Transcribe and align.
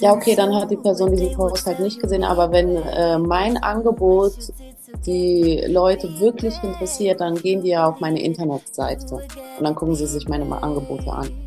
Ja, 0.00 0.12
okay, 0.12 0.34
dann 0.34 0.54
hat 0.54 0.70
die 0.70 0.76
Person 0.76 1.10
diesen 1.10 1.32
Post 1.32 1.66
halt 1.66 1.80
nicht 1.80 2.00
gesehen, 2.00 2.24
aber 2.24 2.50
wenn 2.52 2.76
äh, 2.76 3.18
mein 3.18 3.56
Angebot 3.56 4.34
die 5.04 5.64
Leute 5.68 6.08
wirklich 6.20 6.54
interessiert, 6.62 7.20
dann 7.20 7.36
gehen 7.36 7.62
die 7.62 7.70
ja 7.70 7.88
auf 7.88 8.00
meine 8.00 8.20
Internetseite 8.22 9.14
und 9.14 9.64
dann 9.64 9.74
gucken 9.74 9.94
sie 9.94 10.06
sich 10.06 10.28
meine 10.28 10.62
Angebote 10.62 11.10
an. 11.10 11.45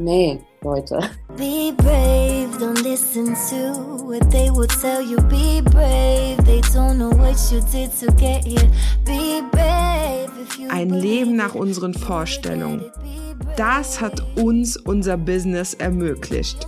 Nee, 0.00 0.40
Leute. 0.62 0.98
Be 1.36 1.74
brave, 1.76 2.58
don't 2.58 2.82
listen 2.82 3.34
to 3.50 4.06
what 4.06 4.30
they 4.30 4.50
will 4.50 4.66
tell 4.66 5.02
you. 5.02 5.18
Be 5.28 5.60
brave, 5.60 6.42
they 6.46 6.62
don't 6.72 6.96
know 6.96 7.10
what 7.10 7.36
you 7.52 7.60
did 7.70 7.90
to 8.00 8.06
get 8.14 8.42
here. 8.42 8.66
Be 9.04 9.42
brave. 9.52 10.30
Ein 10.70 10.88
Leben 10.88 11.36
nach 11.36 11.54
unseren 11.54 11.92
Vorstellungen. 11.92 12.90
Das 13.58 14.00
hat 14.00 14.22
uns 14.38 14.78
unser 14.78 15.18
Business 15.18 15.74
ermöglicht. 15.74 16.66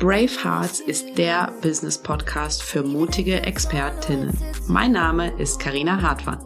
Brave 0.00 0.42
Hearts 0.42 0.80
ist 0.80 1.16
der 1.16 1.52
Business 1.62 1.96
Podcast 1.96 2.64
für 2.64 2.82
mutige 2.82 3.40
Expertinnen. 3.42 4.36
Mein 4.66 4.90
Name 4.90 5.30
ist 5.38 5.60
Karina 5.60 6.02
Hartmann. 6.02 6.40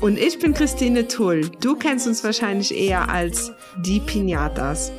Und 0.00 0.18
ich 0.18 0.38
bin 0.38 0.54
Christine 0.54 1.06
Tull. 1.06 1.50
Du 1.60 1.76
kennst 1.76 2.06
uns 2.06 2.24
wahrscheinlich 2.24 2.74
eher 2.74 3.08
als 3.08 3.52
die 3.84 4.00
Pinatas. 4.00 4.90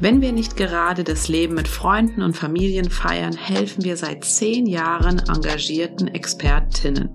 Wenn 0.00 0.20
wir 0.20 0.32
nicht 0.32 0.56
gerade 0.56 1.02
das 1.02 1.28
Leben 1.28 1.54
mit 1.54 1.68
Freunden 1.68 2.22
und 2.22 2.36
Familien 2.36 2.90
feiern, 2.90 3.36
helfen 3.36 3.84
wir 3.84 3.96
seit 3.96 4.24
zehn 4.24 4.66
Jahren 4.66 5.18
engagierten 5.18 6.08
Expertinnen 6.08 7.10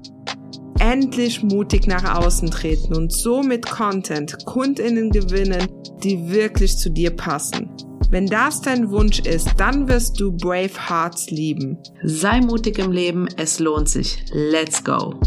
endlich 0.84 1.42
mutig 1.44 1.88
nach 1.88 2.18
außen 2.18 2.52
treten 2.52 2.96
und 2.96 3.14
so 3.14 3.42
mit 3.42 3.66
Content 3.70 4.46
Kundinnen 4.46 5.12
gewinnen, 5.12 5.68
die 6.04 6.30
wirklich 6.30 6.78
zu 6.78 6.90
dir 6.90 7.12
passen. 7.12 7.70
Wenn 8.10 8.28
das 8.28 8.62
dein 8.62 8.92
Wunsch 8.92 9.20
ist, 9.20 9.50
dann 9.58 9.88
wirst 9.88 10.20
du 10.20 10.32
Brave 10.32 10.90
Hearts 10.90 11.32
lieben. 11.32 11.80
Sei 12.04 12.42
mutig 12.42 12.78
im 12.80 12.92
Leben, 12.92 13.28
es 13.38 13.60
lohnt 13.60 13.90
sich. 13.90 14.24
Let's 14.34 14.84
go! 14.84 15.20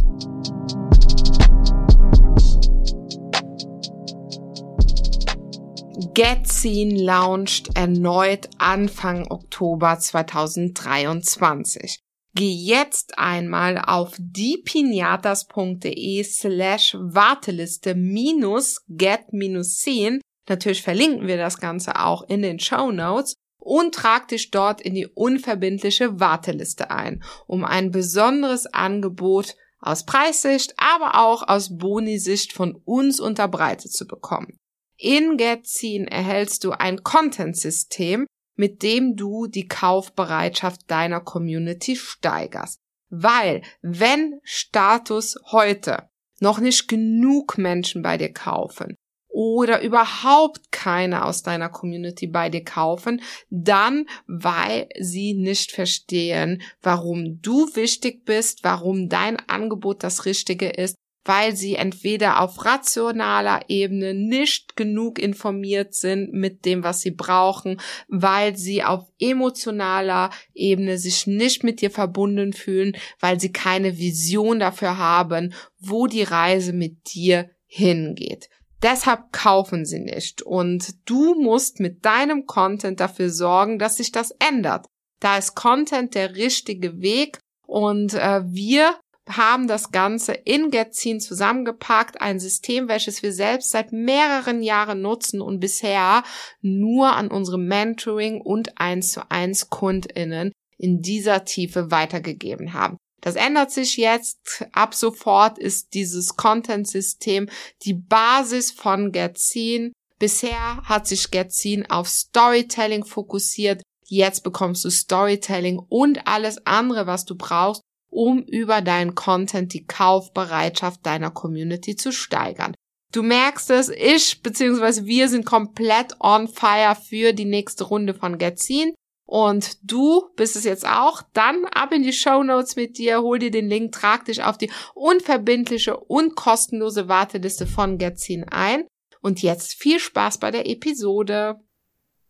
Get 6.16 6.48
Seen 6.48 6.96
launched 6.96 7.76
erneut 7.76 8.48
Anfang 8.56 9.30
Oktober 9.30 9.98
2023. 9.98 11.98
Geh 12.34 12.54
jetzt 12.54 13.18
einmal 13.18 13.76
auf 13.76 14.14
diepinatas.de 14.18 16.24
slash 16.24 16.96
Warteliste 16.98 17.94
minus 17.94 18.82
get 18.88 19.34
minus 19.34 19.76
10. 19.80 20.22
Natürlich 20.48 20.80
verlinken 20.80 21.26
wir 21.26 21.36
das 21.36 21.60
Ganze 21.60 22.00
auch 22.00 22.26
in 22.30 22.40
den 22.40 22.60
Show 22.60 22.90
Notes 22.90 23.34
und 23.58 23.94
trag 23.94 24.28
dich 24.28 24.50
dort 24.50 24.80
in 24.80 24.94
die 24.94 25.08
unverbindliche 25.08 26.18
Warteliste 26.18 26.90
ein, 26.90 27.22
um 27.46 27.62
ein 27.62 27.90
besonderes 27.90 28.64
Angebot 28.64 29.54
aus 29.80 30.06
Preissicht, 30.06 30.72
aber 30.78 31.20
auch 31.20 31.46
aus 31.46 31.76
Boni-Sicht 31.76 32.54
von 32.54 32.74
uns 32.86 33.20
unterbreitet 33.20 33.92
zu 33.92 34.06
bekommen. 34.06 34.58
In 34.98 35.36
GetZine 35.36 36.10
erhältst 36.10 36.64
du 36.64 36.72
ein 36.72 37.02
Content-System, 37.02 38.26
mit 38.56 38.82
dem 38.82 39.16
du 39.16 39.46
die 39.46 39.68
Kaufbereitschaft 39.68 40.90
deiner 40.90 41.20
Community 41.20 41.96
steigerst. 41.96 42.78
Weil, 43.10 43.62
wenn 43.82 44.40
Status 44.42 45.36
heute 45.52 46.08
noch 46.40 46.58
nicht 46.58 46.88
genug 46.88 47.58
Menschen 47.58 48.02
bei 48.02 48.16
dir 48.16 48.32
kaufen 48.32 48.96
oder 49.28 49.82
überhaupt 49.82 50.72
keine 50.72 51.24
aus 51.24 51.42
deiner 51.42 51.68
Community 51.68 52.26
bei 52.26 52.48
dir 52.48 52.64
kaufen, 52.64 53.20
dann 53.50 54.06
weil 54.26 54.88
sie 54.98 55.34
nicht 55.34 55.72
verstehen, 55.72 56.62
warum 56.80 57.40
du 57.42 57.68
wichtig 57.74 58.24
bist, 58.24 58.64
warum 58.64 59.08
dein 59.08 59.36
Angebot 59.48 60.02
das 60.02 60.24
Richtige 60.24 60.68
ist 60.68 60.96
weil 61.26 61.56
sie 61.56 61.74
entweder 61.74 62.40
auf 62.40 62.64
rationaler 62.64 63.60
Ebene 63.68 64.14
nicht 64.14 64.76
genug 64.76 65.18
informiert 65.18 65.94
sind 65.94 66.32
mit 66.32 66.64
dem, 66.64 66.84
was 66.84 67.00
sie 67.00 67.10
brauchen, 67.10 67.80
weil 68.08 68.56
sie 68.56 68.84
auf 68.84 69.04
emotionaler 69.18 70.30
Ebene 70.54 70.98
sich 70.98 71.26
nicht 71.26 71.64
mit 71.64 71.80
dir 71.80 71.90
verbunden 71.90 72.52
fühlen, 72.52 72.96
weil 73.20 73.40
sie 73.40 73.52
keine 73.52 73.98
Vision 73.98 74.60
dafür 74.60 74.98
haben, 74.98 75.52
wo 75.78 76.06
die 76.06 76.22
Reise 76.22 76.72
mit 76.72 77.12
dir 77.14 77.50
hingeht. 77.66 78.48
Deshalb 78.82 79.32
kaufen 79.32 79.84
sie 79.84 80.00
nicht 80.00 80.42
und 80.42 80.94
du 81.06 81.34
musst 81.34 81.80
mit 81.80 82.04
deinem 82.04 82.46
Content 82.46 83.00
dafür 83.00 83.30
sorgen, 83.30 83.78
dass 83.78 83.96
sich 83.96 84.12
das 84.12 84.32
ändert. 84.38 84.86
Da 85.18 85.38
ist 85.38 85.54
Content 85.54 86.14
der 86.14 86.36
richtige 86.36 87.00
Weg 87.00 87.40
und 87.66 88.14
äh, 88.14 88.42
wir 88.44 88.94
haben 89.28 89.66
das 89.66 89.90
Ganze 89.90 90.32
in 90.32 90.70
Getzin 90.70 91.20
zusammengepackt, 91.20 92.20
ein 92.20 92.38
System, 92.38 92.88
welches 92.88 93.22
wir 93.22 93.32
selbst 93.32 93.70
seit 93.70 93.92
mehreren 93.92 94.62
Jahren 94.62 95.02
nutzen 95.02 95.40
und 95.40 95.60
bisher 95.60 96.22
nur 96.60 97.12
an 97.14 97.28
unsere 97.28 97.58
Mentoring 97.58 98.40
und 98.40 98.78
1 98.78 99.12
zu 99.12 99.30
1 99.30 99.70
KundInnen 99.70 100.52
in 100.78 101.02
dieser 101.02 101.44
Tiefe 101.44 101.90
weitergegeben 101.90 102.72
haben. 102.72 102.96
Das 103.20 103.34
ändert 103.34 103.72
sich 103.72 103.96
jetzt. 103.96 104.64
Ab 104.72 104.94
sofort 104.94 105.58
ist 105.58 105.94
dieses 105.94 106.36
Content-System 106.36 107.48
die 107.82 107.94
Basis 107.94 108.70
von 108.70 109.10
Getzin. 109.10 109.92
Bisher 110.18 110.82
hat 110.84 111.08
sich 111.08 111.30
Getzin 111.30 111.90
auf 111.90 112.08
Storytelling 112.08 113.04
fokussiert. 113.04 113.82
Jetzt 114.06 114.44
bekommst 114.44 114.84
du 114.84 114.90
Storytelling 114.90 115.80
und 115.88 116.28
alles 116.28 116.64
andere, 116.64 117.08
was 117.08 117.24
du 117.24 117.34
brauchst, 117.34 117.82
um 118.16 118.42
über 118.42 118.80
deinen 118.80 119.14
Content 119.14 119.74
die 119.74 119.84
Kaufbereitschaft 119.86 121.04
deiner 121.04 121.30
Community 121.30 121.96
zu 121.96 122.12
steigern. 122.12 122.74
Du 123.12 123.22
merkst 123.22 123.70
es, 123.70 123.90
ich 123.90 124.42
bzw. 124.42 125.04
wir 125.04 125.28
sind 125.28 125.44
komplett 125.44 126.16
on 126.18 126.48
fire 126.48 126.96
für 126.96 127.34
die 127.34 127.44
nächste 127.44 127.84
Runde 127.84 128.14
von 128.14 128.38
Getzin. 128.38 128.94
Und 129.26 129.78
du 129.82 130.30
bist 130.36 130.56
es 130.56 130.64
jetzt 130.64 130.86
auch, 130.86 131.20
dann 131.34 131.66
ab 131.66 131.92
in 131.92 132.04
die 132.04 132.12
Show 132.12 132.42
Notes 132.42 132.76
mit 132.76 132.96
dir, 132.96 133.20
hol 133.20 133.38
dir 133.38 133.50
den 133.50 133.68
Link, 133.68 133.92
trag 133.92 134.24
dich 134.24 134.42
auf 134.42 134.56
die 134.56 134.70
unverbindliche 134.94 135.96
und 135.96 136.36
kostenlose 136.36 137.08
Warteliste 137.08 137.66
von 137.66 137.98
Getzin 137.98 138.44
ein. 138.48 138.86
Und 139.20 139.42
jetzt 139.42 139.74
viel 139.74 139.98
Spaß 139.98 140.38
bei 140.38 140.50
der 140.50 140.66
Episode. 140.66 141.56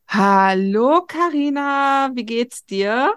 Hallo 0.09 1.03
Karina, 1.07 2.11
wie 2.15 2.25
geht's 2.25 2.65
dir? 2.65 3.13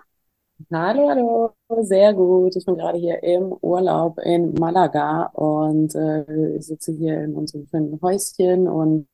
Hallo, 0.67 1.09
hallo, 1.09 1.55
sehr 1.83 2.13
gut. 2.13 2.55
Ich 2.55 2.65
bin 2.65 2.75
gerade 2.75 2.97
hier 2.97 3.23
im 3.23 3.53
Urlaub 3.61 4.19
in 4.19 4.53
Malaga 4.55 5.27
und 5.27 5.95
äh, 5.95 6.59
sitze 6.59 6.91
hier 6.91 7.23
in 7.23 7.33
unserem 7.33 7.65
schönen 7.67 7.99
Häuschen 8.01 8.67
und 8.67 9.07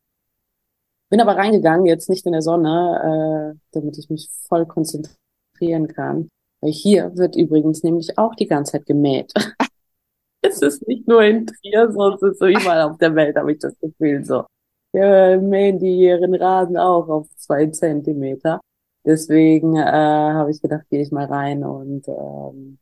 bin 1.10 1.22
aber 1.22 1.38
reingegangen, 1.38 1.86
jetzt 1.86 2.10
nicht 2.10 2.26
in 2.26 2.32
der 2.32 2.42
Sonne, 2.42 3.54
äh, 3.54 3.60
damit 3.72 3.98
ich 4.00 4.10
mich 4.10 4.30
voll 4.50 4.66
konzentrieren 4.66 5.88
kann. 5.88 6.30
Weil 6.62 6.72
hier 6.72 7.16
wird 7.16 7.36
übrigens 7.36 7.84
nämlich 7.84 8.18
auch 8.18 8.34
die 8.34 8.48
ganze 8.48 8.74
Zeit 8.74 8.88
gemäht. 8.88 9.32
es 10.42 10.62
ist 10.64 10.88
nicht 10.88 11.08
nur 11.08 11.22
in 11.24 11.46
Trier, 11.46 11.90
es 11.90 12.22
ist 12.24 12.40
so 12.40 12.48
überall 12.48 12.82
auf 12.82 12.98
der 12.98 13.14
Welt, 13.16 13.36
habe 13.38 13.52
ich 13.52 13.60
das 13.60 13.78
Gefühl 13.80 14.26
so. 14.26 14.46
Ja, 14.94 15.38
mähen 15.38 15.78
die 15.78 15.96
ihren 15.96 16.34
Rasen 16.34 16.78
auch 16.78 17.08
auf 17.08 17.28
zwei 17.36 17.68
Zentimeter. 17.68 18.62
Deswegen 19.06 19.76
äh, 19.76 19.82
habe 19.82 20.50
ich 20.52 20.62
gedacht, 20.62 20.84
gehe 20.90 21.02
ich 21.02 21.12
mal 21.12 21.26
rein 21.26 21.64
und 21.64 22.08
ähm, 22.08 22.80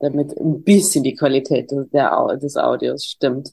damit 0.00 0.36
ein 0.36 0.62
bisschen 0.62 1.04
die 1.04 1.14
Qualität 1.14 1.70
der, 1.70 2.36
des 2.36 2.56
Audios 2.56 3.04
stimmt. 3.04 3.52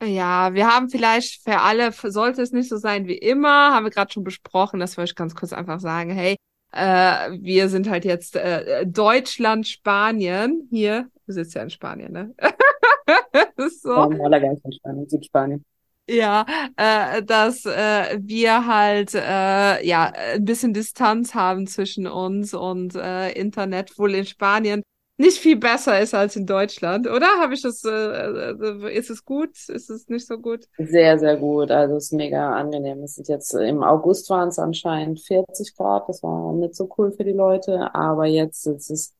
Ja, 0.00 0.54
wir 0.54 0.68
haben 0.68 0.88
vielleicht 0.88 1.42
für 1.42 1.58
alle, 1.58 1.90
sollte 1.90 2.42
es 2.42 2.52
nicht 2.52 2.68
so 2.68 2.76
sein 2.76 3.08
wie 3.08 3.18
immer, 3.18 3.74
haben 3.74 3.84
wir 3.84 3.90
gerade 3.90 4.12
schon 4.12 4.22
besprochen, 4.22 4.78
das 4.78 4.96
wollte 4.96 5.10
ich 5.10 5.16
ganz 5.16 5.34
kurz 5.34 5.52
einfach 5.52 5.80
sagen, 5.80 6.10
hey, 6.10 6.36
äh, 6.72 7.30
wir 7.40 7.68
sind 7.68 7.90
halt 7.90 8.04
jetzt 8.04 8.36
äh, 8.36 8.86
Deutschland, 8.86 9.66
Spanien, 9.66 10.68
hier, 10.70 11.08
du 11.26 11.32
sitzt 11.32 11.54
ja 11.54 11.62
in 11.62 11.70
Spanien, 11.70 12.12
ne? 12.12 12.34
so. 13.82 13.92
Ja, 13.92 14.08
Malaga 14.08 14.52
ist 14.52 14.64
in 14.64 14.72
Spanien, 14.72 15.08
Südspanien 15.08 15.64
ja, 16.08 16.46
äh, 16.76 17.22
dass 17.22 17.64
äh, 17.66 18.18
wir 18.20 18.66
halt 18.66 19.14
äh, 19.14 19.86
ja 19.86 20.12
ein 20.34 20.44
bisschen 20.44 20.72
Distanz 20.72 21.34
haben 21.34 21.66
zwischen 21.66 22.06
uns 22.06 22.54
und 22.54 22.94
äh, 22.94 23.30
Internet 23.32 23.98
wohl 23.98 24.14
in 24.14 24.26
Spanien 24.26 24.82
nicht 25.20 25.38
viel 25.38 25.56
besser 25.56 26.00
ist 26.00 26.14
als 26.14 26.36
in 26.36 26.46
Deutschland, 26.46 27.08
oder? 27.08 27.26
Habe 27.40 27.54
ich 27.54 27.62
das? 27.62 27.84
Äh, 27.84 27.90
äh, 27.90 28.96
ist 28.96 29.10
es 29.10 29.24
gut? 29.24 29.50
Ist 29.68 29.90
es 29.90 30.08
nicht 30.08 30.26
so 30.26 30.38
gut? 30.38 30.66
Sehr, 30.78 31.18
sehr 31.18 31.36
gut. 31.36 31.72
Also 31.72 31.96
es 31.96 32.04
ist 32.04 32.12
mega 32.12 32.52
angenehm. 32.54 33.02
Es 33.02 33.16
sind 33.16 33.28
jetzt 33.28 33.52
im 33.54 33.82
August 33.82 34.30
waren 34.30 34.48
es 34.48 34.60
anscheinend 34.60 35.20
40 35.20 35.76
Grad. 35.76 36.08
Das 36.08 36.22
war 36.22 36.52
nicht 36.52 36.76
so 36.76 36.88
cool 36.96 37.10
für 37.10 37.24
die 37.24 37.32
Leute, 37.32 37.92
aber 37.94 38.26
jetzt 38.26 38.64
ist 38.66 38.90
es 38.90 39.14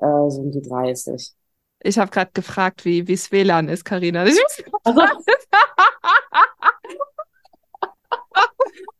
äh, 0.00 0.30
sind 0.30 0.54
die 0.54 0.62
30. 0.62 1.34
Ich 1.82 1.98
habe 1.98 2.10
gerade 2.10 2.30
gefragt, 2.32 2.84
wie 2.84 3.06
wie's 3.06 3.30
WLAN 3.30 3.68
ist, 3.68 3.84
Karina. 3.84 4.24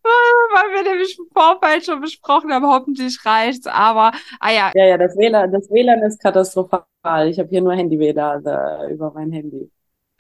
weil 0.07 0.75
wir 0.75 0.83
nämlich 0.83 1.19
im 1.19 1.27
Vorfeld 1.33 1.85
schon 1.85 2.01
besprochen 2.01 2.53
haben, 2.53 2.67
hoffentlich 2.67 3.25
reicht's, 3.25 3.67
aber, 3.67 4.13
ah 4.41 4.51
ja. 4.51 4.71
Ja, 4.75 4.87
ja, 4.87 4.99
das 4.99 5.17
WLAN, 5.17 5.53
das 5.53 5.71
WLAN 5.71 6.03
ist 6.03 6.23
katastrophal. 6.23 6.85
Ich 7.29 7.39
habe 7.39 7.49
hier 7.49 7.61
nur 7.61 7.75
Handy-WLAN 7.75 8.45
äh, 8.47 8.93
über 8.93 9.13
mein 9.13 9.33
Handy. 9.33 9.71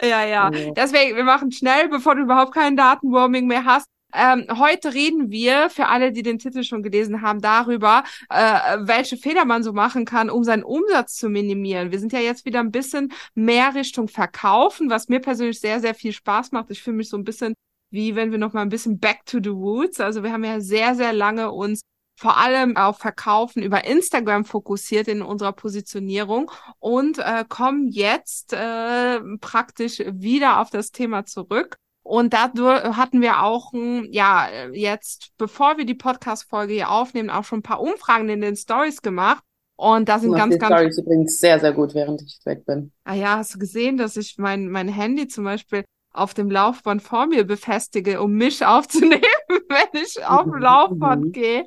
Ja, 0.02 0.24
ja. 0.24 0.48
Also. 0.48 0.72
Deswegen, 0.72 1.16
wir 1.16 1.24
machen 1.24 1.50
schnell, 1.52 1.88
bevor 1.88 2.14
du 2.14 2.22
überhaupt 2.22 2.52
kein 2.52 2.76
Datenroaming 2.76 3.46
mehr 3.46 3.64
hast. 3.64 3.86
Ähm, 4.14 4.46
heute 4.58 4.94
reden 4.94 5.30
wir, 5.30 5.68
für 5.68 5.88
alle, 5.88 6.12
die 6.12 6.22
den 6.22 6.38
Titel 6.38 6.62
schon 6.62 6.82
gelesen 6.82 7.22
haben, 7.22 7.40
darüber, 7.40 8.04
äh, 8.30 8.78
welche 8.80 9.16
Fehler 9.16 9.44
man 9.44 9.62
so 9.62 9.72
machen 9.72 10.04
kann, 10.04 10.30
um 10.30 10.44
seinen 10.44 10.62
Umsatz 10.62 11.16
zu 11.16 11.28
minimieren. 11.28 11.90
Wir 11.90 11.98
sind 11.98 12.12
ja 12.12 12.20
jetzt 12.20 12.44
wieder 12.44 12.60
ein 12.60 12.70
bisschen 12.70 13.12
mehr 13.34 13.74
Richtung 13.74 14.08
Verkaufen, 14.08 14.88
was 14.88 15.08
mir 15.08 15.20
persönlich 15.20 15.60
sehr, 15.60 15.80
sehr 15.80 15.94
viel 15.94 16.12
Spaß 16.12 16.52
macht. 16.52 16.70
Ich 16.70 16.82
fühle 16.82 16.96
mich 16.96 17.08
so 17.08 17.16
ein 17.16 17.24
bisschen 17.24 17.54
wie 17.90 18.16
wenn 18.16 18.30
wir 18.30 18.38
noch 18.38 18.52
mal 18.52 18.62
ein 18.62 18.68
bisschen 18.68 18.98
back 18.98 19.24
to 19.26 19.38
the 19.42 19.50
roots. 19.50 20.00
Also 20.00 20.22
wir 20.22 20.32
haben 20.32 20.44
ja 20.44 20.60
sehr, 20.60 20.94
sehr 20.94 21.12
lange 21.12 21.52
uns 21.52 21.80
vor 22.18 22.38
allem 22.38 22.76
auf 22.76 22.98
Verkaufen 22.98 23.62
über 23.62 23.84
Instagram 23.84 24.44
fokussiert 24.44 25.06
in 25.06 25.20
unserer 25.20 25.52
Positionierung 25.52 26.50
und 26.78 27.18
äh, 27.18 27.44
kommen 27.46 27.88
jetzt 27.88 28.54
äh, 28.54 29.20
praktisch 29.40 29.98
wieder 29.98 30.60
auf 30.60 30.70
das 30.70 30.92
Thema 30.92 31.26
zurück. 31.26 31.76
Und 32.06 32.34
dadurch 32.34 32.84
hatten 32.96 33.20
wir 33.20 33.42
auch, 33.42 33.72
ja, 34.10 34.48
jetzt, 34.72 35.32
bevor 35.38 35.76
wir 35.76 35.84
die 35.84 35.94
Podcast-Folge 35.94 36.74
hier 36.74 36.90
aufnehmen, 36.90 37.30
auch 37.30 37.42
schon 37.42 37.58
ein 37.58 37.64
paar 37.64 37.80
Umfragen 37.80 38.28
in 38.28 38.40
den 38.40 38.54
Stories 38.54 39.02
gemacht. 39.02 39.42
Und 39.74 40.08
da 40.08 40.20
sind 40.20 40.32
ganz, 40.32 40.54
die 40.54 40.58
ganz. 40.60 40.72
Stories 40.72 40.98
übrigens 40.98 41.40
sehr, 41.40 41.58
sehr 41.58 41.72
gut, 41.72 41.94
während 41.94 42.22
ich 42.22 42.38
weg 42.44 42.64
bin. 42.64 42.92
Ah 43.02 43.14
ja, 43.14 43.38
hast 43.38 43.56
du 43.56 43.58
gesehen, 43.58 43.96
dass 43.96 44.16
ich 44.16 44.36
mein, 44.38 44.68
mein 44.68 44.88
Handy 44.88 45.26
zum 45.26 45.42
Beispiel 45.42 45.84
auf 46.12 46.32
dem 46.32 46.48
Laufband 46.48 47.02
vor 47.02 47.26
mir 47.26 47.44
befestige, 47.44 48.22
um 48.22 48.34
mich 48.34 48.64
aufzunehmen, 48.66 49.20
wenn 49.48 50.00
ich 50.00 50.24
auf 50.24 50.44
dem 50.44 50.62
Laufband 50.62 51.24
mhm. 51.24 51.32
gehe. 51.32 51.66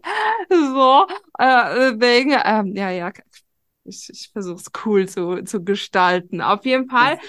So, 0.49 1.05
äh, 1.37 1.99
wegen, 1.99 2.33
ähm, 2.45 2.75
ja, 2.77 2.89
ja, 2.91 3.11
ich, 3.83 4.09
ich 4.09 4.29
versuche 4.31 4.61
es 4.61 4.71
cool 4.85 5.05
zu, 5.09 5.43
zu 5.43 5.65
gestalten. 5.65 6.39
Auf 6.39 6.63
jeden 6.63 6.87
Fall 6.87 7.19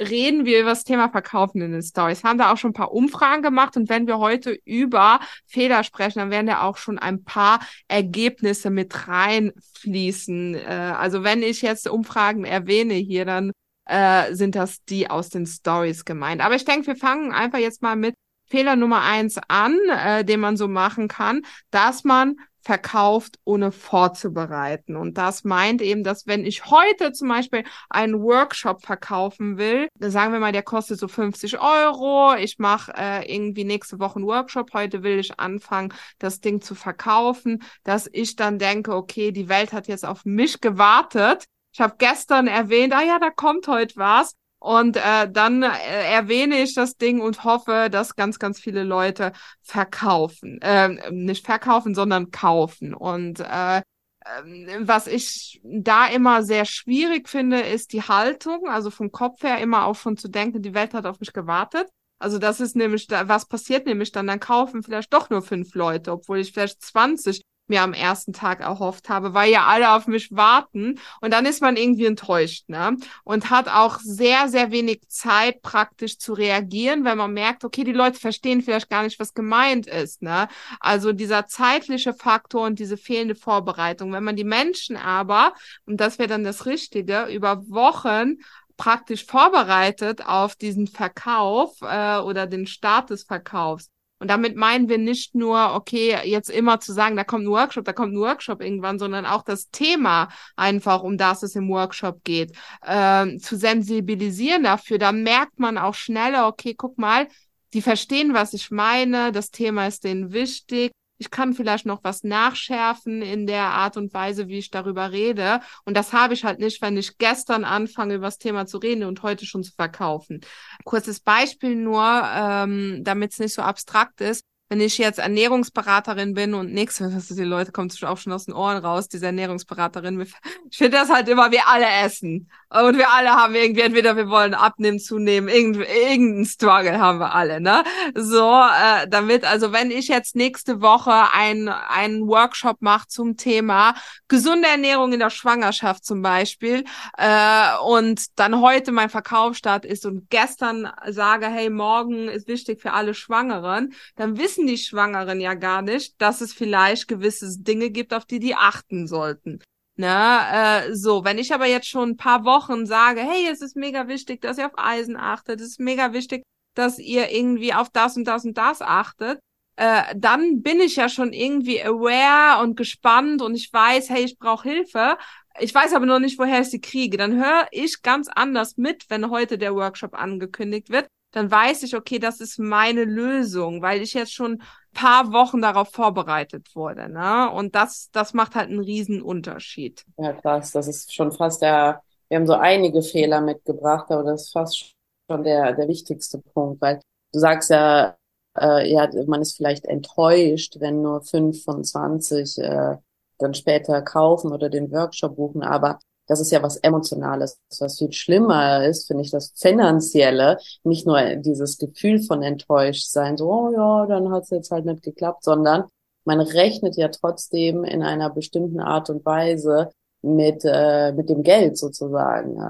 reden 0.00 0.44
wir 0.44 0.60
über 0.60 0.70
das 0.70 0.84
Thema 0.84 1.08
Verkaufen 1.08 1.60
in 1.60 1.72
den 1.72 1.82
Stories. 1.82 2.24
Haben 2.24 2.38
da 2.38 2.52
auch 2.52 2.56
schon 2.56 2.70
ein 2.70 2.74
paar 2.74 2.92
Umfragen 2.92 3.42
gemacht 3.42 3.76
und 3.76 3.88
wenn 3.88 4.06
wir 4.06 4.18
heute 4.18 4.58
über 4.64 5.20
Fehler 5.46 5.84
sprechen, 5.84 6.18
dann 6.18 6.30
werden 6.30 6.48
ja 6.48 6.62
auch 6.62 6.76
schon 6.76 6.98
ein 6.98 7.24
paar 7.24 7.60
Ergebnisse 7.88 8.70
mit 8.70 9.08
reinfließen. 9.08 10.54
Äh, 10.54 10.94
also 10.98 11.24
wenn 11.24 11.42
ich 11.42 11.62
jetzt 11.62 11.88
Umfragen 11.88 12.44
erwähne 12.44 12.94
hier, 12.94 13.24
dann 13.24 13.52
äh, 13.86 14.34
sind 14.34 14.54
das 14.54 14.84
die 14.84 15.10
aus 15.10 15.30
den 15.30 15.46
Stories 15.46 16.04
gemeint. 16.04 16.42
Aber 16.42 16.54
ich 16.54 16.64
denke, 16.64 16.88
wir 16.88 16.96
fangen 16.96 17.32
einfach 17.32 17.58
jetzt 17.58 17.82
mal 17.82 17.96
mit 17.96 18.14
Fehler 18.46 18.76
Nummer 18.76 19.02
eins 19.02 19.38
an, 19.48 19.78
äh, 19.90 20.24
den 20.24 20.40
man 20.40 20.56
so 20.56 20.68
machen 20.68 21.08
kann, 21.08 21.42
dass 21.70 22.04
man 22.04 22.36
verkauft, 22.68 23.38
ohne 23.44 23.72
vorzubereiten. 23.72 24.96
Und 24.96 25.16
das 25.16 25.42
meint 25.42 25.80
eben, 25.80 26.04
dass 26.04 26.26
wenn 26.26 26.44
ich 26.44 26.66
heute 26.66 27.12
zum 27.12 27.28
Beispiel 27.28 27.64
einen 27.88 28.20
Workshop 28.20 28.84
verkaufen 28.84 29.56
will, 29.56 29.88
sagen 29.98 30.34
wir 30.34 30.38
mal, 30.38 30.52
der 30.52 30.62
kostet 30.62 31.00
so 31.00 31.08
50 31.08 31.58
Euro, 31.60 32.34
ich 32.34 32.58
mache 32.58 32.92
äh, 32.94 33.34
irgendwie 33.34 33.64
nächste 33.64 33.98
Woche 33.98 34.16
einen 34.16 34.26
Workshop, 34.26 34.74
heute 34.74 35.02
will 35.02 35.18
ich 35.18 35.40
anfangen, 35.40 35.94
das 36.18 36.40
Ding 36.40 36.60
zu 36.60 36.74
verkaufen, 36.74 37.62
dass 37.84 38.06
ich 38.12 38.36
dann 38.36 38.58
denke, 38.58 38.94
okay, 38.94 39.32
die 39.32 39.48
Welt 39.48 39.72
hat 39.72 39.88
jetzt 39.88 40.04
auf 40.04 40.26
mich 40.26 40.60
gewartet 40.60 41.46
ich 41.72 41.80
habe 41.80 41.94
gestern 41.96 42.48
erwähnt, 42.48 42.92
ah 42.92 43.02
ja, 43.02 43.18
da 43.20 43.30
kommt 43.30 43.68
heute 43.68 43.94
was. 43.96 44.34
Und 44.60 44.96
äh, 44.96 45.30
dann 45.30 45.62
äh, 45.62 45.68
erwähne 46.12 46.60
ich 46.60 46.74
das 46.74 46.96
Ding 46.96 47.20
und 47.20 47.44
hoffe, 47.44 47.88
dass 47.90 48.16
ganz, 48.16 48.38
ganz 48.38 48.58
viele 48.58 48.82
Leute 48.82 49.32
verkaufen. 49.62 50.60
Äh, 50.62 51.10
nicht 51.12 51.46
verkaufen, 51.46 51.94
sondern 51.94 52.30
kaufen. 52.30 52.92
Und 52.92 53.40
äh, 53.40 53.82
ähm, 54.26 54.66
was 54.80 55.06
ich 55.06 55.60
da 55.62 56.06
immer 56.06 56.42
sehr 56.42 56.64
schwierig 56.64 57.28
finde, 57.28 57.60
ist 57.60 57.92
die 57.92 58.02
Haltung. 58.02 58.68
Also 58.68 58.90
vom 58.90 59.12
Kopf 59.12 59.42
her 59.42 59.58
immer 59.58 59.86
auch 59.86 59.96
schon 59.96 60.16
zu 60.16 60.28
denken, 60.28 60.62
die 60.62 60.74
Welt 60.74 60.94
hat 60.94 61.06
auf 61.06 61.20
mich 61.20 61.32
gewartet. 61.32 61.88
Also 62.18 62.38
das 62.38 62.60
ist 62.60 62.74
nämlich, 62.74 63.06
da, 63.06 63.28
was 63.28 63.46
passiert 63.46 63.86
nämlich 63.86 64.10
dann? 64.10 64.26
Dann 64.26 64.40
kaufen 64.40 64.82
vielleicht 64.82 65.12
doch 65.12 65.30
nur 65.30 65.42
fünf 65.42 65.74
Leute, 65.74 66.12
obwohl 66.12 66.38
ich 66.38 66.52
vielleicht 66.52 66.82
20 66.82 67.42
mir 67.68 67.82
am 67.82 67.92
ersten 67.92 68.32
Tag 68.32 68.60
erhofft 68.60 69.08
habe, 69.08 69.34
weil 69.34 69.50
ja 69.50 69.66
alle 69.66 69.92
auf 69.92 70.06
mich 70.06 70.30
warten 70.32 70.98
und 71.20 71.32
dann 71.32 71.46
ist 71.46 71.62
man 71.62 71.76
irgendwie 71.76 72.06
enttäuscht, 72.06 72.68
ne? 72.68 72.96
Und 73.24 73.50
hat 73.50 73.68
auch 73.68 73.98
sehr, 74.00 74.48
sehr 74.48 74.70
wenig 74.70 75.08
Zeit 75.08 75.62
praktisch 75.62 76.18
zu 76.18 76.32
reagieren, 76.32 77.04
weil 77.04 77.16
man 77.16 77.32
merkt, 77.32 77.64
okay, 77.64 77.84
die 77.84 77.92
Leute 77.92 78.18
verstehen 78.18 78.62
vielleicht 78.62 78.90
gar 78.90 79.02
nicht, 79.02 79.20
was 79.20 79.34
gemeint 79.34 79.86
ist, 79.86 80.22
ne? 80.22 80.48
Also 80.80 81.12
dieser 81.12 81.46
zeitliche 81.46 82.14
Faktor 82.14 82.66
und 82.66 82.78
diese 82.78 82.96
fehlende 82.96 83.34
Vorbereitung. 83.34 84.12
Wenn 84.12 84.24
man 84.24 84.36
die 84.36 84.44
Menschen 84.44 84.96
aber, 84.96 85.54
und 85.86 85.98
das 86.00 86.18
wäre 86.18 86.28
dann 86.28 86.44
das 86.44 86.66
Richtige, 86.66 87.26
über 87.26 87.68
Wochen 87.68 88.38
praktisch 88.76 89.26
vorbereitet 89.26 90.24
auf 90.24 90.56
diesen 90.56 90.86
Verkauf 90.86 91.82
äh, 91.82 92.18
oder 92.18 92.46
den 92.46 92.66
Start 92.66 93.10
des 93.10 93.24
Verkaufs, 93.24 93.90
und 94.18 94.28
damit 94.28 94.56
meinen 94.56 94.88
wir 94.88 94.98
nicht 94.98 95.34
nur, 95.34 95.74
okay, 95.74 96.16
jetzt 96.24 96.50
immer 96.50 96.80
zu 96.80 96.92
sagen, 96.92 97.16
da 97.16 97.24
kommt 97.24 97.44
ein 97.44 97.50
Workshop, 97.50 97.84
da 97.84 97.92
kommt 97.92 98.14
ein 98.14 98.18
Workshop 98.20 98.60
irgendwann, 98.60 98.98
sondern 98.98 99.26
auch 99.26 99.42
das 99.42 99.70
Thema 99.70 100.28
einfach, 100.56 101.02
um 101.02 101.16
das 101.16 101.42
es 101.42 101.54
im 101.54 101.68
Workshop 101.68 102.24
geht, 102.24 102.52
äh, 102.82 103.36
zu 103.38 103.56
sensibilisieren 103.56 104.64
dafür. 104.64 104.98
Da 104.98 105.12
merkt 105.12 105.58
man 105.58 105.78
auch 105.78 105.94
schneller, 105.94 106.48
okay, 106.48 106.74
guck 106.74 106.98
mal, 106.98 107.28
die 107.74 107.82
verstehen, 107.82 108.34
was 108.34 108.54
ich 108.54 108.70
meine, 108.70 109.30
das 109.30 109.50
Thema 109.50 109.86
ist 109.86 110.04
denen 110.04 110.32
wichtig 110.32 110.90
ich 111.18 111.30
kann 111.30 111.54
vielleicht 111.54 111.86
noch 111.86 112.02
was 112.04 112.24
nachschärfen 112.24 113.22
in 113.22 113.46
der 113.46 113.64
Art 113.64 113.96
und 113.96 114.14
Weise, 114.14 114.48
wie 114.48 114.58
ich 114.58 114.70
darüber 114.70 115.12
rede. 115.12 115.60
Und 115.84 115.96
das 115.96 116.12
habe 116.12 116.34
ich 116.34 116.44
halt 116.44 116.60
nicht, 116.60 116.80
wenn 116.80 116.96
ich 116.96 117.18
gestern 117.18 117.64
anfange, 117.64 118.14
über 118.14 118.26
das 118.26 118.38
Thema 118.38 118.66
zu 118.66 118.78
reden 118.78 119.04
und 119.04 119.22
heute 119.22 119.44
schon 119.46 119.64
zu 119.64 119.72
verkaufen. 119.72 120.40
Kurzes 120.84 121.20
Beispiel 121.20 121.74
nur, 121.74 122.02
ähm, 122.02 123.00
damit 123.02 123.32
es 123.32 123.38
nicht 123.38 123.54
so 123.54 123.62
abstrakt 123.62 124.20
ist 124.20 124.44
wenn 124.68 124.80
ich 124.80 124.98
jetzt 124.98 125.18
Ernährungsberaterin 125.18 126.34
bin 126.34 126.54
und 126.54 126.72
nichts, 126.72 126.98
die 127.30 127.42
Leute 127.42 127.72
kommen 127.72 127.90
auch 128.02 128.18
schon 128.18 128.32
aus 128.32 128.44
den 128.44 128.54
Ohren 128.54 128.78
raus, 128.78 129.08
diese 129.08 129.26
Ernährungsberaterin. 129.26 130.18
Ich 130.70 130.76
finde 130.76 130.98
das 130.98 131.08
halt 131.08 131.28
immer, 131.28 131.50
wir 131.50 131.66
alle 131.66 131.86
essen. 132.04 132.50
Und 132.70 132.98
wir 132.98 133.10
alle 133.10 133.30
haben 133.30 133.54
irgendwie, 133.54 133.80
entweder 133.80 134.16
wir 134.16 134.28
wollen 134.28 134.52
abnehmen, 134.52 134.98
zunehmen, 134.98 135.48
irgend, 135.48 135.76
irgendeinen 135.76 136.44
Struggle 136.44 136.98
haben 136.98 137.18
wir 137.18 137.34
alle, 137.34 137.60
ne? 137.62 137.82
So, 138.14 138.46
äh, 138.46 139.08
damit, 139.08 139.44
also 139.44 139.72
wenn 139.72 139.90
ich 139.90 140.08
jetzt 140.08 140.36
nächste 140.36 140.82
Woche 140.82 141.32
ein, 141.32 141.68
einen 141.68 142.26
Workshop 142.28 142.82
mache 142.82 143.08
zum 143.08 143.38
Thema 143.38 143.94
gesunde 144.28 144.68
Ernährung 144.68 145.12
in 145.14 145.20
der 145.20 145.30
Schwangerschaft 145.30 146.04
zum 146.04 146.20
Beispiel, 146.20 146.84
äh, 147.16 147.78
und 147.86 148.38
dann 148.38 148.60
heute 148.60 148.92
mein 148.92 149.08
Verkaufsstart 149.08 149.86
ist 149.86 150.04
und 150.04 150.28
gestern 150.28 150.92
sage, 151.08 151.46
hey, 151.46 151.70
morgen 151.70 152.28
ist 152.28 152.48
wichtig 152.48 152.82
für 152.82 152.92
alle 152.92 153.14
Schwangeren, 153.14 153.94
dann 154.16 154.36
wissen 154.36 154.48
wissen 154.48 154.66
die 154.66 154.78
Schwangeren 154.78 155.40
ja 155.40 155.54
gar 155.54 155.82
nicht, 155.82 156.20
dass 156.20 156.40
es 156.40 156.52
vielleicht 156.52 157.06
gewisse 157.06 157.46
Dinge 157.62 157.90
gibt, 157.90 158.14
auf 158.14 158.24
die 158.24 158.40
die 158.40 158.54
achten 158.54 159.06
sollten. 159.06 159.60
Na, 160.00 160.84
äh, 160.84 160.94
so, 160.94 161.24
wenn 161.24 161.38
ich 161.38 161.52
aber 161.52 161.66
jetzt 161.66 161.88
schon 161.88 162.10
ein 162.10 162.16
paar 162.16 162.44
Wochen 162.44 162.86
sage, 162.86 163.20
hey, 163.20 163.48
es 163.50 163.60
ist 163.60 163.74
mega 163.74 164.06
wichtig, 164.06 164.40
dass 164.40 164.56
ihr 164.56 164.66
auf 164.66 164.78
Eisen 164.78 165.16
achtet, 165.16 165.60
es 165.60 165.70
ist 165.70 165.80
mega 165.80 166.12
wichtig, 166.12 166.44
dass 166.74 167.00
ihr 167.00 167.32
irgendwie 167.32 167.74
auf 167.74 167.90
das 167.90 168.16
und 168.16 168.24
das 168.24 168.44
und 168.44 168.56
das 168.56 168.80
achtet, 168.80 169.40
äh, 169.74 170.14
dann 170.16 170.62
bin 170.62 170.78
ich 170.80 170.94
ja 170.94 171.08
schon 171.08 171.32
irgendwie 171.32 171.82
aware 171.82 172.62
und 172.62 172.76
gespannt 172.76 173.42
und 173.42 173.56
ich 173.56 173.72
weiß, 173.72 174.08
hey, 174.10 174.24
ich 174.24 174.38
brauche 174.38 174.68
Hilfe. 174.68 175.18
Ich 175.58 175.74
weiß 175.74 175.92
aber 175.94 176.06
noch 176.06 176.20
nicht, 176.20 176.38
woher 176.38 176.60
ich 176.60 176.70
sie 176.70 176.80
kriege. 176.80 177.16
Dann 177.16 177.34
höre 177.34 177.66
ich 177.72 178.00
ganz 178.02 178.28
anders 178.28 178.76
mit, 178.76 179.10
wenn 179.10 179.30
heute 179.30 179.58
der 179.58 179.74
Workshop 179.74 180.14
angekündigt 180.14 180.90
wird, 180.90 181.08
dann 181.32 181.50
weiß 181.50 181.82
ich, 181.82 181.96
okay, 181.96 182.20
das 182.20 182.40
ist 182.40 182.60
meine 182.60 183.04
Lösung, 183.04 183.82
weil 183.82 184.00
ich 184.00 184.14
jetzt 184.14 184.32
schon 184.32 184.62
paar 184.98 185.32
Wochen 185.32 185.62
darauf 185.62 185.90
vorbereitet 185.90 186.74
wurde. 186.74 187.08
Ne? 187.08 187.50
Und 187.52 187.74
das, 187.74 188.10
das 188.12 188.34
macht 188.34 188.54
halt 188.54 188.68
einen 188.68 188.80
riesen 188.80 189.22
Unterschied. 189.22 190.04
Ja, 190.16 190.32
krass. 190.32 190.72
Das 190.72 190.88
ist 190.88 191.14
schon 191.14 191.30
fast 191.30 191.62
der, 191.62 192.02
wir 192.28 192.38
haben 192.38 192.46
so 192.46 192.54
einige 192.54 193.02
Fehler 193.02 193.40
mitgebracht, 193.40 194.10
aber 194.10 194.24
das 194.24 194.42
ist 194.42 194.52
fast 194.52 194.94
schon 195.30 195.44
der, 195.44 195.72
der 195.74 195.86
wichtigste 195.88 196.38
Punkt, 196.38 196.80
weil 196.82 197.00
du 197.32 197.38
sagst 197.38 197.70
ja, 197.70 198.16
äh, 198.58 198.90
ja, 198.90 199.08
man 199.26 199.42
ist 199.42 199.56
vielleicht 199.56 199.84
enttäuscht, 199.84 200.76
wenn 200.80 201.02
nur 201.02 201.22
fünf 201.22 201.62
von 201.62 201.84
zwanzig 201.84 202.58
äh, 202.58 202.96
dann 203.38 203.54
später 203.54 204.02
kaufen 204.02 204.52
oder 204.52 204.68
den 204.68 204.90
Workshop 204.90 205.36
buchen, 205.36 205.62
aber 205.62 206.00
das 206.28 206.40
ist 206.40 206.52
ja 206.52 206.62
was 206.62 206.76
Emotionales. 206.76 207.58
Was 207.80 207.98
viel 207.98 208.12
schlimmer 208.12 208.84
ist, 208.84 209.06
finde 209.08 209.24
ich, 209.24 209.30
das 209.30 209.52
Finanzielle, 209.56 210.58
nicht 210.84 211.06
nur 211.06 211.20
dieses 211.36 211.78
Gefühl 211.78 212.22
von 212.22 212.42
enttäuscht 212.42 213.08
sein, 213.10 213.36
so, 213.36 213.50
oh 213.50 213.72
ja, 213.72 214.06
dann 214.06 214.30
hat 214.30 214.44
es 214.44 214.50
jetzt 214.50 214.70
halt 214.70 214.84
nicht 214.84 215.02
geklappt, 215.02 215.42
sondern 215.42 215.84
man 216.24 216.40
rechnet 216.40 216.96
ja 216.96 217.08
trotzdem 217.08 217.84
in 217.84 218.02
einer 218.02 218.30
bestimmten 218.30 218.80
Art 218.80 219.08
und 219.10 219.24
Weise 219.24 219.90
mit, 220.20 220.62
äh, 220.64 221.12
mit 221.12 221.30
dem 221.30 221.42
Geld 221.42 221.78
sozusagen. 221.78 222.60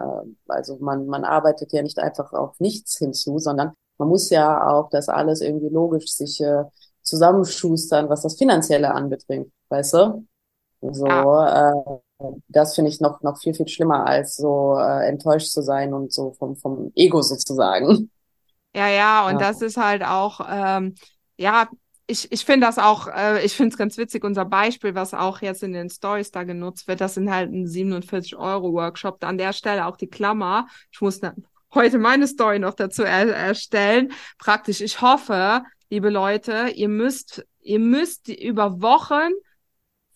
Also 0.46 0.76
man, 0.80 1.06
man 1.06 1.24
arbeitet 1.24 1.72
ja 1.72 1.82
nicht 1.82 1.98
einfach 1.98 2.32
auf 2.32 2.60
nichts 2.60 2.98
hinzu, 2.98 3.38
sondern 3.38 3.72
man 3.98 4.08
muss 4.08 4.30
ja 4.30 4.68
auch 4.68 4.88
das 4.90 5.08
alles 5.08 5.40
irgendwie 5.40 5.68
logisch 5.68 6.12
sich 6.12 6.40
äh, 6.40 6.64
zusammenschustern, 7.02 8.08
was 8.08 8.22
das 8.22 8.36
Finanzielle 8.36 8.94
anbetrifft, 8.94 9.50
weißt 9.70 9.94
du? 9.94 10.26
So, 10.80 11.06
ja. 11.06 11.72
äh, 11.72 11.98
das 12.48 12.74
finde 12.74 12.90
ich 12.90 13.00
noch, 13.00 13.22
noch 13.22 13.38
viel, 13.38 13.54
viel 13.54 13.68
schlimmer, 13.68 14.06
als 14.06 14.36
so 14.36 14.76
äh, 14.78 15.08
enttäuscht 15.08 15.50
zu 15.50 15.62
sein 15.62 15.92
und 15.94 16.12
so 16.12 16.32
vom, 16.32 16.56
vom 16.56 16.92
Ego 16.94 17.22
sozusagen. 17.22 18.10
Ja, 18.74 18.88
ja, 18.88 19.26
und 19.26 19.34
ja. 19.34 19.38
das 19.38 19.62
ist 19.62 19.76
halt 19.76 20.04
auch, 20.04 20.40
ähm, 20.48 20.94
ja, 21.36 21.68
ich, 22.06 22.30
ich 22.32 22.44
finde 22.44 22.66
das 22.66 22.78
auch, 22.78 23.06
äh, 23.08 23.44
ich 23.44 23.54
finde 23.54 23.72
es 23.72 23.78
ganz 23.78 23.98
witzig, 23.98 24.24
unser 24.24 24.44
Beispiel, 24.44 24.94
was 24.94 25.14
auch 25.14 25.42
jetzt 25.42 25.62
in 25.62 25.72
den 25.72 25.90
Stories 25.90 26.30
da 26.30 26.42
genutzt 26.42 26.88
wird, 26.88 27.00
das 27.00 27.14
sind 27.14 27.30
halt 27.30 27.52
ein 27.52 27.66
47-Euro-Workshop. 27.66 29.22
An 29.24 29.38
der 29.38 29.52
Stelle 29.52 29.86
auch 29.86 29.96
die 29.96 30.08
Klammer. 30.08 30.66
Ich 30.90 31.00
muss 31.00 31.20
dann 31.20 31.44
heute 31.74 31.98
meine 31.98 32.26
Story 32.26 32.58
noch 32.58 32.74
dazu 32.74 33.02
er 33.02 33.28
erstellen. 33.28 34.12
Praktisch, 34.38 34.80
ich 34.80 35.02
hoffe, 35.02 35.62
liebe 35.90 36.08
Leute, 36.08 36.68
ihr 36.74 36.88
müsst, 36.88 37.46
ihr 37.60 37.78
müsst 37.78 38.28
über 38.28 38.80
Wochen 38.80 39.32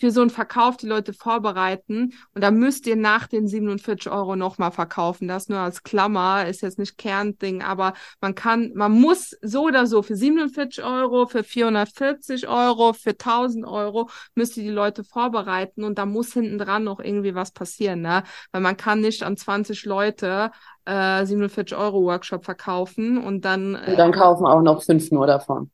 für 0.02 0.10
so 0.10 0.20
einen 0.20 0.30
Verkauf 0.30 0.76
die 0.78 0.88
Leute 0.88 1.12
vorbereiten 1.12 2.12
und 2.34 2.42
da 2.42 2.50
müsst 2.50 2.88
ihr 2.88 2.96
nach 2.96 3.28
den 3.28 3.46
47 3.46 4.10
Euro 4.10 4.34
nochmal 4.34 4.72
verkaufen. 4.72 5.28
Das 5.28 5.48
nur 5.48 5.60
als 5.60 5.84
Klammer, 5.84 6.48
ist 6.48 6.60
jetzt 6.60 6.80
nicht 6.80 6.98
Kernding, 6.98 7.62
aber 7.62 7.92
man 8.20 8.34
kann, 8.34 8.72
man 8.74 8.90
muss 8.90 9.38
so 9.42 9.66
oder 9.66 9.86
so 9.86 10.02
für 10.02 10.16
47 10.16 10.82
Euro, 10.82 11.28
für 11.28 11.44
440 11.44 12.48
Euro, 12.48 12.94
für 12.94 13.10
1000 13.10 13.64
Euro 13.64 14.10
müsst 14.34 14.56
ihr 14.56 14.64
die 14.64 14.70
Leute 14.70 15.04
vorbereiten 15.04 15.84
und 15.84 15.98
da 15.98 16.04
muss 16.04 16.32
hinten 16.32 16.58
dran 16.58 16.82
noch 16.82 16.98
irgendwie 16.98 17.36
was 17.36 17.52
passieren, 17.52 18.00
ne? 18.00 18.24
Weil 18.50 18.60
man 18.60 18.76
kann 18.76 19.02
nicht 19.02 19.22
an 19.22 19.36
20 19.36 19.84
Leute 19.84 20.50
äh, 20.84 21.24
47 21.24 21.78
Euro 21.78 22.02
Workshop 22.02 22.44
verkaufen 22.44 23.18
und 23.18 23.44
dann. 23.44 23.76
Äh, 23.76 23.92
und 23.92 23.98
dann 24.00 24.10
kaufen 24.10 24.46
auch 24.46 24.62
noch 24.62 24.82
fünf 24.82 25.12
nur 25.12 25.28
davon. 25.28 25.70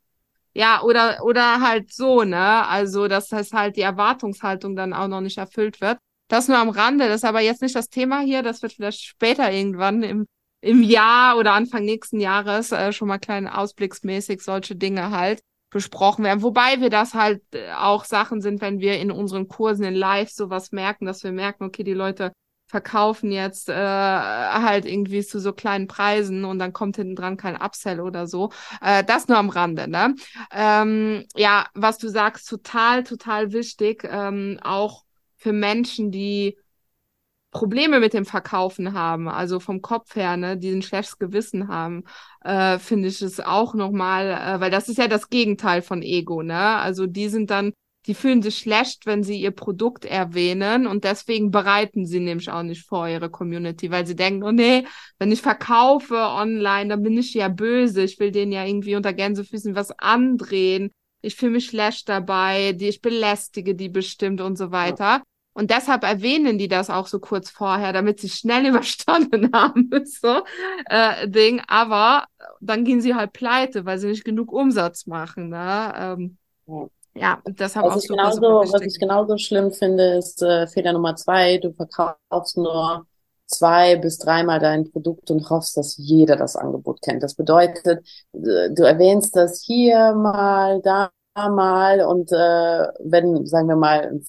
Ja, 0.55 0.83
oder, 0.83 1.25
oder 1.25 1.61
halt 1.61 1.93
so, 1.93 2.25
ne? 2.25 2.67
Also, 2.67 3.09
dass 3.09 3.29
das 3.29 3.53
halt 3.53 3.77
die 3.77 3.83
Erwartungshaltung 3.83 4.77
dann 4.77 4.93
auch 4.93 5.09
noch 5.09 5.21
nicht 5.21 5.39
erfüllt 5.39 5.81
wird. 5.81 5.99
Das 6.29 6.49
nur 6.49 6.59
am 6.59 6.69
Rande, 6.69 7.09
das 7.09 7.17
ist 7.17 7.25
aber 7.25 7.41
jetzt 7.41 7.63
nicht 7.63 7.75
das 7.75 7.89
Thema 7.89 8.21
hier, 8.21 8.43
das 8.43 8.61
wird 8.63 8.75
vielleicht 8.75 9.01
später 9.01 9.51
irgendwann 9.51 10.03
im, 10.03 10.27
im 10.61 10.83
Jahr 10.83 11.39
oder 11.39 11.53
Anfang 11.55 11.85
nächsten 11.85 12.21
Jahres 12.21 12.71
äh, 12.73 12.93
schon 12.93 13.09
mal 13.09 13.19
klein 13.19 13.49
ausblicksmäßig 13.49 14.43
solche 14.43 14.77
Dinge 14.77 15.11
halt 15.11 15.41
besprochen 15.71 16.25
werden. 16.25 16.43
Wobei 16.43 16.81
wir 16.81 16.91
das 16.91 17.15
halt 17.15 17.43
äh, 17.55 17.73
auch 17.73 18.05
Sachen 18.05 18.41
sind, 18.41 18.61
wenn 18.61 18.81
wir 18.81 18.99
in 18.99 19.11
unseren 19.11 19.49
Kursen 19.49 19.85
in 19.85 19.95
Live 19.95 20.31
sowas 20.31 20.73
merken, 20.73 21.07
dass 21.07 21.25
wir 21.25 21.33
merken, 21.33 21.65
okay, 21.65 21.83
die 21.83 21.95
Leute 21.95 22.33
verkaufen 22.69 23.33
jetzt 23.33 23.69
äh, 23.69 23.75
halt 23.75 24.85
irgendwie 24.85 25.25
zu 25.25 25.41
so 25.41 25.53
kleinen 25.53 25.89
Preisen 25.89 26.45
und 26.45 26.59
dann 26.59 26.73
kommt 26.73 26.97
hinten 26.97 27.17
dran 27.17 27.37
kein 27.37 27.57
Upsell 27.57 28.01
oder 28.01 28.27
so. 28.27 28.51
Äh, 28.83 29.03
das 29.05 29.27
nur 29.27 29.39
am 29.39 29.49
Rande, 29.49 29.89
ne? 29.89 30.15
Ähm, 30.53 31.25
ja, 31.35 31.67
was 31.75 31.99
du 31.99 32.09
sagst, 32.09 32.49
total, 32.49 33.05
total 33.05 33.53
wichtig, 33.53 34.07
ähm, 34.09 34.59
auch 34.63 35.05
für 35.37 35.53
Menschen, 35.53 36.11
die 36.11 36.59
Probleme 37.51 37.99
mit 37.99 38.13
dem 38.13 38.27
Verkaufen 38.27 38.93
haben, 38.93 39.27
also 39.29 39.59
vom 39.59 39.81
Kopf 39.81 40.15
her, 40.17 40.37
ne, 40.37 40.59
die 40.59 40.71
ein 40.71 40.83
schlechtes 40.83 41.19
Gewissen 41.19 41.69
haben, 41.69 42.05
äh, 42.45 42.79
finde 42.79 43.09
ich 43.09 43.23
es 43.23 43.41
auch 43.41 43.73
nochmal, 43.75 44.27
äh, 44.31 44.61
weil 44.61 44.71
das 44.71 44.89
ist 44.89 44.99
ja 44.99 45.09
das 45.09 45.31
Gegenteil 45.31 45.81
von 45.81 46.03
Ego, 46.03 46.43
ne? 46.43 46.77
Also 46.77 47.07
die 47.07 47.29
sind 47.31 47.51
dann 47.51 47.73
die 48.09 48.15
fühlen 48.15 48.41
sich 48.41 48.59
schlecht, 48.59 49.05
wenn 49.05 49.23
sie 49.23 49.39
ihr 49.39 49.51
Produkt 49.51 50.07
erwähnen 50.07 50.87
und 50.87 51.05
deswegen 51.05 51.51
bereiten 51.51 52.07
sie 52.07 52.21
nämlich 52.21 52.51
auch 52.51 52.63
nicht 52.63 52.87
vor 52.87 53.07
ihre 53.07 53.29
Community, 53.29 53.91
weil 53.91 54.07
sie 54.07 54.17
denken, 54.17 54.43
oh 54.45 54.51
nee, 54.51 54.85
wenn 55.19 55.31
ich 55.31 55.43
verkaufe 55.43 56.17
online, 56.17 56.89
dann 56.89 57.03
bin 57.03 57.19
ich 57.19 57.35
ja 57.35 57.49
böse, 57.49 58.03
ich 58.03 58.19
will 58.19 58.33
denen 58.33 58.51
ja 58.51 58.65
irgendwie 58.65 58.97
unter 58.97 59.13
Gänsefüßen 59.13 59.75
was 59.75 59.91
andrehen, 59.99 60.91
ich 61.21 61.37
fühle 61.37 61.53
mich 61.53 61.67
schlecht 61.67 62.09
dabei, 62.09 62.73
die, 62.73 62.89
ich 62.89 63.03
belästige 63.03 63.75
die 63.75 63.91
bestimmt 63.91 64.41
und 64.41 64.57
so 64.57 64.71
weiter. 64.71 65.05
Ja. 65.05 65.23
Und 65.53 65.71
deshalb 65.71 66.05
erwähnen 66.05 66.57
die 66.57 66.69
das 66.69 66.89
auch 66.89 67.09
so 67.09 67.19
kurz 67.19 67.51
vorher, 67.51 67.93
damit 67.93 68.21
sie 68.21 68.31
schnell 68.31 68.65
überstanden 68.69 69.51
haben, 69.53 69.91
so 70.07 70.45
äh, 70.87 71.29
Ding. 71.29 71.61
Aber 71.67 72.27
dann 72.61 72.85
gehen 72.85 73.03
sie 73.03 73.15
halt 73.15 73.35
pleite, 73.35 73.85
weil 73.85 73.99
sie 73.99 74.07
nicht 74.07 74.25
genug 74.25 74.51
Umsatz 74.51 75.07
machen. 75.07 75.51
Ne? 75.51 75.93
Ähm, 75.97 76.37
ja. 76.69 76.87
Ja, 77.19 77.41
deshalb 77.47 77.87
was 77.87 77.95
auch 77.95 78.03
ich 78.03 78.09
genauso, 78.09 78.41
Was 78.73 78.81
ich 78.83 78.99
genauso 78.99 79.39
schlimm 79.39 79.73
finde, 79.73 80.17
ist 80.19 80.43
äh, 80.43 80.67
Fehler 80.67 80.93
Nummer 80.93 81.17
zwei. 81.17 81.59
Du 81.59 81.73
verkaufst 81.73 82.57
nur 82.57 83.07
zwei 83.47 83.97
bis 83.97 84.19
dreimal 84.19 84.61
dein 84.61 84.91
Produkt 84.91 85.31
und 85.31 85.49
hoffst, 85.51 85.77
dass 85.77 85.97
jeder 85.97 86.37
das 86.37 86.57
Angebot 86.57 87.03
kennt. 87.03 87.23
Das 87.23 87.35
bedeutet, 87.35 87.87
äh, 88.33 88.71
du 88.71 88.83
erwähnst 88.85 89.37
das 89.37 89.63
hier 89.63 90.15
mal, 90.15 90.81
da 90.83 91.11
mal 91.37 92.01
und 92.03 92.33
äh, 92.33 92.89
wenn, 93.05 93.47
sagen 93.47 93.69
wir 93.69 93.77
mal, 93.77 94.21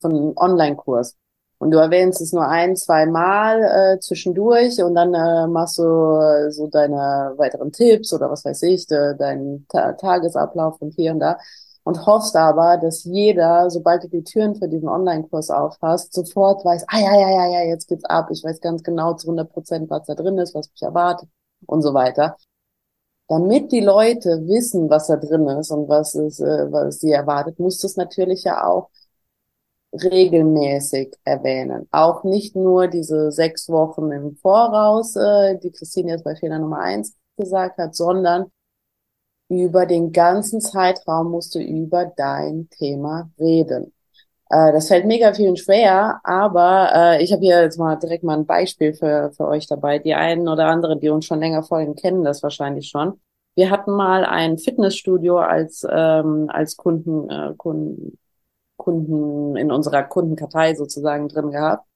von 0.00 0.12
einem 0.12 0.32
Online-Kurs 0.36 1.16
und 1.58 1.70
du 1.70 1.78
erwähnst 1.78 2.20
es 2.20 2.32
nur 2.32 2.48
ein, 2.48 2.76
zwei 2.76 3.06
Mal 3.06 3.62
äh, 3.96 4.00
zwischendurch 4.00 4.82
und 4.82 4.94
dann 4.94 5.14
äh, 5.14 5.46
machst 5.46 5.78
du 5.78 5.82
äh, 5.82 6.50
so 6.50 6.66
deine 6.68 7.34
weiteren 7.36 7.72
Tipps 7.72 8.12
oder 8.12 8.30
was 8.30 8.44
weiß 8.44 8.62
ich, 8.64 8.86
de, 8.86 9.16
deinen 9.16 9.66
Ta 9.68 9.92
Tagesablauf 9.92 10.80
und 10.80 10.94
hier 10.94 11.12
und 11.12 11.20
da 11.20 11.38
und 11.84 12.06
hoffst 12.06 12.36
aber, 12.36 12.76
dass 12.78 13.04
jeder, 13.04 13.70
sobald 13.70 14.04
du 14.04 14.08
die 14.08 14.24
Türen 14.24 14.54
für 14.56 14.68
diesen 14.68 14.88
Online-Kurs 14.88 15.50
aufhast, 15.50 16.12
sofort 16.12 16.64
weiß, 16.64 16.84
ah 16.88 17.00
ja, 17.00 17.14
ja, 17.18 17.30
ja, 17.30 17.46
ja, 17.60 17.68
jetzt 17.68 17.88
geht's 17.88 18.04
ab, 18.04 18.28
ich 18.30 18.42
weiß 18.44 18.60
ganz 18.60 18.82
genau 18.82 19.14
zu 19.14 19.28
100 19.28 19.52
Prozent, 19.52 19.90
was 19.90 20.06
da 20.06 20.14
drin 20.14 20.38
ist, 20.38 20.54
was 20.54 20.70
mich 20.70 20.82
erwartet 20.82 21.28
und 21.66 21.82
so 21.82 21.94
weiter. 21.94 22.36
Damit 23.28 23.72
die 23.72 23.80
Leute 23.80 24.46
wissen, 24.46 24.90
was 24.90 25.06
da 25.08 25.16
drin 25.16 25.48
ist 25.48 25.70
und 25.70 25.88
was, 25.88 26.14
ist, 26.14 26.40
äh, 26.40 26.70
was 26.70 27.00
sie 27.00 27.12
erwartet, 27.12 27.58
musst 27.58 27.82
du 27.82 27.86
es 27.86 27.96
natürlich 27.96 28.44
ja 28.44 28.64
auch 28.66 28.90
regelmäßig 29.92 31.14
erwähnen. 31.24 31.86
Auch 31.90 32.24
nicht 32.24 32.56
nur 32.56 32.88
diese 32.88 33.30
sechs 33.32 33.68
Wochen 33.68 34.10
im 34.12 34.36
Voraus, 34.36 35.16
äh, 35.16 35.58
die 35.58 35.70
Christine 35.70 36.12
jetzt 36.12 36.24
bei 36.24 36.34
Fehler 36.36 36.58
Nummer 36.58 36.78
eins 36.78 37.14
gesagt 37.36 37.78
hat, 37.78 37.94
sondern 37.94 38.46
über 39.52 39.86
den 39.86 40.12
ganzen 40.12 40.60
Zeitraum 40.60 41.30
musst 41.30 41.54
du 41.54 41.60
über 41.60 42.06
dein 42.16 42.68
Thema 42.70 43.30
reden. 43.38 43.92
Äh, 44.50 44.72
das 44.72 44.88
fällt 44.88 45.06
mega 45.06 45.32
vielen 45.34 45.56
schwer, 45.56 46.20
aber 46.24 46.90
äh, 46.94 47.22
ich 47.22 47.32
habe 47.32 47.42
hier 47.42 47.62
jetzt 47.62 47.78
mal 47.78 47.96
direkt 47.96 48.24
mal 48.24 48.38
ein 48.38 48.46
Beispiel 48.46 48.94
für, 48.94 49.32
für 49.36 49.46
euch 49.48 49.66
dabei. 49.66 49.98
Die 49.98 50.14
einen 50.14 50.48
oder 50.48 50.66
anderen, 50.66 51.00
die 51.00 51.08
uns 51.08 51.26
schon 51.26 51.40
länger 51.40 51.62
folgen, 51.62 51.94
kennen 51.94 52.24
das 52.24 52.42
wahrscheinlich 52.42 52.88
schon. 52.88 53.20
Wir 53.54 53.70
hatten 53.70 53.92
mal 53.92 54.24
ein 54.24 54.58
Fitnessstudio 54.58 55.38
als, 55.38 55.86
ähm, 55.90 56.48
als 56.48 56.76
Kunden, 56.76 57.28
äh, 57.30 57.54
Kunden, 57.56 58.18
Kunden 58.76 59.56
in 59.56 59.70
unserer 59.70 60.02
Kundenkartei 60.02 60.74
sozusagen 60.74 61.28
drin 61.28 61.50
gehabt. 61.50 61.86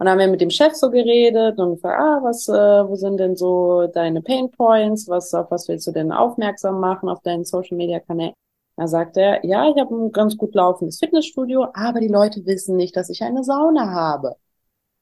Und 0.00 0.06
dann 0.06 0.12
haben 0.12 0.20
wir 0.20 0.28
mit 0.28 0.40
dem 0.40 0.48
Chef 0.48 0.74
so 0.74 0.88
geredet 0.88 1.58
und 1.58 1.74
gefragt, 1.74 2.00
ah, 2.00 2.20
was, 2.22 2.48
äh, 2.48 2.52
wo 2.88 2.96
sind 2.96 3.18
denn 3.18 3.36
so 3.36 3.86
deine 3.86 4.22
Pain 4.22 4.50
Points? 4.50 5.06
Was, 5.08 5.34
auf 5.34 5.50
was 5.50 5.68
willst 5.68 5.86
du 5.86 5.92
denn 5.92 6.10
aufmerksam 6.10 6.80
machen 6.80 7.10
auf 7.10 7.20
deinen 7.20 7.44
Social 7.44 7.76
Media 7.76 8.00
Kanälen? 8.00 8.32
Da 8.76 8.88
sagt 8.88 9.18
er, 9.18 9.44
ja, 9.44 9.68
ich 9.68 9.78
habe 9.78 9.94
ein 9.94 10.10
ganz 10.10 10.38
gut 10.38 10.54
laufendes 10.54 11.00
Fitnessstudio, 11.00 11.66
aber 11.74 12.00
die 12.00 12.08
Leute 12.08 12.46
wissen 12.46 12.76
nicht, 12.76 12.96
dass 12.96 13.10
ich 13.10 13.22
eine 13.22 13.44
Sauna 13.44 13.90
habe. 13.90 14.36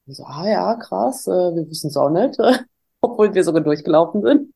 Ich 0.06 0.16
so, 0.16 0.24
ah 0.24 0.48
ja, 0.48 0.74
krass, 0.74 1.28
äh, 1.28 1.30
wir 1.30 1.70
wissen 1.70 1.90
es 1.90 1.96
auch 1.96 2.10
nicht, 2.10 2.36
obwohl 3.00 3.32
wir 3.32 3.44
sogar 3.44 3.62
durchgelaufen 3.62 4.20
sind. 4.22 4.52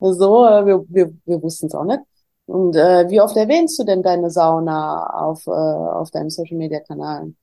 So, 0.00 0.46
äh, 0.46 0.64
wir, 0.64 0.84
wir, 0.88 1.12
wir 1.26 1.42
wussten 1.42 1.66
es 1.66 1.74
auch 1.74 1.84
nicht. 1.84 2.00
Und 2.46 2.76
äh, 2.76 3.10
wie 3.10 3.20
oft 3.20 3.36
erwähnst 3.36 3.78
du 3.78 3.84
denn 3.84 4.02
deine 4.02 4.30
Sauna 4.30 5.04
auf, 5.06 5.46
äh, 5.46 5.50
auf 5.50 6.10
deinem 6.10 6.30
Social 6.30 6.56
Media 6.56 6.80
Kanal? 6.80 7.34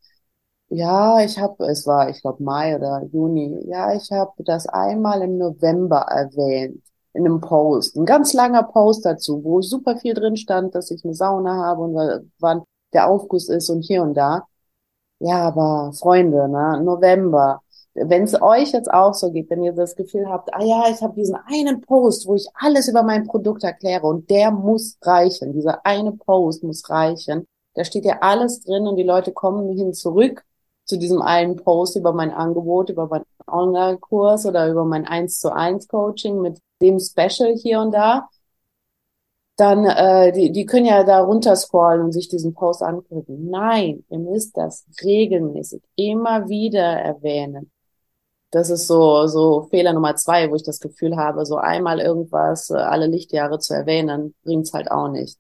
Ja, 0.72 1.20
ich 1.24 1.40
habe, 1.40 1.66
es 1.66 1.88
war, 1.88 2.10
ich 2.10 2.22
glaube, 2.22 2.44
Mai 2.44 2.76
oder 2.76 3.04
Juni. 3.12 3.60
Ja, 3.68 3.94
ich 3.96 4.12
habe 4.12 4.44
das 4.44 4.68
einmal 4.68 5.22
im 5.24 5.38
November 5.38 6.02
erwähnt 6.02 6.84
in 7.14 7.26
einem 7.26 7.42
Post, 7.42 7.96
ein 7.98 8.06
ganz 8.06 8.34
langer 8.34 8.64
Post 8.64 9.04
dazu, 9.06 9.44
wo 9.44 9.62
super 9.64 9.98
viel 9.98 10.14
drin 10.14 10.38
stand, 10.38 10.76
dass 10.76 10.92
ich 10.92 11.04
eine 11.04 11.16
Sauna 11.16 11.56
habe 11.66 11.82
und 11.82 12.30
wann 12.40 12.62
der 12.94 13.10
Aufguss 13.10 13.50
ist 13.50 13.70
und 13.70 13.82
hier 13.82 14.04
und 14.04 14.14
da. 14.14 14.46
Ja, 15.20 15.48
aber 15.48 15.94
Freunde, 15.94 16.50
ne, 16.50 16.82
November. 16.84 17.62
Wenn 17.96 18.24
es 18.24 18.42
euch 18.42 18.72
jetzt 18.74 18.92
auch 18.94 19.14
so 19.16 19.32
geht, 19.32 19.50
wenn 19.50 19.64
ihr 19.64 19.74
das 19.74 19.96
Gefühl 19.96 20.28
habt, 20.30 20.54
ah 20.54 20.64
ja, 20.64 20.86
ich 20.92 21.02
habe 21.02 21.16
diesen 21.16 21.38
einen 21.48 21.82
Post, 21.82 22.28
wo 22.28 22.36
ich 22.36 22.48
alles 22.56 22.88
über 22.88 23.04
mein 23.04 23.26
Produkt 23.28 23.64
erkläre 23.64 24.08
und 24.08 24.30
der 24.30 24.52
muss 24.52 24.98
reichen, 25.02 25.54
dieser 25.54 25.86
eine 25.86 26.14
Post 26.14 26.64
muss 26.64 26.90
reichen. 26.90 27.46
Da 27.76 27.84
steht 27.84 28.06
ja 28.06 28.20
alles 28.22 28.62
drin 28.62 28.88
und 28.88 28.98
die 28.98 29.04
Leute 29.04 29.34
kommen 29.34 29.70
hin 29.78 29.94
zurück 29.94 30.46
zu 30.90 30.98
diesem 30.98 31.22
einen 31.22 31.56
Post 31.56 31.96
über 31.96 32.14
mein 32.14 32.32
Angebot, 32.32 32.90
über 32.90 33.08
meinen 33.08 33.26
Online-Kurs 33.48 34.46
oder 34.48 34.68
über 34.70 34.86
mein 34.86 35.06
1 35.06 35.40
zu 35.40 35.54
1 35.54 35.88
Coaching 35.88 36.42
mit 36.42 36.60
dem 36.82 37.00
Special 37.00 37.56
hier 37.56 37.80
und 37.80 37.92
da, 37.92 38.28
dann 39.56 39.86
äh, 39.86 40.32
die, 40.32 40.52
die 40.52 40.66
können 40.66 40.86
ja 40.86 41.04
da 41.04 41.20
runterscrollen 41.22 42.02
und 42.06 42.12
sich 42.14 42.28
diesen 42.30 42.54
Post 42.54 42.82
angucken. 42.82 43.50
Nein, 43.50 44.04
ihr 44.10 44.20
müsst 44.20 44.58
das 44.58 44.86
regelmäßig 45.04 45.84
immer 45.96 46.48
wieder 46.50 46.82
erwähnen. 46.82 47.72
Das 48.52 48.70
ist 48.72 48.88
so 48.88 49.28
so 49.28 49.68
Fehler 49.70 49.94
Nummer 49.94 50.16
zwei, 50.16 50.50
wo 50.50 50.56
ich 50.56 50.64
das 50.64 50.80
Gefühl 50.80 51.18
habe, 51.18 51.46
so 51.46 51.58
einmal 51.58 52.00
irgendwas 52.00 52.70
äh, 52.72 52.76
alle 52.78 53.08
Lichtjahre 53.08 53.60
zu 53.60 53.74
erwähnen, 53.76 54.34
bringt's 54.44 54.74
halt 54.74 54.90
auch 54.90 55.10
nicht. 55.10 55.38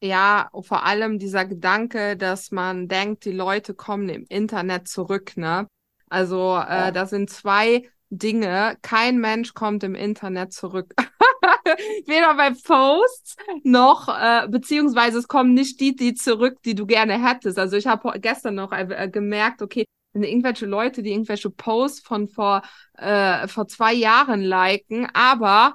Ja, 0.00 0.50
vor 0.62 0.84
allem 0.84 1.18
dieser 1.18 1.44
Gedanke, 1.44 2.16
dass 2.16 2.50
man 2.50 2.88
denkt, 2.88 3.24
die 3.24 3.32
Leute 3.32 3.74
kommen 3.74 4.08
im 4.08 4.24
Internet 4.28 4.88
zurück, 4.88 5.36
ne? 5.36 5.66
Also, 6.08 6.56
äh, 6.56 6.86
ja. 6.86 6.90
da 6.90 7.06
sind 7.06 7.30
zwei 7.30 7.88
Dinge. 8.10 8.76
Kein 8.82 9.18
Mensch 9.18 9.54
kommt 9.54 9.84
im 9.84 9.94
Internet 9.94 10.52
zurück. 10.52 10.94
Weder 12.06 12.34
bei 12.34 12.50
Posts 12.50 13.36
noch, 13.62 14.08
äh, 14.08 14.48
beziehungsweise 14.48 15.18
es 15.18 15.28
kommen 15.28 15.54
nicht 15.54 15.80
die, 15.80 15.94
die 15.94 16.14
zurück, 16.14 16.58
die 16.64 16.74
du 16.74 16.86
gerne 16.86 17.24
hättest. 17.24 17.58
Also 17.58 17.76
ich 17.76 17.86
habe 17.86 18.18
gestern 18.20 18.56
noch 18.56 18.72
äh, 18.72 19.08
gemerkt, 19.08 19.62
okay, 19.62 19.84
wenn 20.12 20.24
irgendwelche 20.24 20.66
Leute, 20.66 21.02
die 21.02 21.12
irgendwelche 21.12 21.50
Posts 21.50 22.00
von 22.00 22.28
vor, 22.28 22.62
äh, 22.98 23.46
vor 23.46 23.68
zwei 23.68 23.92
Jahren 23.92 24.42
liken, 24.42 25.08
aber 25.12 25.74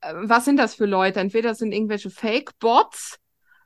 äh, 0.00 0.14
was 0.16 0.46
sind 0.46 0.56
das 0.56 0.74
für 0.74 0.86
Leute? 0.86 1.20
Entweder 1.20 1.54
sind 1.54 1.72
irgendwelche 1.72 2.08
Fake-Bots, 2.08 3.18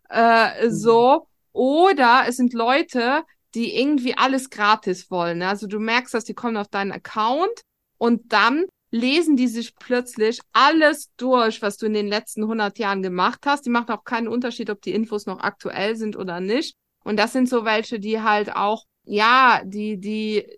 äh, 0.09 0.67
mhm. 0.67 0.71
so, 0.71 1.27
oder 1.53 2.25
es 2.27 2.37
sind 2.37 2.53
Leute, 2.53 3.25
die 3.55 3.79
irgendwie 3.79 4.17
alles 4.17 4.51
gratis 4.51 5.11
wollen. 5.11 5.43
Also 5.43 5.67
du 5.67 5.79
merkst, 5.79 6.15
dass 6.15 6.25
die 6.25 6.35
kommen 6.35 6.57
auf 6.57 6.69
deinen 6.69 6.93
Account 6.93 7.63
und 7.99 8.33
dann 8.33 8.67
lesen 8.91 9.37
die 9.37 9.49
sich 9.49 9.75
plötzlich 9.77 10.41
alles 10.53 11.11
durch, 11.17 11.61
was 11.61 11.77
du 11.77 11.87
in 11.87 11.95
den 11.95 12.09
letzten 12.09 12.43
100 12.43 12.79
Jahren 12.79 13.03
gemacht 13.03 13.41
hast. 13.45 13.67
Die 13.67 13.71
machen 13.71 13.91
auch 13.91 14.05
keinen 14.05 14.29
Unterschied, 14.29 14.71
ob 14.71 14.81
die 14.81 14.95
Infos 14.95 15.27
noch 15.27 15.41
aktuell 15.41 15.97
sind 15.97 16.17
oder 16.17 16.41
nicht. 16.41 16.75
Und 17.05 17.19
das 17.19 17.33
sind 17.33 17.49
so 17.49 17.65
welche, 17.65 18.01
die 18.01 18.21
halt 18.21 18.55
auch, 18.55 18.85
ja, 19.05 19.63
die, 19.65 19.99
die 19.99 20.58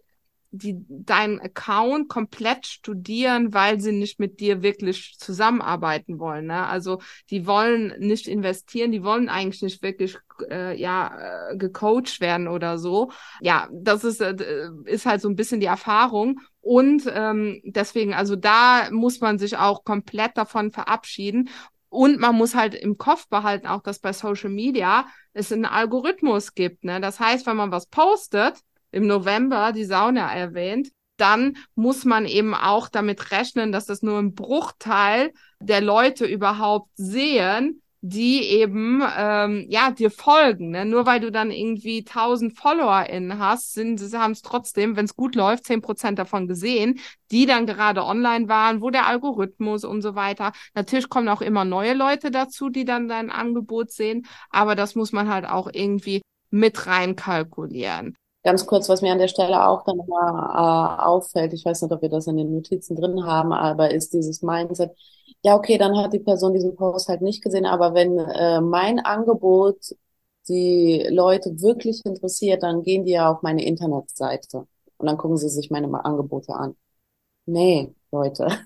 die 0.53 0.85
deinen 0.89 1.41
Account 1.41 2.09
komplett 2.09 2.67
studieren, 2.67 3.55
weil 3.55 3.81
sie 3.81 3.93
nicht 3.93 4.19
mit 4.19 4.41
dir 4.41 4.63
wirklich 4.63 5.17
zusammenarbeiten 5.19 6.19
wollen. 6.19 6.47
Ne? 6.47 6.67
Also 6.67 7.01
die 7.31 7.47
wollen 7.47 7.95
nicht 7.99 8.27
investieren, 8.27 8.91
die 8.91 9.05
wollen 9.05 9.29
eigentlich 9.29 9.63
nicht 9.63 9.83
wirklich 9.83 10.19
äh, 10.51 10.77
ja 10.77 11.51
äh, 11.51 11.57
gecoacht 11.57 12.21
werden 12.21 12.49
oder 12.49 12.79
so. 12.79 13.13
Ja, 13.41 13.69
das 13.73 14.05
ist 14.05 14.21
äh, 14.21 14.35
ist 14.85 15.07
halt 15.07 15.21
so 15.21 15.29
ein 15.29 15.37
bisschen 15.37 15.61
die 15.61 15.67
Erfahrung 15.67 16.41
und 16.61 17.11
ähm, 17.13 17.61
deswegen, 17.65 18.13
also 18.15 18.37
da 18.37 18.91
muss 18.91 19.21
man 19.21 19.39
sich 19.39 19.57
auch 19.57 19.85
komplett 19.85 20.37
davon 20.37 20.73
verabschieden. 20.73 21.49
Und 21.89 22.21
man 22.21 22.37
muss 22.37 22.55
halt 22.55 22.77
im 22.77 22.99
Kopf 22.99 23.27
behalten, 23.29 23.67
auch 23.67 23.83
dass 23.83 23.99
bei 23.99 24.13
Social 24.13 24.51
Media 24.51 25.07
es 25.33 25.51
einen 25.51 25.65
Algorithmus 25.65 26.55
gibt. 26.55 26.85
Ne? 26.85 27.01
Das 27.01 27.19
heißt, 27.19 27.47
wenn 27.47 27.57
man 27.57 27.73
was 27.73 27.87
postet, 27.87 28.61
im 28.91 29.07
November 29.07 29.73
die 29.73 29.85
Sauna 29.85 30.33
erwähnt, 30.33 30.89
dann 31.17 31.57
muss 31.75 32.05
man 32.05 32.27
eben 32.27 32.55
auch 32.55 32.89
damit 32.89 33.31
rechnen, 33.31 33.73
dass 33.73 33.87
das 33.87 34.03
nur 34.03 34.19
ein 34.19 34.35
Bruchteil 34.35 35.33
der 35.61 35.81
Leute 35.81 36.25
überhaupt 36.25 36.91
sehen, 36.95 37.83
die 38.03 38.45
eben 38.45 39.03
ähm, 39.17 39.67
ja 39.69 39.91
dir 39.91 40.11
folgen. 40.11 40.71
Ne? 40.71 40.87
Nur 40.87 41.05
weil 41.05 41.21
du 41.21 41.31
dann 41.31 41.51
irgendwie 41.51 41.99
1000 41.99 42.59
FollowerInnen 42.59 43.39
hast, 43.39 43.75
sind 43.75 44.01
haben 44.15 44.33
es 44.33 44.41
trotzdem, 44.41 44.97
wenn 44.97 45.05
es 45.05 45.17
gut 45.17 45.35
läuft, 45.35 45.67
10% 45.67 46.15
davon 46.15 46.49
gesehen, 46.49 46.99
die 47.31 47.45
dann 47.45 47.67
gerade 47.67 48.03
online 48.05 48.49
waren, 48.49 48.81
wo 48.81 48.89
der 48.89 49.07
Algorithmus 49.07 49.85
und 49.85 50.01
so 50.01 50.15
weiter. 50.15 50.53
Natürlich 50.75 51.11
kommen 51.11 51.29
auch 51.29 51.43
immer 51.43 51.67
neue 51.67 51.93
Leute 51.93 52.31
dazu, 52.31 52.71
die 52.71 52.87
dann 52.87 53.09
dein 53.09 53.31
Angebot 53.31 53.91
sehen, 53.91 54.27
aber 54.49 54.75
das 54.75 54.95
muss 54.95 55.13
man 55.13 55.29
halt 55.29 55.45
auch 55.45 55.69
irgendwie 55.71 56.23
mit 56.51 56.87
reinkalkulieren. 56.87 58.17
Ganz 58.43 58.65
kurz, 58.67 58.89
was 58.89 59.03
mir 59.03 59.13
an 59.13 59.19
der 59.19 59.29
Stelle 59.29 59.67
auch 59.69 59.85
dann 59.85 59.99
mal 60.09 60.99
äh, 60.99 61.03
auffällt, 61.03 61.53
ich 61.53 61.65
weiß 61.65 61.83
nicht, 61.83 61.93
ob 61.93 62.01
wir 62.01 62.09
das 62.09 62.27
in 62.27 62.39
den 62.39 62.53
Notizen 62.55 62.97
drin 62.97 63.25
haben, 63.27 63.53
aber 63.53 63.91
ist 63.91 64.15
dieses 64.15 64.41
Mindset, 64.43 64.93
ja, 65.43 65.55
okay, 65.57 65.77
dann 65.77 65.97
hat 65.99 66.15
die 66.15 66.21
Person 66.21 66.55
diesen 66.55 66.75
Post 66.75 67.09
halt 67.09 67.21
nicht 67.21 67.43
gesehen, 67.43 67.67
aber 67.67 67.93
wenn 67.95 68.19
äh, 68.19 68.61
mein 68.63 68.99
Angebot 69.01 69.77
die 70.49 71.07
Leute 71.11 71.51
wirklich 71.61 72.03
interessiert, 72.07 72.63
dann 72.63 72.83
gehen 72.83 73.05
die 73.05 73.13
ja 73.13 73.31
auf 73.31 73.43
meine 73.43 73.63
Internetseite 73.65 74.67
und 74.97 75.07
dann 75.07 75.19
gucken 75.19 75.37
sie 75.37 75.51
sich 75.51 75.71
meine 75.71 76.03
Angebote 76.05 76.55
an. 76.55 76.77
Nee, 77.47 77.95
Leute. 78.13 78.49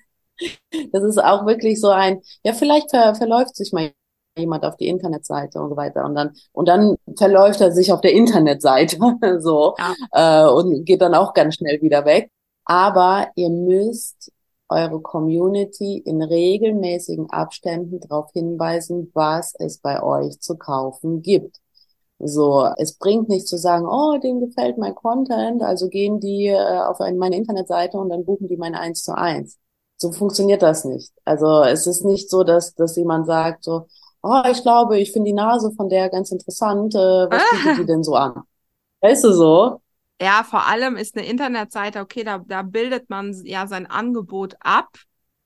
Das 0.92 1.02
ist 1.04 1.18
auch 1.22 1.46
wirklich 1.46 1.80
so 1.80 1.90
ein, 1.90 2.20
ja, 2.44 2.52
vielleicht 2.52 2.90
ver 2.90 3.14
verläuft 3.14 3.56
sich 3.56 3.72
mal 3.72 3.92
jemand 4.36 4.64
auf 4.64 4.76
die 4.76 4.88
Internetseite 4.88 5.60
und 5.60 5.70
so 5.70 5.76
weiter. 5.76 6.04
Und 6.04 6.14
dann, 6.14 6.34
und 6.52 6.68
dann 6.68 6.96
verläuft 7.16 7.60
er 7.60 7.72
sich 7.72 7.92
auf 7.92 8.00
der 8.00 8.12
Internetseite 8.12 8.98
so 9.40 9.74
ja. 9.78 10.46
äh, 10.46 10.50
und 10.50 10.84
geht 10.84 11.02
dann 11.02 11.14
auch 11.14 11.34
ganz 11.34 11.56
schnell 11.56 11.80
wieder 11.82 12.04
weg. 12.04 12.30
Aber 12.64 13.28
ihr 13.36 13.50
müsst 13.50 14.32
eure 14.68 15.00
Community 15.00 15.98
in 15.98 16.22
regelmäßigen 16.22 17.30
Abständen 17.30 18.00
darauf 18.00 18.30
hinweisen, 18.32 19.10
was 19.14 19.54
es 19.58 19.78
bei 19.78 20.02
euch 20.02 20.40
zu 20.40 20.56
kaufen 20.56 21.22
gibt. 21.22 21.58
So, 22.18 22.66
es 22.78 22.96
bringt 22.96 23.28
nicht 23.28 23.46
zu 23.46 23.58
sagen, 23.58 23.86
oh, 23.86 24.18
dem 24.18 24.40
gefällt 24.40 24.78
mein 24.78 24.94
Content, 24.94 25.62
also 25.62 25.88
gehen 25.88 26.20
die 26.20 26.46
äh, 26.46 26.78
auf 26.78 26.98
meine 27.00 27.36
Internetseite 27.36 27.98
und 27.98 28.08
dann 28.08 28.24
buchen 28.24 28.48
die 28.48 28.56
mein 28.56 28.74
eins 28.74 29.02
zu 29.02 29.16
eins. 29.16 29.58
So 29.96 30.10
funktioniert 30.10 30.62
das 30.62 30.84
nicht. 30.84 31.12
Also 31.24 31.62
es 31.62 31.86
ist 31.86 32.04
nicht 32.04 32.30
so, 32.30 32.42
dass, 32.42 32.74
dass 32.74 32.96
jemand 32.96 33.26
sagt 33.26 33.64
so, 33.64 33.86
oh, 34.24 34.42
ich 34.50 34.62
glaube, 34.62 34.98
ich 34.98 35.12
finde 35.12 35.28
die 35.28 35.34
Nase 35.34 35.70
von 35.76 35.88
der 35.88 36.08
ganz 36.08 36.30
interessant, 36.32 36.94
äh, 36.94 36.98
was 36.98 37.42
ah. 37.42 37.56
bietet 37.56 37.78
die 37.78 37.86
denn 37.86 38.02
so 38.02 38.14
an? 38.14 38.42
Weißt 39.00 39.22
du 39.24 39.32
so? 39.32 39.80
Ja, 40.20 40.44
vor 40.44 40.66
allem 40.66 40.96
ist 40.96 41.16
eine 41.16 41.26
Internetseite, 41.26 42.00
okay, 42.00 42.24
da, 42.24 42.38
da 42.38 42.62
bildet 42.62 43.10
man 43.10 43.34
ja 43.44 43.66
sein 43.66 43.86
Angebot 43.86 44.54
ab, 44.60 44.88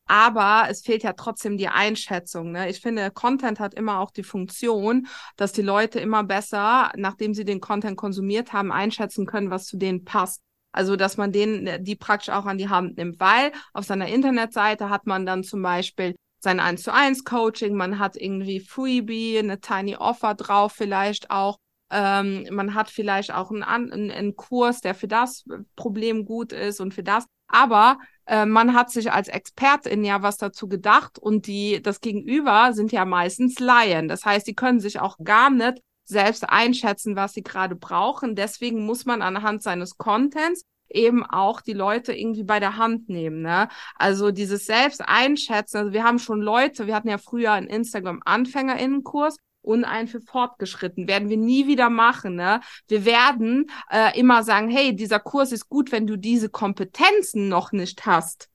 aber 0.07 0.67
es 0.71 0.83
fehlt 0.83 1.03
ja 1.03 1.13
trotzdem 1.15 1.57
die 1.57 1.69
Einschätzung. 1.69 2.53
Ne? 2.53 2.71
Ich 2.71 2.81
finde, 2.81 3.11
Content 3.11 3.59
hat 3.59 3.75
immer 3.75 3.99
auch 3.99 4.11
die 4.11 4.23
Funktion, 4.23 5.09
dass 5.37 5.53
die 5.53 5.63
Leute 5.63 5.99
immer 5.99 6.23
besser, 6.23 6.93
nachdem 6.97 7.35
sie 7.35 7.45
den 7.45 7.61
Content 7.61 7.97
konsumiert 7.97 8.53
haben, 8.53 8.71
einschätzen 8.71 9.27
können, 9.27 9.51
was 9.51 9.67
zu 9.67 9.77
denen 9.77 10.05
passt. 10.05 10.43
Also, 10.71 10.97
dass 10.97 11.17
man 11.17 11.33
denen 11.33 11.83
die 11.83 11.97
praktisch 11.97 12.33
auch 12.33 12.45
an 12.45 12.59
die 12.59 12.69
Hand 12.69 12.99
nimmt, 12.99 13.19
weil 13.19 13.53
auf 13.73 13.85
seiner 13.85 14.07
Internetseite 14.07 14.91
hat 14.91 15.07
man 15.07 15.27
dann 15.27 15.43
zum 15.43 15.63
Beispiel 15.63 16.15
sein 16.49 16.61
1 16.61 16.83
zu 16.83 16.95
1 16.95 17.25
Coaching, 17.25 17.75
man 17.75 17.99
hat 17.99 18.17
irgendwie 18.17 18.61
Freebie, 18.61 19.39
eine 19.39 19.61
Tiny 19.61 19.97
Offer 19.97 20.35
drauf 20.35 20.73
vielleicht 20.73 21.31
auch. 21.31 21.59
Ähm, 21.91 22.47
man 22.51 22.75
hat 22.75 22.89
vielleicht 22.89 23.35
auch 23.35 23.51
einen, 23.51 24.11
einen, 24.11 24.35
Kurs, 24.35 24.81
der 24.81 24.95
für 24.95 25.09
das 25.09 25.45
Problem 25.77 26.25
gut 26.25 26.53
ist 26.53 26.81
und 26.81 26.95
für 26.95 27.03
das. 27.03 27.27
Aber 27.49 27.99
äh, 28.27 28.47
man 28.47 28.75
hat 28.75 28.91
sich 28.91 29.13
als 29.13 29.29
Expertin 29.29 30.05
ja 30.05 30.23
was 30.23 30.39
dazu 30.39 30.69
gedacht 30.69 31.19
und 31.19 31.47
die, 31.47 31.83
das 31.83 32.01
Gegenüber 32.01 32.73
sind 32.73 32.93
ja 32.93 33.05
meistens 33.05 33.59
Laien. 33.59 34.09
Das 34.09 34.25
heißt, 34.25 34.47
die 34.47 34.55
können 34.55 34.81
sich 34.81 35.01
auch 35.01 35.19
gar 35.23 35.51
nicht 35.51 35.83
selbst 36.05 36.49
einschätzen, 36.49 37.15
was 37.15 37.35
sie 37.35 37.43
gerade 37.43 37.77
brauchen. 37.77 38.35
Deswegen 38.35 38.87
muss 38.87 39.05
man 39.05 39.21
anhand 39.21 39.63
seines 39.63 39.99
Contents 39.99 40.65
eben 40.91 41.25
auch 41.25 41.61
die 41.61 41.73
Leute 41.73 42.13
irgendwie 42.13 42.45
bei 42.45 42.61
der 42.61 42.77
Hand 42.77 43.09
nehmen. 43.09 43.43
Ne? 43.43 43.69
Also 43.97 44.31
dieses 44.31 44.67
Selbst 44.67 45.03
einschätzen. 45.07 45.79
Also 45.79 45.93
wir 45.93 46.05
haben 46.05 46.19
schon 46.19 46.41
Leute, 46.41 46.87
wir 46.87 46.95
hatten 46.95 47.09
ja 47.09 47.19
früher 47.19 47.53
einen 47.53 47.67
Instagram-Anfängerinnenkurs 47.67 49.37
und 49.63 49.85
einen 49.85 50.09
für 50.09 50.21
fortgeschritten. 50.21 51.09
Werden 51.09 51.29
wir 51.29 51.37
nie 51.37 51.67
wieder 51.67 51.91
machen. 51.91 52.37
Ne? 52.37 52.61
Wir 52.87 53.05
werden 53.05 53.71
äh, 53.91 54.19
immer 54.19 54.43
sagen, 54.43 54.71
hey, 54.71 54.95
dieser 54.97 55.21
Kurs 55.21 55.53
ist 55.53 55.69
gut, 55.69 55.93
wenn 55.93 56.07
du 56.07 56.17
diese 56.17 56.49
Kompetenzen 56.49 57.49
noch 57.49 57.73
nicht 57.73 58.07
hast. 58.07 58.49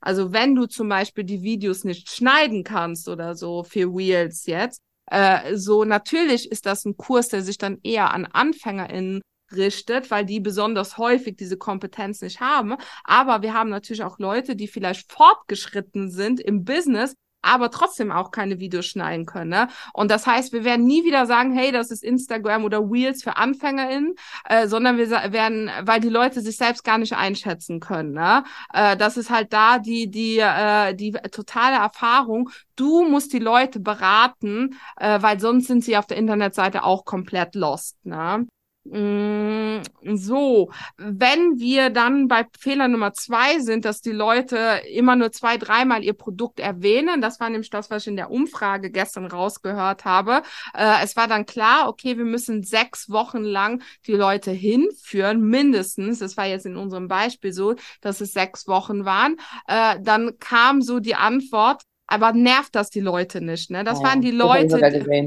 Also 0.00 0.32
wenn 0.32 0.54
du 0.54 0.66
zum 0.66 0.88
Beispiel 0.88 1.24
die 1.24 1.42
Videos 1.42 1.84
nicht 1.84 2.10
schneiden 2.10 2.64
kannst 2.64 3.08
oder 3.08 3.34
so 3.34 3.64
für 3.64 3.92
Wheels 3.94 4.46
jetzt, 4.46 4.80
äh, 5.06 5.56
so 5.56 5.84
natürlich 5.84 6.50
ist 6.52 6.66
das 6.66 6.84
ein 6.84 6.96
Kurs, 6.96 7.28
der 7.28 7.42
sich 7.42 7.58
dann 7.58 7.78
eher 7.82 8.12
an 8.12 8.26
AnfängerInnen 8.26 9.22
richtet, 9.52 10.10
weil 10.10 10.24
die 10.24 10.40
besonders 10.40 10.98
häufig 10.98 11.36
diese 11.36 11.56
Kompetenz 11.56 12.20
nicht 12.20 12.40
haben. 12.40 12.76
Aber 13.04 13.42
wir 13.42 13.54
haben 13.54 13.70
natürlich 13.70 14.04
auch 14.04 14.18
Leute, 14.18 14.56
die 14.56 14.68
vielleicht 14.68 15.10
fortgeschritten 15.10 16.10
sind 16.10 16.40
im 16.40 16.64
Business, 16.64 17.14
aber 17.42 17.70
trotzdem 17.70 18.10
auch 18.10 18.30
keine 18.30 18.58
Videos 18.58 18.86
schneiden 18.86 19.26
können. 19.26 19.50
Ne? 19.50 19.68
Und 19.92 20.10
das 20.10 20.26
heißt, 20.26 20.52
wir 20.52 20.64
werden 20.64 20.86
nie 20.86 21.04
wieder 21.04 21.26
sagen, 21.26 21.52
hey, 21.52 21.72
das 21.72 21.90
ist 21.90 22.02
Instagram 22.02 22.64
oder 22.64 22.90
Wheels 22.90 23.22
für 23.22 23.36
AnfängerInnen, 23.36 24.14
äh, 24.48 24.66
sondern 24.66 24.98
wir 24.98 25.08
werden, 25.10 25.70
weil 25.82 26.00
die 26.00 26.08
Leute 26.08 26.40
sich 26.40 26.56
selbst 26.56 26.84
gar 26.84 26.98
nicht 26.98 27.14
einschätzen 27.14 27.80
können. 27.80 28.12
Ne? 28.12 28.44
Äh, 28.72 28.96
das 28.96 29.16
ist 29.16 29.30
halt 29.30 29.52
da 29.52 29.78
die, 29.78 30.10
die, 30.10 30.38
äh, 30.38 30.94
die 30.94 31.12
totale 31.30 31.76
Erfahrung. 31.76 32.50
Du 32.76 33.04
musst 33.08 33.32
die 33.32 33.38
Leute 33.38 33.80
beraten, 33.80 34.76
äh, 34.96 35.22
weil 35.22 35.40
sonst 35.40 35.68
sind 35.68 35.84
sie 35.84 35.96
auf 35.96 36.06
der 36.06 36.16
Internetseite 36.16 36.84
auch 36.84 37.04
komplett 37.04 37.54
lost. 37.54 38.04
Ne? 38.04 38.46
Mm, 38.90 39.82
so, 40.16 40.70
wenn 40.96 41.58
wir 41.58 41.90
dann 41.90 42.26
bei 42.26 42.46
Fehler 42.58 42.88
Nummer 42.88 43.12
zwei 43.12 43.58
sind, 43.58 43.84
dass 43.84 44.00
die 44.00 44.12
Leute 44.12 44.80
immer 44.90 45.14
nur 45.14 45.30
zwei, 45.32 45.58
dreimal 45.58 46.02
ihr 46.02 46.14
Produkt 46.14 46.58
erwähnen, 46.58 47.20
das 47.20 47.38
war 47.38 47.50
nämlich 47.50 47.70
das, 47.70 47.90
was 47.90 48.02
ich 48.02 48.08
in 48.08 48.16
der 48.16 48.30
Umfrage 48.30 48.90
gestern 48.90 49.26
rausgehört 49.26 50.04
habe. 50.04 50.42
Äh, 50.74 51.04
es 51.04 51.16
war 51.16 51.28
dann 51.28 51.44
klar, 51.44 51.88
okay, 51.88 52.16
wir 52.16 52.24
müssen 52.24 52.62
sechs 52.62 53.10
Wochen 53.10 53.42
lang 53.42 53.82
die 54.06 54.14
Leute 54.14 54.50
hinführen, 54.50 55.42
mindestens. 55.42 56.20
Das 56.20 56.36
war 56.36 56.46
jetzt 56.46 56.66
in 56.66 56.76
unserem 56.76 57.08
Beispiel 57.08 57.52
so, 57.52 57.74
dass 58.00 58.20
es 58.20 58.32
sechs 58.32 58.66
Wochen 58.68 59.04
waren. 59.04 59.36
Äh, 59.66 59.96
dann 60.00 60.38
kam 60.38 60.80
so 60.80 60.98
die 60.98 61.14
Antwort, 61.14 61.82
aber 62.06 62.32
nervt 62.32 62.74
das 62.74 62.88
die 62.88 63.00
Leute 63.00 63.42
nicht, 63.42 63.70
ne? 63.70 63.84
Das 63.84 63.98
oh, 63.98 64.02
waren 64.02 64.22
die 64.22 64.30
Leute. 64.30 65.26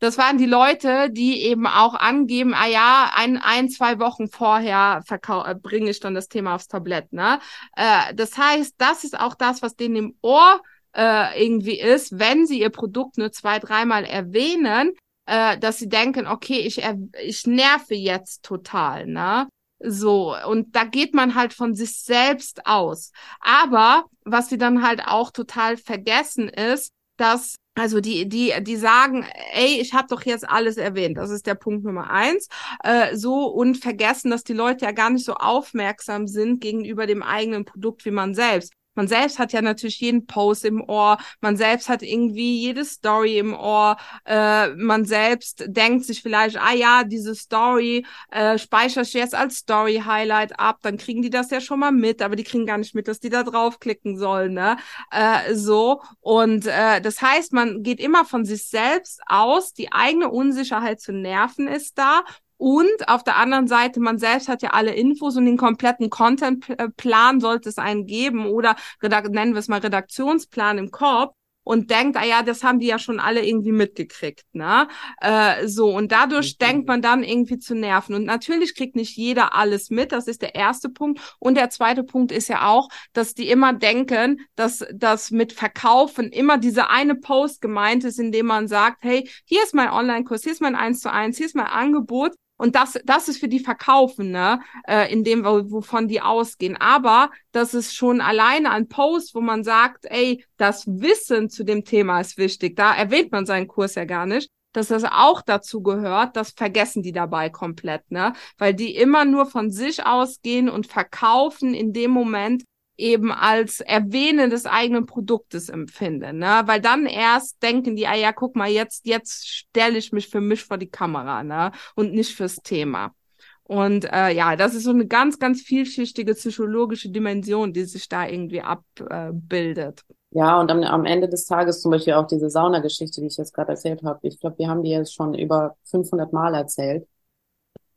Das 0.00 0.18
waren 0.18 0.38
die 0.38 0.46
Leute, 0.46 1.10
die 1.10 1.42
eben 1.42 1.66
auch 1.66 1.94
angeben, 1.94 2.54
ah 2.54 2.66
ja, 2.66 3.10
ein, 3.14 3.36
ein 3.36 3.68
zwei 3.68 3.98
Wochen 3.98 4.28
vorher 4.28 5.02
äh, 5.08 5.54
bringe 5.54 5.90
ich 5.90 6.00
dann 6.00 6.14
das 6.14 6.28
Thema 6.28 6.54
aufs 6.54 6.68
Tablett. 6.68 7.12
Ne? 7.12 7.40
Äh, 7.76 8.14
das 8.14 8.36
heißt, 8.36 8.74
das 8.78 9.04
ist 9.04 9.18
auch 9.18 9.34
das, 9.34 9.62
was 9.62 9.76
denen 9.76 9.96
im 9.96 10.14
Ohr 10.22 10.60
äh, 10.94 11.44
irgendwie 11.44 11.78
ist, 11.78 12.18
wenn 12.18 12.46
sie 12.46 12.60
ihr 12.60 12.70
Produkt 12.70 13.18
nur 13.18 13.32
zwei, 13.32 13.58
dreimal 13.58 14.04
erwähnen, 14.04 14.92
äh, 15.26 15.58
dass 15.58 15.78
sie 15.78 15.88
denken, 15.88 16.26
okay, 16.26 16.60
ich, 16.60 16.82
ich 17.22 17.46
nerve 17.46 17.94
jetzt 17.94 18.44
total. 18.44 19.06
Ne? 19.06 19.48
So, 19.80 20.34
und 20.46 20.74
da 20.74 20.84
geht 20.84 21.14
man 21.14 21.34
halt 21.34 21.54
von 21.54 21.74
sich 21.74 22.00
selbst 22.00 22.66
aus. 22.66 23.12
Aber 23.40 24.04
was 24.24 24.48
sie 24.48 24.58
dann 24.58 24.82
halt 24.82 25.02
auch 25.06 25.30
total 25.30 25.76
vergessen 25.76 26.48
ist, 26.48 26.90
dass 27.16 27.56
also 27.78 28.00
die, 28.00 28.28
die, 28.28 28.52
die 28.62 28.76
sagen, 28.76 29.24
ey, 29.52 29.80
ich 29.80 29.94
habe 29.94 30.08
doch 30.08 30.22
jetzt 30.22 30.48
alles 30.48 30.76
erwähnt. 30.76 31.16
Das 31.16 31.30
ist 31.30 31.46
der 31.46 31.54
Punkt 31.54 31.84
Nummer 31.84 32.10
eins. 32.10 32.48
Äh, 32.82 33.16
so 33.16 33.46
und 33.46 33.76
vergessen, 33.76 34.30
dass 34.30 34.44
die 34.44 34.52
Leute 34.52 34.84
ja 34.84 34.92
gar 34.92 35.10
nicht 35.10 35.24
so 35.24 35.34
aufmerksam 35.34 36.26
sind 36.26 36.60
gegenüber 36.60 37.06
dem 37.06 37.22
eigenen 37.22 37.64
Produkt 37.64 38.04
wie 38.04 38.10
man 38.10 38.34
selbst. 38.34 38.72
Man 38.98 39.06
selbst 39.06 39.38
hat 39.38 39.52
ja 39.52 39.62
natürlich 39.62 40.00
jeden 40.00 40.26
Post 40.26 40.64
im 40.64 40.82
Ohr, 40.82 41.18
man 41.40 41.56
selbst 41.56 41.88
hat 41.88 42.02
irgendwie 42.02 42.58
jede 42.60 42.84
Story 42.84 43.38
im 43.38 43.54
Ohr, 43.54 43.96
äh, 44.24 44.70
man 44.74 45.04
selbst 45.04 45.64
denkt 45.68 46.04
sich 46.04 46.20
vielleicht, 46.20 46.56
ah 46.56 46.74
ja, 46.74 47.04
diese 47.04 47.36
Story 47.36 48.04
äh, 48.32 48.58
speichere 48.58 49.02
ich 49.02 49.12
jetzt 49.12 49.36
als 49.36 49.58
Story-Highlight 49.58 50.58
ab, 50.58 50.80
dann 50.82 50.96
kriegen 50.96 51.22
die 51.22 51.30
das 51.30 51.50
ja 51.52 51.60
schon 51.60 51.78
mal 51.78 51.92
mit, 51.92 52.20
aber 52.22 52.34
die 52.34 52.42
kriegen 52.42 52.66
gar 52.66 52.78
nicht 52.78 52.96
mit, 52.96 53.06
dass 53.06 53.20
die 53.20 53.28
da 53.28 53.44
draufklicken 53.44 54.18
sollen, 54.18 54.54
ne? 54.54 54.76
Äh, 55.12 55.54
so. 55.54 56.02
Und 56.18 56.66
äh, 56.66 57.00
das 57.00 57.22
heißt, 57.22 57.52
man 57.52 57.84
geht 57.84 58.00
immer 58.00 58.24
von 58.24 58.44
sich 58.44 58.66
selbst 58.66 59.20
aus, 59.28 59.74
die 59.74 59.92
eigene 59.92 60.28
Unsicherheit 60.28 61.00
zu 61.00 61.12
nerven 61.12 61.68
ist 61.68 61.98
da 61.98 62.24
und 62.58 63.08
auf 63.08 63.24
der 63.24 63.36
anderen 63.36 63.68
Seite, 63.68 64.00
man 64.00 64.18
selbst 64.18 64.48
hat 64.48 64.62
ja 64.62 64.70
alle 64.70 64.92
Infos 64.92 65.36
und 65.36 65.46
den 65.46 65.56
kompletten 65.56 66.10
Contentplan 66.10 67.40
sollte 67.40 67.68
es 67.68 67.78
einen 67.78 68.04
geben 68.04 68.46
oder 68.46 68.76
nennen 69.00 69.54
wir 69.54 69.60
es 69.60 69.68
mal 69.68 69.80
Redaktionsplan 69.80 70.76
im 70.78 70.90
Korb 70.90 71.34
und 71.68 71.90
denkt, 71.90 72.16
ah 72.16 72.24
ja, 72.24 72.42
das 72.42 72.64
haben 72.64 72.80
die 72.80 72.86
ja 72.86 72.98
schon 72.98 73.20
alle 73.20 73.46
irgendwie 73.46 73.72
mitgekriegt, 73.72 74.46
ne? 74.54 74.88
Äh, 75.20 75.68
so, 75.68 75.94
und 75.94 76.10
dadurch 76.12 76.56
okay. 76.58 76.66
denkt 76.66 76.88
man 76.88 77.02
dann 77.02 77.22
irgendwie 77.22 77.58
zu 77.58 77.74
nerven. 77.74 78.14
Und 78.14 78.24
natürlich 78.24 78.74
kriegt 78.74 78.96
nicht 78.96 79.18
jeder 79.18 79.54
alles 79.54 79.90
mit, 79.90 80.10
das 80.12 80.28
ist 80.28 80.40
der 80.40 80.54
erste 80.54 80.88
Punkt. 80.88 81.20
Und 81.38 81.56
der 81.56 81.68
zweite 81.68 82.04
Punkt 82.04 82.32
ist 82.32 82.48
ja 82.48 82.66
auch, 82.66 82.88
dass 83.12 83.34
die 83.34 83.50
immer 83.50 83.74
denken, 83.74 84.40
dass 84.56 84.82
das 84.94 85.30
mit 85.30 85.52
Verkaufen 85.52 86.32
immer 86.32 86.56
diese 86.56 86.88
eine 86.88 87.16
Post 87.16 87.60
gemeint 87.60 88.02
ist, 88.02 88.18
indem 88.18 88.46
man 88.46 88.66
sagt, 88.66 89.02
hey, 89.02 89.28
hier 89.44 89.62
ist 89.62 89.74
mein 89.74 89.90
Online-Kurs, 89.90 90.44
hier 90.44 90.52
ist 90.52 90.62
mein 90.62 90.74
1 90.74 91.00
zu 91.00 91.12
1, 91.12 91.36
hier 91.36 91.46
ist 91.46 91.54
mein 91.54 91.66
Angebot 91.66 92.32
und 92.58 92.74
das, 92.74 92.98
das 93.04 93.28
ist 93.28 93.38
für 93.38 93.48
die 93.48 93.60
Verkaufen, 93.60 94.30
ne? 94.30 94.60
Äh, 94.86 95.10
in 95.12 95.24
dem, 95.24 95.44
wovon 95.44 96.08
die 96.08 96.20
ausgehen. 96.20 96.76
Aber 96.76 97.30
das 97.52 97.72
ist 97.72 97.94
schon 97.94 98.20
alleine 98.20 98.70
ein 98.70 98.88
Post, 98.88 99.34
wo 99.34 99.40
man 99.40 99.64
sagt, 99.64 100.04
ey, 100.10 100.44
das 100.56 100.86
Wissen 100.86 101.48
zu 101.48 101.64
dem 101.64 101.84
Thema 101.84 102.20
ist 102.20 102.36
wichtig. 102.36 102.76
Da 102.76 102.94
erwähnt 102.94 103.32
man 103.32 103.46
seinen 103.46 103.68
Kurs 103.68 103.94
ja 103.94 104.04
gar 104.04 104.26
nicht 104.26 104.50
dass 104.72 104.88
das 104.88 105.02
auch 105.04 105.42
dazu 105.42 105.82
gehört, 105.82 106.36
das 106.36 106.50
vergessen 106.50 107.02
die 107.02 107.10
dabei 107.10 107.48
komplett, 107.48 108.10
ne? 108.10 108.34
Weil 108.58 108.74
die 108.74 108.94
immer 108.94 109.24
nur 109.24 109.46
von 109.46 109.70
sich 109.70 110.04
ausgehen 110.04 110.68
und 110.68 110.86
verkaufen 110.86 111.74
in 111.74 111.92
dem 111.92 112.10
Moment, 112.10 112.64
eben 112.98 113.32
als 113.32 113.80
Erwähnen 113.80 114.50
des 114.50 114.66
eigenen 114.66 115.06
Produktes 115.06 115.68
empfinden, 115.68 116.38
ne? 116.38 116.62
Weil 116.66 116.80
dann 116.80 117.06
erst 117.06 117.62
denken 117.62 117.96
die, 117.96 118.06
ah 118.06 118.14
ja, 118.14 118.32
guck 118.32 118.56
mal, 118.56 118.68
jetzt, 118.68 119.06
jetzt 119.06 119.48
stelle 119.48 119.96
ich 119.96 120.12
mich 120.12 120.28
für 120.28 120.40
mich 120.40 120.64
vor 120.64 120.76
die 120.76 120.90
Kamera, 120.90 121.42
ne? 121.44 121.72
Und 121.94 122.12
nicht 122.12 122.34
fürs 122.34 122.56
Thema. 122.56 123.14
Und 123.62 124.10
äh, 124.10 124.30
ja, 124.30 124.56
das 124.56 124.74
ist 124.74 124.84
so 124.84 124.90
eine 124.90 125.06
ganz, 125.06 125.38
ganz 125.38 125.60
vielschichtige 125.60 126.34
psychologische 126.34 127.10
Dimension, 127.10 127.72
die 127.72 127.84
sich 127.84 128.08
da 128.08 128.26
irgendwie 128.26 128.62
abbildet. 128.62 130.02
Äh, 130.08 130.38
ja, 130.38 130.58
und 130.58 130.70
am, 130.70 130.82
am 130.82 131.04
Ende 131.04 131.28
des 131.28 131.44
Tages 131.44 131.82
zum 131.82 131.90
Beispiel 131.90 132.14
auch 132.14 132.26
diese 132.26 132.50
Saunageschichte, 132.50 133.20
die 133.20 133.28
ich 133.28 133.36
jetzt 133.36 133.54
gerade 133.54 133.72
erzählt 133.72 134.02
habe. 134.02 134.20
Ich 134.22 134.40
glaube, 134.40 134.58
wir 134.58 134.68
haben 134.68 134.82
die 134.82 134.90
jetzt 134.90 135.14
schon 135.14 135.34
über 135.34 135.76
500 135.84 136.32
Mal 136.32 136.54
erzählt. 136.54 137.06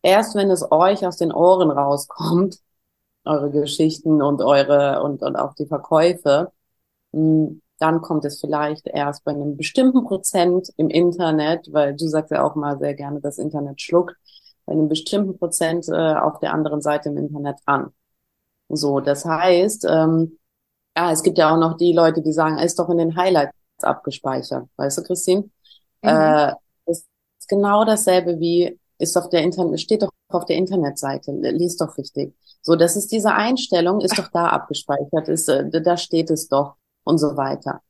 Erst 0.04 0.36
wenn 0.36 0.52
es 0.52 0.70
euch 0.72 1.06
aus 1.06 1.18
den 1.18 1.32
Ohren 1.32 1.72
rauskommt, 1.72 2.58
eure 3.26 3.52
Geschichten 3.52 4.22
und 4.22 4.42
eure 4.42 5.04
und, 5.04 5.22
und 5.22 5.36
auch 5.36 5.54
die 5.56 5.68
Verkäufe, 5.68 6.52
hm, 7.14 7.62
dann 7.80 8.02
kommt 8.02 8.26
es 8.26 8.40
vielleicht 8.40 8.88
erst 8.88 9.24
bei 9.24 9.32
einem 9.32 9.58
bestimmten 9.58 10.04
Prozent 10.06 10.70
im 10.78 10.90
Internet, 10.90 11.68
weil 11.72 11.96
du 11.96 12.08
sagst 12.08 12.32
ja 12.32 12.44
auch 12.44 12.56
mal 12.56 12.78
sehr 12.78 12.94
gerne, 12.94 13.22
das 13.22 13.40
Internet 13.40 13.82
schluckt, 13.82 14.16
bei 14.66 14.74
einem 14.74 14.88
bestimmten 14.88 15.38
Prozent 15.38 15.88
äh, 15.90 16.16
auf 16.16 16.40
der 16.40 16.54
anderen 16.54 16.82
Seite 16.82 17.10
im 17.10 17.18
Internet 17.18 17.58
an. 17.66 17.92
So, 18.70 19.00
das 19.00 19.26
heißt, 19.26 19.86
ähm, 19.90 20.38
ja, 20.96 21.12
es 21.12 21.24
gibt 21.24 21.38
ja 21.38 21.54
auch 21.54 21.58
noch 21.58 21.78
die 21.78 21.94
Leute, 21.94 22.22
die 22.22 22.34
sagen, 22.34 22.60
ist 22.60 22.78
doch 22.78 22.90
in 22.90 22.98
den 23.00 23.16
Highlights 23.16 23.54
abgespeichert. 23.82 24.68
Weißt 24.76 25.00
du, 25.00 25.04
Christine? 25.04 25.50
Mhm. 26.04 26.10
Äh, 26.10 26.54
ist 26.86 27.08
genau 27.48 27.84
dasselbe 27.84 28.40
wie 28.40 28.80
ist 29.00 29.18
auf 29.18 29.30
der 29.30 29.42
Internet, 29.42 29.82
steht 29.82 30.04
doch 30.04 30.12
auf 30.34 30.46
der 30.46 30.58
Internetseite, 30.58 31.32
liest 31.32 31.82
doch 31.82 31.98
richtig. 31.98 32.36
So, 32.62 32.76
das 32.76 32.96
ist 32.96 33.12
diese 33.12 33.34
Einstellung, 33.34 34.02
ist 34.02 34.18
doch 34.18 34.30
da 34.32 34.48
abgespeichert, 34.48 35.28
ist, 35.28 35.50
äh, 35.50 35.82
da 35.82 35.98
steht 35.98 36.30
es 36.30 36.48
doch 36.48 36.76
und 37.04 37.18
so 37.18 37.36
weiter. 37.38 37.82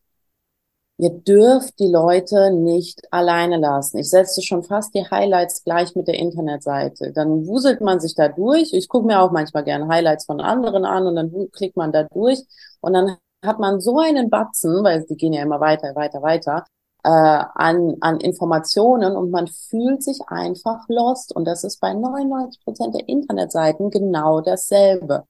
Ihr 0.97 1.09
dürft 1.09 1.79
die 1.79 1.87
Leute 1.87 2.51
nicht 2.53 3.01
alleine 3.11 3.57
lassen. 3.57 3.97
Ich 3.97 4.09
setze 4.11 4.43
schon 4.43 4.61
fast 4.61 4.93
die 4.93 5.03
Highlights 5.09 5.63
gleich 5.63 5.95
mit 5.95 6.07
der 6.07 6.19
Internetseite. 6.19 7.11
Dann 7.11 7.47
wuselt 7.47 7.81
man 7.81 7.99
sich 7.99 8.13
da 8.13 8.27
durch. 8.27 8.71
Ich 8.71 8.87
gucke 8.87 9.07
mir 9.07 9.19
auch 9.19 9.31
manchmal 9.31 9.63
gerne 9.63 9.87
Highlights 9.87 10.25
von 10.25 10.39
anderen 10.39 10.85
an 10.85 11.07
und 11.07 11.15
dann 11.15 11.31
klickt 11.51 11.75
man 11.75 11.91
da 11.91 12.03
durch 12.03 12.39
und 12.81 12.93
dann 12.93 13.17
hat 13.43 13.57
man 13.59 13.81
so 13.81 13.97
einen 13.97 14.29
Batzen, 14.29 14.83
weil 14.83 15.03
die 15.09 15.15
gehen 15.17 15.33
ja 15.33 15.41
immer 15.41 15.59
weiter, 15.59 15.95
weiter, 15.95 16.21
weiter, 16.21 16.65
äh, 17.03 17.09
an, 17.09 17.97
an 18.01 18.19
Informationen 18.19 19.15
und 19.15 19.31
man 19.31 19.47
fühlt 19.47 20.03
sich 20.03 20.19
einfach 20.27 20.87
lost. 20.87 21.35
Und 21.35 21.45
das 21.45 21.63
ist 21.63 21.79
bei 21.79 21.93
99 21.93 22.63
Prozent 22.63 22.95
der 22.95 23.07
Internetseiten 23.09 23.89
genau 23.89 24.41
dasselbe. 24.41 25.25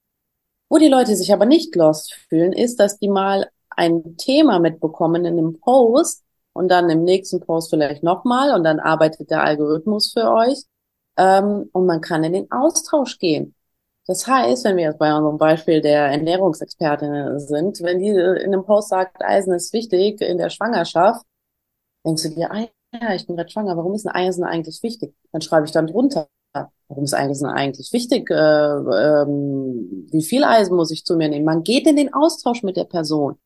Wo 0.69 0.77
die 0.77 0.87
Leute 0.87 1.15
sich 1.15 1.33
aber 1.33 1.45
nicht 1.45 1.75
lost 1.75 2.13
fühlen, 2.13 2.53
ist, 2.53 2.79
dass 2.79 2.97
die 2.99 3.09
mal 3.09 3.49
ein 3.69 4.17
Thema 4.17 4.59
mitbekommen 4.59 5.25
in 5.25 5.37
einem 5.37 5.59
Post 5.59 6.23
und 6.53 6.69
dann 6.69 6.89
im 6.89 7.03
nächsten 7.03 7.39
Post 7.39 7.69
vielleicht 7.69 8.03
nochmal 8.03 8.53
und 8.53 8.63
dann 8.63 8.79
arbeitet 8.79 9.29
der 9.31 9.43
Algorithmus 9.43 10.11
für 10.11 10.29
euch 10.31 10.63
ähm, 11.17 11.69
und 11.71 11.85
man 11.85 12.01
kann 12.01 12.23
in 12.23 12.33
den 12.33 12.51
Austausch 12.51 13.17
gehen. 13.19 13.55
Das 14.07 14.27
heißt, 14.27 14.65
wenn 14.65 14.77
wir 14.77 14.85
jetzt 14.85 14.99
bei 14.99 15.13
unserem 15.15 15.37
Beispiel 15.37 15.81
der 15.81 16.07
Ernährungsexpertin 16.07 17.39
sind, 17.39 17.81
wenn 17.81 17.99
die 17.99 18.09
in 18.09 18.53
einem 18.53 18.65
Post 18.65 18.89
sagt, 18.89 19.23
Eisen 19.23 19.53
ist 19.53 19.73
wichtig 19.73 20.21
in 20.21 20.37
der 20.37 20.49
Schwangerschaft, 20.49 21.25
denkst 22.05 22.23
du 22.23 22.29
dir, 22.29 22.51
ah 22.51 22.67
ja, 22.93 23.15
ich 23.15 23.25
bin 23.27 23.35
gerade 23.35 23.49
schwanger, 23.49 23.77
warum 23.77 23.93
ist 23.93 24.05
ein 24.05 24.15
Eisen 24.15 24.43
eigentlich 24.43 24.83
wichtig? 24.83 25.15
Dann 25.31 25.41
schreibe 25.41 25.65
ich 25.65 25.71
dann 25.71 25.87
drunter, 25.87 26.27
warum 26.87 27.03
ist 27.03 27.13
Eisen 27.13 27.47
eigentlich 27.47 27.93
wichtig? 27.93 28.29
Äh, 28.29 28.35
ähm, 28.35 30.07
wie 30.11 30.23
viel 30.23 30.43
Eisen 30.43 30.75
muss 30.75 30.91
ich 30.91 31.05
zu 31.05 31.15
mir 31.15 31.29
nehmen? 31.29 31.45
Man 31.45 31.63
geht 31.63 31.87
in 31.87 31.95
den 31.95 32.13
Austausch 32.13 32.63
mit 32.63 32.77
der 32.77 32.85
Person, 32.85 33.37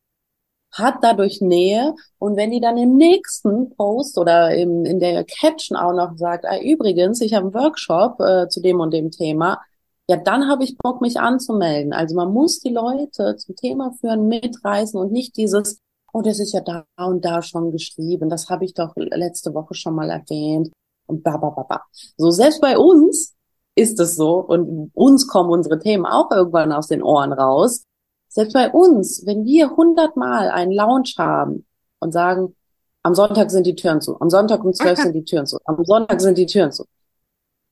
hat 0.72 0.96
dadurch 1.02 1.40
Nähe 1.40 1.94
und 2.18 2.36
wenn 2.36 2.50
die 2.50 2.60
dann 2.60 2.76
im 2.76 2.96
nächsten 2.96 3.70
Post 3.76 4.18
oder 4.18 4.54
im, 4.54 4.84
in 4.84 5.00
der 5.00 5.24
Caption 5.24 5.76
auch 5.76 5.92
noch 5.92 6.16
sagt, 6.16 6.44
ah, 6.44 6.58
übrigens, 6.60 7.20
ich 7.20 7.34
habe 7.34 7.46
einen 7.46 7.54
Workshop 7.54 8.20
äh, 8.20 8.48
zu 8.48 8.60
dem 8.60 8.80
und 8.80 8.92
dem 8.92 9.10
Thema, 9.10 9.60
ja, 10.08 10.16
dann 10.16 10.48
habe 10.48 10.64
ich 10.64 10.78
Bock, 10.78 11.00
mich 11.00 11.18
anzumelden. 11.18 11.92
Also 11.92 12.14
man 12.14 12.32
muss 12.32 12.60
die 12.60 12.72
Leute 12.72 13.36
zum 13.36 13.56
Thema 13.56 13.92
führen, 14.00 14.28
mitreißen 14.28 14.98
und 15.00 15.12
nicht 15.12 15.36
dieses, 15.36 15.80
oh, 16.12 16.22
das 16.22 16.38
ist 16.38 16.52
ja 16.52 16.60
da 16.60 16.86
und 16.96 17.24
da 17.24 17.42
schon 17.42 17.72
geschrieben, 17.72 18.28
das 18.28 18.48
habe 18.48 18.64
ich 18.64 18.74
doch 18.74 18.92
letzte 18.96 19.54
Woche 19.54 19.74
schon 19.74 19.94
mal 19.94 20.10
erwähnt 20.10 20.70
und 21.06 21.22
ba, 21.22 21.36
ba, 21.36 21.50
ba, 21.50 21.62
ba. 21.62 21.82
So, 22.16 22.30
selbst 22.30 22.60
bei 22.60 22.78
uns 22.78 23.34
ist 23.74 24.00
es 24.00 24.16
so 24.16 24.38
und 24.40 24.90
uns 24.94 25.26
kommen 25.26 25.50
unsere 25.50 25.78
Themen 25.78 26.06
auch 26.06 26.30
irgendwann 26.30 26.72
aus 26.72 26.88
den 26.88 27.02
Ohren 27.02 27.32
raus. 27.32 27.84
Selbst 28.28 28.54
bei 28.54 28.70
uns, 28.70 29.24
wenn 29.26 29.44
wir 29.44 29.76
hundertmal 29.76 30.50
einen 30.50 30.72
Lounge 30.72 31.12
haben 31.18 31.66
und 32.00 32.12
sagen, 32.12 32.54
am 33.02 33.14
Sonntag 33.14 33.50
sind 33.50 33.66
die 33.66 33.76
Türen 33.76 34.00
zu, 34.00 34.20
am 34.20 34.30
Sonntag 34.30 34.64
um 34.64 34.72
zwölf 34.72 34.98
sind 35.02 35.12
die 35.12 35.24
Türen 35.24 35.46
zu, 35.46 35.58
am 35.64 35.84
Sonntag 35.84 36.20
sind 36.20 36.38
die 36.38 36.46
Türen 36.46 36.72
zu. 36.72 36.84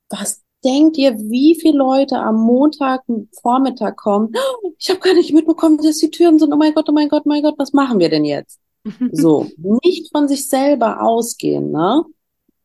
Was 0.09 0.41
denkt 0.65 0.97
ihr, 0.97 1.17
wie 1.17 1.55
viele 1.55 1.77
Leute 1.77 2.17
am 2.17 2.35
Montag 2.35 3.03
Vormittag 3.41 3.95
kommen? 3.97 4.33
Ich 4.79 4.89
habe 4.89 4.99
gar 4.99 5.13
nicht 5.13 5.33
mitbekommen, 5.33 5.77
dass 5.77 5.99
die 5.99 6.09
Türen 6.09 6.39
sind. 6.39 6.51
Oh 6.51 6.57
mein 6.57 6.73
Gott, 6.73 6.89
oh 6.89 6.91
mein 6.91 7.07
Gott, 7.07 7.23
oh 7.25 7.29
mein 7.29 7.43
Gott, 7.43 7.55
was 7.57 7.71
machen 7.71 7.99
wir 7.99 8.09
denn 8.09 8.25
jetzt? 8.25 8.59
So, 9.11 9.47
nicht 9.83 10.11
von 10.11 10.27
sich 10.27 10.47
selber 10.47 11.01
ausgehen, 11.01 11.71
ne? 11.71 12.03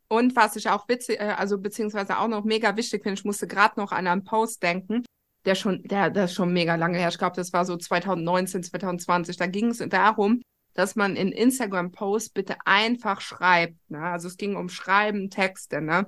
Und 0.08 0.34
was 0.34 0.56
ich 0.56 0.68
auch 0.68 0.88
witzig, 0.88 1.20
äh, 1.20 1.34
also 1.36 1.58
beziehungsweise 1.58 2.18
auch 2.18 2.28
noch 2.28 2.44
mega 2.44 2.76
wichtig 2.76 3.02
finde, 3.02 3.18
ich 3.18 3.24
musste 3.24 3.46
gerade 3.46 3.78
noch 3.78 3.92
an 3.92 4.06
einen 4.06 4.24
Post 4.24 4.62
denken, 4.62 5.04
der 5.44 5.54
schon, 5.54 5.82
der, 5.84 6.10
der 6.10 6.24
ist 6.24 6.34
schon 6.34 6.52
mega 6.52 6.74
lange 6.74 6.98
her. 6.98 7.08
Ich 7.08 7.18
glaube, 7.18 7.36
das 7.36 7.52
war 7.52 7.64
so 7.64 7.76
2019, 7.76 8.64
2020. 8.64 9.36
Da 9.36 9.46
ging 9.46 9.68
es 9.68 9.78
darum, 9.78 10.42
dass 10.74 10.96
man 10.96 11.16
in 11.16 11.32
Instagram-Posts 11.32 12.30
bitte 12.30 12.56
einfach 12.64 13.20
schreibt. 13.20 13.76
Ne? 13.88 14.00
Also 14.00 14.28
es 14.28 14.36
ging 14.36 14.56
um 14.56 14.68
Schreiben, 14.68 15.30
Texte, 15.30 15.80
ne? 15.80 16.06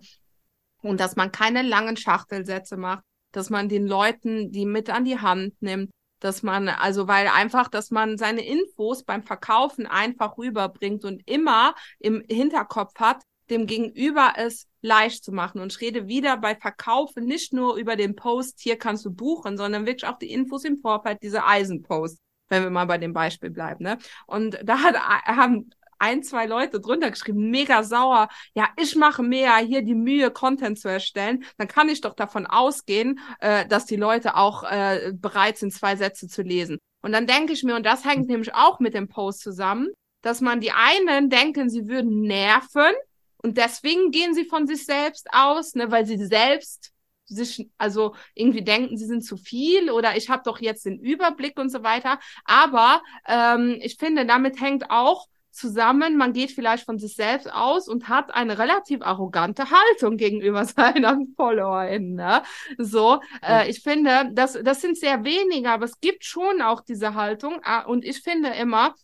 Und 0.83 1.01
dass 1.01 1.17
man 1.17 1.33
keine 1.33 1.63
langen 1.63 1.97
Schachtelsätze 1.97 2.77
macht, 2.77 3.05
dass 3.33 3.51
man 3.51 3.69
den 3.69 3.87
Leuten 3.87 4.53
die 4.53 4.67
mit 4.67 4.91
an 4.91 5.05
die 5.05 5.19
Hand 5.19 5.55
nimmt, 5.61 5.91
dass 6.21 6.43
man, 6.43 6.69
also 6.69 7.09
weil 7.09 7.27
einfach, 7.29 7.69
dass 7.69 7.91
man 7.91 8.17
seine 8.17 8.47
Infos 8.47 9.05
beim 9.05 9.23
Verkaufen 9.23 9.87
einfach 9.87 10.39
rüberbringt 10.39 11.05
und 11.05 11.23
immer 11.29 11.75
im 11.99 12.23
Hinterkopf 12.29 12.95
hat, 13.01 13.23
dem 13.51 13.67
Gegenüber 13.67 14.35
es 14.37 14.69
leicht 14.83 15.25
zu 15.25 15.33
machen. 15.33 15.61
Und 15.61 15.73
ich 15.73 15.81
rede 15.81 16.07
wieder 16.07 16.37
bei 16.37 16.55
Verkaufen 16.55 17.25
nicht 17.25 17.53
nur 17.53 17.77
über 17.77 17.97
den 17.97 18.15
Post, 18.15 18.61
hier 18.61 18.79
kannst 18.79 19.05
du 19.05 19.11
buchen, 19.13 19.57
sondern 19.57 19.87
wirklich 19.87 20.09
auch 20.09 20.19
die 20.19 20.33
Infos 20.33 20.65
im 20.65 20.79
Vorfeld, 20.79 21.19
diese 21.23 21.45
Eisenpost, 21.45 22.19
wenn 22.49 22.63
wir 22.63 22.71
mal 22.71 22.87
bei 22.87 22.99
dem 22.99 23.13
Beispiel 23.13 23.51
bleiben. 23.51 23.85
Ne? 23.85 23.99
Und 24.27 24.59
da 24.63 24.79
hat, 24.79 24.97
haben 24.97 25.71
ein, 26.03 26.23
zwei 26.23 26.47
Leute 26.47 26.81
drunter 26.81 27.11
geschrieben, 27.11 27.51
mega 27.51 27.85
sauer, 27.85 28.29
ja, 28.55 28.69
ich 28.77 28.97
mache 28.97 29.23
mehr 29.23 29.57
hier 29.59 29.83
die 29.83 29.95
Mühe, 29.95 30.31
Content 30.31 30.79
zu 30.79 30.89
erstellen, 30.89 31.45
dann 31.59 31.69
kann 31.69 31.89
ich 31.89 32.01
doch 32.01 32.15
davon 32.15 32.47
ausgehen, 32.47 33.21
äh, 33.39 33.67
dass 33.67 33.87
die 33.87 33.97
Leute 33.97 34.37
auch 34.37 34.65
äh, 34.65 35.13
bereit 35.15 35.59
sind, 35.59 35.73
zwei 35.73 35.97
Sätze 35.97 36.27
zu 36.29 36.43
lesen. 36.43 36.79
Und 37.03 37.13
dann 37.13 37.27
denke 37.27 37.53
ich 37.53 37.63
mir, 37.63 37.77
und 37.77 37.87
das 37.87 38.05
hängt 38.05 38.29
nämlich 38.29 38.55
auch 38.55 38.81
mit 38.81 38.95
dem 38.95 39.09
Post 39.09 39.41
zusammen, 39.41 39.89
dass 40.23 40.41
man 40.41 40.61
die 40.61 40.73
einen 40.73 41.31
denken, 41.31 41.71
sie 41.71 41.89
würden 41.89 42.23
nerven 42.23 42.93
und 43.39 43.57
deswegen 43.57 44.11
gehen 44.11 44.35
sie 44.35 44.45
von 44.45 44.67
sich 44.67 44.85
selbst 44.85 45.29
aus, 45.33 45.75
ne, 45.75 45.91
weil 45.91 46.07
sie 46.07 46.25
selbst 46.25 46.93
sich, 47.27 47.71
also 47.79 48.15
irgendwie 48.35 48.63
denken, 48.63 48.97
sie 48.97 49.07
sind 49.07 49.25
zu 49.25 49.37
viel 49.37 49.91
oder 49.91 50.17
ich 50.17 50.29
habe 50.29 50.43
doch 50.45 50.61
jetzt 50.61 50.85
den 50.85 50.99
Überblick 50.99 51.59
und 51.59 51.71
so 51.71 51.83
weiter. 51.83 52.19
Aber 52.45 53.03
ähm, 53.27 53.79
ich 53.81 53.97
finde, 53.97 54.27
damit 54.27 54.61
hängt 54.61 54.91
auch 54.91 55.29
zusammen, 55.53 56.17
man 56.17 56.33
geht 56.33 56.51
vielleicht 56.51 56.85
von 56.85 56.99
sich 56.99 57.15
selbst 57.15 57.53
aus 57.53 57.89
und 57.89 58.09
hat 58.09 58.35
eine 58.35 58.59
relativ 58.59 59.03
arrogante 59.03 59.67
Haltung 59.71 60.17
gegenüber 60.17 60.65
seinen 60.65 61.35
Followern. 61.37 62.15
Ne? 62.15 62.43
So, 62.79 63.21
äh, 63.47 63.71
ich 63.71 63.83
finde, 63.83 64.31
das, 64.33 64.59
das 64.63 64.81
sind 64.81 64.99
sehr 64.99 65.25
wenige, 65.25 65.71
aber 65.71 65.85
es 65.85 66.01
gibt 66.01 66.25
schon 66.25 66.63
auch 66.63 66.81
diese 66.81 67.15
Haltung. 67.15 67.61
Äh, 67.65 67.85
und 67.87 68.05
ich 68.05 68.23
finde 68.23 68.51
immer, 68.51 68.95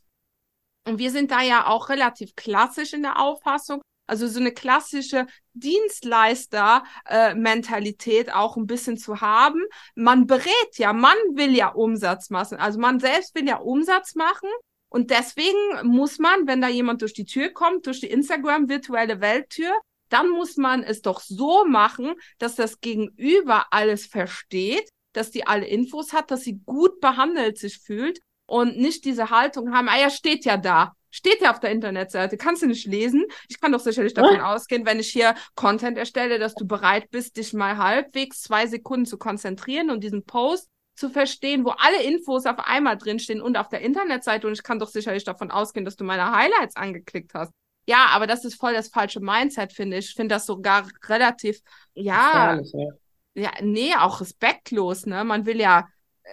und 0.87 0.99
wir 0.99 1.11
sind 1.11 1.31
da 1.31 1.43
ja 1.43 1.67
auch 1.67 1.91
relativ 1.91 2.35
klassisch 2.35 2.95
in 2.95 3.03
der 3.03 3.21
Auffassung, 3.21 3.83
also 4.09 4.27
so 4.27 4.41
eine 4.41 4.51
klassische 4.53 5.27
Dienstleister-Mentalität 5.53 8.29
äh, 8.29 8.33
auch 8.33 8.57
ein 8.57 8.67
bisschen 8.67 8.97
zu 8.97 9.21
haben. 9.21 9.61
Man 9.95 10.27
berät 10.27 10.77
ja, 10.77 10.95
man 10.95 11.15
will 11.35 11.55
ja 11.55 11.69
Umsatz 11.69 12.31
machen. 12.31 12.57
Also 12.57 12.81
man 12.81 13.01
selbst 13.01 13.35
will 13.35 13.47
ja 13.47 13.59
Umsatz 13.59 14.15
machen. 14.15 14.49
Und 14.89 15.11
deswegen 15.11 15.59
muss 15.83 16.19
man, 16.19 16.47
wenn 16.47 16.61
da 16.61 16.69
jemand 16.69 17.03
durch 17.03 17.13
die 17.13 17.27
Tür 17.27 17.51
kommt, 17.51 17.87
durch 17.87 18.01
die 18.01 18.11
Instagram 18.11 18.69
virtuelle 18.69 19.21
Welttür, 19.21 19.73
dann 20.09 20.31
muss 20.31 20.57
man 20.57 20.83
es 20.83 21.03
doch 21.03 21.21
so 21.21 21.65
machen, 21.67 22.15
dass 22.39 22.55
das 22.55 22.81
Gegenüber 22.81 23.67
alles 23.71 24.07
versteht, 24.07 24.89
dass 25.13 25.31
die 25.31 25.47
alle 25.47 25.67
Infos 25.67 26.13
hat, 26.13 26.31
dass 26.31 26.43
sie 26.43 26.61
gut 26.65 27.01
behandelt 27.01 27.59
sich 27.59 27.79
fühlt 27.79 28.21
und 28.47 28.79
nicht 28.79 29.05
diese 29.05 29.31
Haltung 29.31 29.75
haben, 29.75 29.89
ah 29.89 29.99
ja, 29.99 30.11
steht 30.11 30.45
ja 30.45 30.57
da. 30.57 30.95
Steht 31.11 31.41
ja 31.41 31.51
auf 31.51 31.61
der 31.61 31.71
Internetseite, 31.71 32.37
kannst 32.37 32.63
du 32.63 32.67
nicht 32.67 32.87
lesen. 32.87 33.25
Ich 33.49 33.61
kann 33.61 33.73
doch 33.73 33.81
sicherlich 33.81 34.13
davon 34.13 34.41
ausgehen, 34.41 34.85
wenn 34.85 35.01
ich 35.01 35.09
hier 35.09 35.35
Content 35.55 35.97
erstelle, 35.97 36.39
dass 36.39 36.55
du 36.55 36.67
bereit 36.67 37.11
bist, 37.11 37.39
dich 37.39 37.55
mal 37.55 37.79
halbwegs 37.79 38.43
zwei 38.43 38.67
Sekunden 38.67 39.07
zu 39.07 39.17
konzentrieren 39.17 39.91
und 39.91 40.05
diesen 40.05 40.25
Post 40.25 40.69
zu 40.99 41.11
verstehen, 41.11 41.65
wo 41.65 41.71
alle 41.71 42.03
Infos 42.03 42.45
auf 42.47 42.59
einmal 42.59 42.99
drinstehen 42.99 43.41
und 43.41 43.57
auf 43.57 43.69
der 43.69 43.83
Internetseite. 43.83 44.47
Und 44.47 44.53
ich 44.55 44.63
kann 44.63 44.79
doch 44.79 44.89
sicherlich 44.89 45.25
davon 45.25 45.51
ausgehen, 45.51 45.85
dass 45.85 45.97
du 45.97 46.05
meine 46.05 46.33
Highlights 46.33 46.77
angeklickt 46.77 47.35
hast. 47.35 47.53
Ja, 47.87 48.09
aber 48.11 48.27
das 48.27 48.45
ist 48.45 48.57
voll 48.57 48.75
das 48.75 48.89
falsche 48.89 49.21
Mindset, 49.21 49.73
finde 49.73 49.97
ich. 49.97 50.11
Ich 50.11 50.15
finde 50.15 50.35
das 50.35 50.45
sogar 50.45 50.87
relativ, 51.07 51.61
ja, 51.95 52.61
ja, 52.61 52.91
ja, 53.35 53.51
nee, 53.63 53.95
auch 53.95 54.21
respektlos, 54.21 55.07
ne? 55.07 55.25
Man 55.25 55.47
will 55.47 55.61
ja 55.61 55.87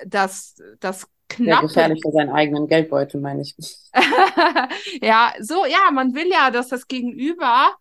das, 0.06 0.56
das 0.80 1.08
knapp. 1.30 1.62
Gefährlich 1.62 2.02
für 2.04 2.12
seinen 2.12 2.32
eigenen 2.32 2.68
Geldbeutel, 2.68 3.22
meine 3.22 3.44
ich. 3.44 3.56
ja, 5.02 5.34
so, 5.40 5.66
ja, 5.66 5.92
man 5.94 6.14
will 6.14 6.28
ja, 6.28 6.52
dass 6.52 6.68
das 6.68 6.88
Gegenüber 6.88 7.76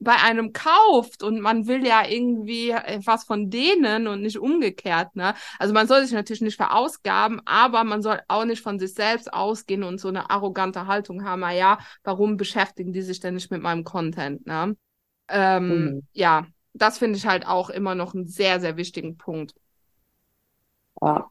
bei 0.00 0.14
einem 0.14 0.52
kauft 0.54 1.22
und 1.22 1.40
man 1.40 1.66
will 1.66 1.86
ja 1.86 2.06
irgendwie 2.06 2.74
was 3.04 3.24
von 3.24 3.50
denen 3.50 4.06
und 4.08 4.22
nicht 4.22 4.38
umgekehrt, 4.38 5.14
ne? 5.14 5.34
Also 5.58 5.74
man 5.74 5.86
soll 5.86 6.02
sich 6.02 6.12
natürlich 6.12 6.40
nicht 6.40 6.56
verausgaben, 6.56 7.42
aber 7.44 7.84
man 7.84 8.00
soll 8.00 8.20
auch 8.26 8.46
nicht 8.46 8.62
von 8.62 8.78
sich 8.78 8.94
selbst 8.94 9.32
ausgehen 9.32 9.82
und 9.82 10.00
so 10.00 10.08
eine 10.08 10.30
arrogante 10.30 10.86
Haltung 10.86 11.24
haben, 11.24 11.44
ah 11.44 11.52
ja, 11.52 11.78
warum 12.02 12.38
beschäftigen 12.38 12.92
die 12.92 13.02
sich 13.02 13.20
denn 13.20 13.34
nicht 13.34 13.50
mit 13.50 13.62
meinem 13.62 13.84
Content, 13.84 14.46
ne? 14.46 14.74
Ähm, 15.28 15.68
mhm. 15.68 16.06
Ja, 16.12 16.46
das 16.72 16.98
finde 16.98 17.18
ich 17.18 17.26
halt 17.26 17.46
auch 17.46 17.68
immer 17.68 17.94
noch 17.94 18.14
einen 18.14 18.26
sehr, 18.26 18.58
sehr 18.58 18.78
wichtigen 18.78 19.18
Punkt. 19.18 19.54
Ja, 21.02 21.30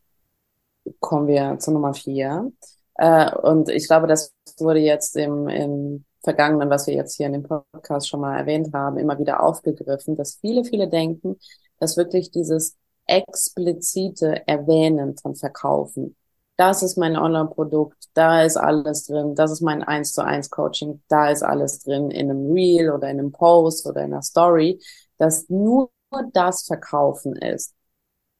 kommen 0.99 1.27
wir 1.27 1.57
zu 1.57 1.71
Nummer 1.71 1.95
vier. 1.95 2.51
Äh, 2.95 3.35
und 3.35 3.69
ich 3.69 3.87
glaube, 3.87 4.07
das 4.07 4.33
wurde 4.59 4.79
jetzt 4.79 5.15
im, 5.15 5.47
im 5.47 6.05
Vergangenen, 6.21 6.69
was 6.69 6.87
wir 6.87 6.93
jetzt 6.93 7.15
hier 7.15 7.27
in 7.27 7.33
dem 7.33 7.43
Podcast 7.43 8.09
schon 8.09 8.21
mal 8.21 8.37
erwähnt 8.37 8.73
haben, 8.73 8.97
immer 8.97 9.19
wieder 9.19 9.41
aufgegriffen, 9.41 10.15
dass 10.15 10.35
viele, 10.35 10.63
viele 10.65 10.87
denken, 10.87 11.37
dass 11.79 11.97
wirklich 11.97 12.31
dieses 12.31 12.77
explizite 13.05 14.47
Erwähnen 14.47 15.17
von 15.17 15.35
Verkaufen, 15.35 16.15
das 16.59 16.83
ist 16.83 16.97
mein 16.97 17.15
Online-Produkt, 17.15 18.09
da 18.13 18.43
ist 18.43 18.57
alles 18.57 19.05
drin, 19.05 19.33
das 19.33 19.49
ist 19.49 19.61
mein 19.61 19.81
1 19.81 20.11
zu 20.11 20.21
1 20.25 20.49
Coaching, 20.49 21.01
da 21.07 21.29
ist 21.29 21.41
alles 21.41 21.79
drin 21.79 22.11
in 22.11 22.29
einem 22.29 22.51
Reel 22.51 22.91
oder 22.91 23.09
in 23.09 23.17
einem 23.17 23.31
Post 23.31 23.87
oder 23.87 24.01
in 24.03 24.11
einer 24.11 24.21
Story, 24.21 24.81
dass 25.17 25.47
nur 25.47 25.89
das 26.33 26.63
Verkaufen 26.63 27.37
ist. 27.37 27.73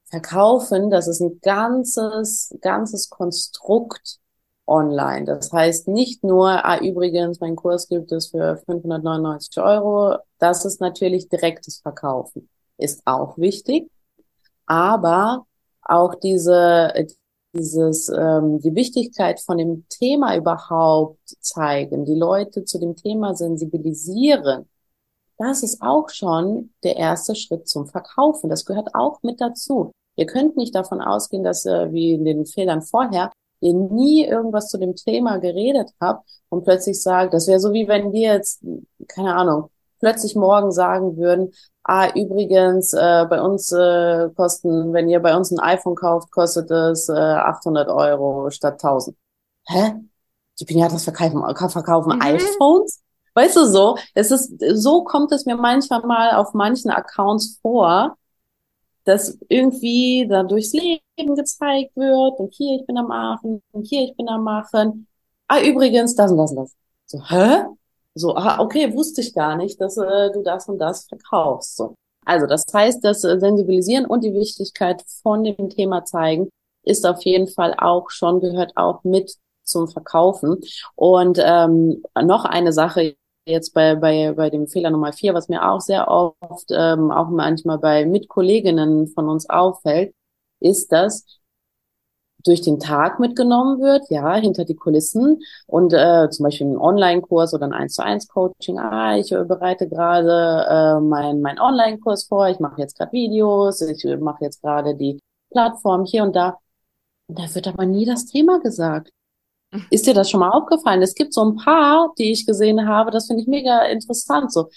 Verkaufen, 0.09 0.89
das 0.89 1.07
ist 1.07 1.21
ein 1.21 1.39
ganzes, 1.41 2.53
ganzes 2.61 3.09
Konstrukt 3.09 4.19
online. 4.69 5.25
Das 5.25 5.51
heißt 5.51 5.87
nicht 5.87 6.23
nur, 6.23 6.47
ah, 6.65 6.79
übrigens, 6.79 7.39
mein 7.39 7.55
Kurs 7.55 7.89
gibt 7.89 8.11
es 8.11 8.27
für 8.27 8.57
599 8.65 9.57
Euro. 9.61 10.17
Das 10.37 10.65
ist 10.65 10.79
natürlich 10.79 11.27
direktes 11.29 11.79
Verkaufen. 11.79 12.49
Ist 12.77 13.01
auch 13.05 13.37
wichtig. 13.37 13.89
Aber 14.65 15.45
auch 15.83 16.15
diese, 16.15 16.93
dieses, 17.53 18.09
ähm, 18.09 18.59
die 18.61 18.75
Wichtigkeit 18.75 19.39
von 19.39 19.57
dem 19.57 19.85
Thema 19.89 20.35
überhaupt 20.35 21.35
zeigen, 21.41 22.05
die 22.05 22.15
Leute 22.15 22.63
zu 22.63 22.79
dem 22.79 22.95
Thema 22.95 23.35
sensibilisieren. 23.35 24.69
Das 25.37 25.63
ist 25.63 25.81
auch 25.81 26.09
schon 26.09 26.71
der 26.83 26.97
erste 26.97 27.33
Schritt 27.33 27.67
zum 27.67 27.87
Verkaufen. 27.87 28.49
Das 28.49 28.65
gehört 28.65 28.93
auch 28.93 29.23
mit 29.23 29.41
dazu. 29.41 29.91
Ihr 30.15 30.25
könnt 30.25 30.57
nicht 30.57 30.75
davon 30.75 31.01
ausgehen, 31.01 31.43
dass 31.43 31.65
äh, 31.65 31.91
wie 31.91 32.11
in 32.11 32.25
den 32.25 32.45
Fehlern 32.45 32.81
vorher 32.81 33.31
ihr 33.61 33.73
nie 33.73 34.25
irgendwas 34.25 34.69
zu 34.69 34.77
dem 34.77 34.95
Thema 34.95 35.37
geredet 35.37 35.89
habt 35.99 36.27
und 36.49 36.63
plötzlich 36.63 37.01
sagt, 37.01 37.33
das 37.33 37.47
wäre 37.47 37.59
so 37.59 37.73
wie 37.73 37.87
wenn 37.87 38.11
wir 38.11 38.33
jetzt, 38.33 38.63
keine 39.07 39.35
Ahnung, 39.35 39.69
plötzlich 39.99 40.35
morgen 40.35 40.71
sagen 40.71 41.17
würden, 41.17 41.51
ah, 41.83 42.09
übrigens, 42.15 42.93
äh, 42.93 43.25
bei 43.29 43.41
uns 43.41 43.71
äh, 43.71 44.29
kosten, 44.35 44.93
wenn 44.93 45.09
ihr 45.09 45.19
bei 45.19 45.35
uns 45.35 45.51
ein 45.51 45.59
iPhone 45.59 45.95
kauft, 45.95 46.31
kostet 46.31 46.71
es 46.71 47.09
äh, 47.09 47.13
800 47.13 47.89
Euro 47.89 48.49
statt 48.49 48.73
1000. 48.73 49.15
Hä? 49.67 49.95
Die 50.59 50.65
Pinatas 50.65 51.03
verkaufen, 51.03 51.41
verkaufen 51.69 52.15
mhm. 52.15 52.21
iPhones? 52.21 53.01
Weißt 53.35 53.55
du 53.55 53.65
so? 53.65 53.97
Es 54.13 54.31
ist, 54.31 54.53
so 54.73 55.03
kommt 55.03 55.31
es 55.31 55.45
mir 55.45 55.55
manchmal 55.55 56.01
mal 56.01 56.35
auf 56.35 56.53
manchen 56.53 56.91
Accounts 56.91 57.59
vor, 57.61 58.17
dass 59.09 59.37
irgendwie 59.49 60.27
da 60.29 60.43
durchs 60.43 60.73
Leben 60.73 61.35
gezeigt 61.35 61.95
wird 61.95 62.39
und 62.39 62.53
hier 62.53 62.79
ich 62.79 62.85
bin 62.85 62.97
am 62.97 63.07
Machen 63.07 63.61
und 63.71 63.87
hier 63.87 64.03
ich 64.03 64.15
bin 64.15 64.29
am 64.29 64.43
Machen. 64.43 65.07
Ah, 65.47 65.61
übrigens, 65.61 66.15
das 66.15 66.31
und 66.31 66.37
das 66.37 66.51
und 66.51 66.57
das. 66.57 66.75
So, 67.07 67.23
hä? 67.27 67.65
So, 68.13 68.35
ah, 68.35 68.59
okay, 68.59 68.93
wusste 68.93 69.21
ich 69.21 69.33
gar 69.33 69.55
nicht, 69.55 69.81
dass 69.81 69.97
äh, 69.97 70.31
du 70.31 70.43
das 70.43 70.67
und 70.69 70.77
das 70.77 71.07
verkaufst. 71.07 71.75
So. 71.77 71.95
Also 72.25 72.45
das 72.45 72.65
heißt, 72.71 73.03
das 73.03 73.23
äh, 73.23 73.39
Sensibilisieren 73.39 74.05
und 74.05 74.23
die 74.23 74.33
Wichtigkeit 74.33 75.03
von 75.23 75.43
dem 75.43 75.69
Thema 75.69 76.05
zeigen 76.05 76.49
ist 76.83 77.05
auf 77.05 77.23
jeden 77.23 77.47
Fall 77.47 77.73
auch 77.77 78.09
schon, 78.09 78.39
gehört 78.39 78.73
auch 78.75 79.03
mit 79.03 79.35
zum 79.63 79.87
Verkaufen. 79.87 80.59
Und 80.95 81.39
ähm, 81.41 82.03
noch 82.21 82.45
eine 82.45 82.73
Sache, 82.73 83.15
jetzt 83.49 83.73
bei, 83.73 83.95
bei, 83.95 84.33
bei 84.33 84.49
dem 84.49 84.67
Fehler 84.67 84.91
Nummer 84.91 85.13
vier, 85.13 85.33
was 85.33 85.49
mir 85.49 85.69
auch 85.69 85.81
sehr 85.81 86.07
oft, 86.09 86.69
ähm, 86.71 87.11
auch 87.11 87.29
manchmal 87.29 87.79
bei 87.79 88.05
Mitkolleginnen 88.05 89.07
von 89.07 89.29
uns 89.29 89.49
auffällt, 89.49 90.13
ist, 90.59 90.91
dass 90.91 91.25
durch 92.43 92.61
den 92.61 92.79
Tag 92.79 93.19
mitgenommen 93.19 93.79
wird, 93.81 94.09
ja, 94.09 94.35
hinter 94.35 94.63
die 94.65 94.75
Kulissen 94.75 95.39
und 95.67 95.93
äh, 95.93 96.29
zum 96.29 96.45
Beispiel 96.45 96.67
einen 96.67 96.77
Online-Kurs 96.77 97.53
oder 97.53 97.65
ein 97.65 97.73
1 97.73 97.95
zu 97.95 98.03
1 98.03 98.27
Coaching, 98.29 98.79
ah, 98.79 99.17
ich 99.17 99.29
bereite 99.29 99.89
gerade 99.89 100.65
äh, 100.69 101.01
mein, 101.01 101.41
mein 101.41 101.59
Online-Kurs 101.59 102.25
vor, 102.27 102.47
ich 102.47 102.59
mache 102.59 102.79
jetzt 102.81 102.97
gerade 102.97 103.11
Videos, 103.11 103.81
ich 103.81 104.05
mache 104.19 104.45
jetzt 104.45 104.61
gerade 104.61 104.95
die 104.95 105.19
Plattform 105.51 106.05
hier 106.05 106.23
und 106.23 106.35
da. 106.35 106.57
Da 107.27 107.43
wird 107.53 107.67
aber 107.67 107.85
nie 107.85 108.05
das 108.05 108.25
Thema 108.25 108.59
gesagt. 108.59 109.11
Ist 109.91 110.07
dir 110.07 110.13
das 110.13 110.29
schon 110.29 110.39
mal 110.39 110.49
aufgefallen? 110.49 111.01
Es 111.01 111.13
gibt 111.13 111.33
so 111.33 111.43
ein 111.43 111.55
paar, 111.55 112.13
die 112.17 112.31
ich 112.31 112.45
gesehen 112.45 112.87
habe, 112.87 113.11
das 113.11 113.27
finde 113.27 113.41
ich 113.41 113.47
mega 113.47 113.83
interessant. 113.83 114.51
So 114.51 114.69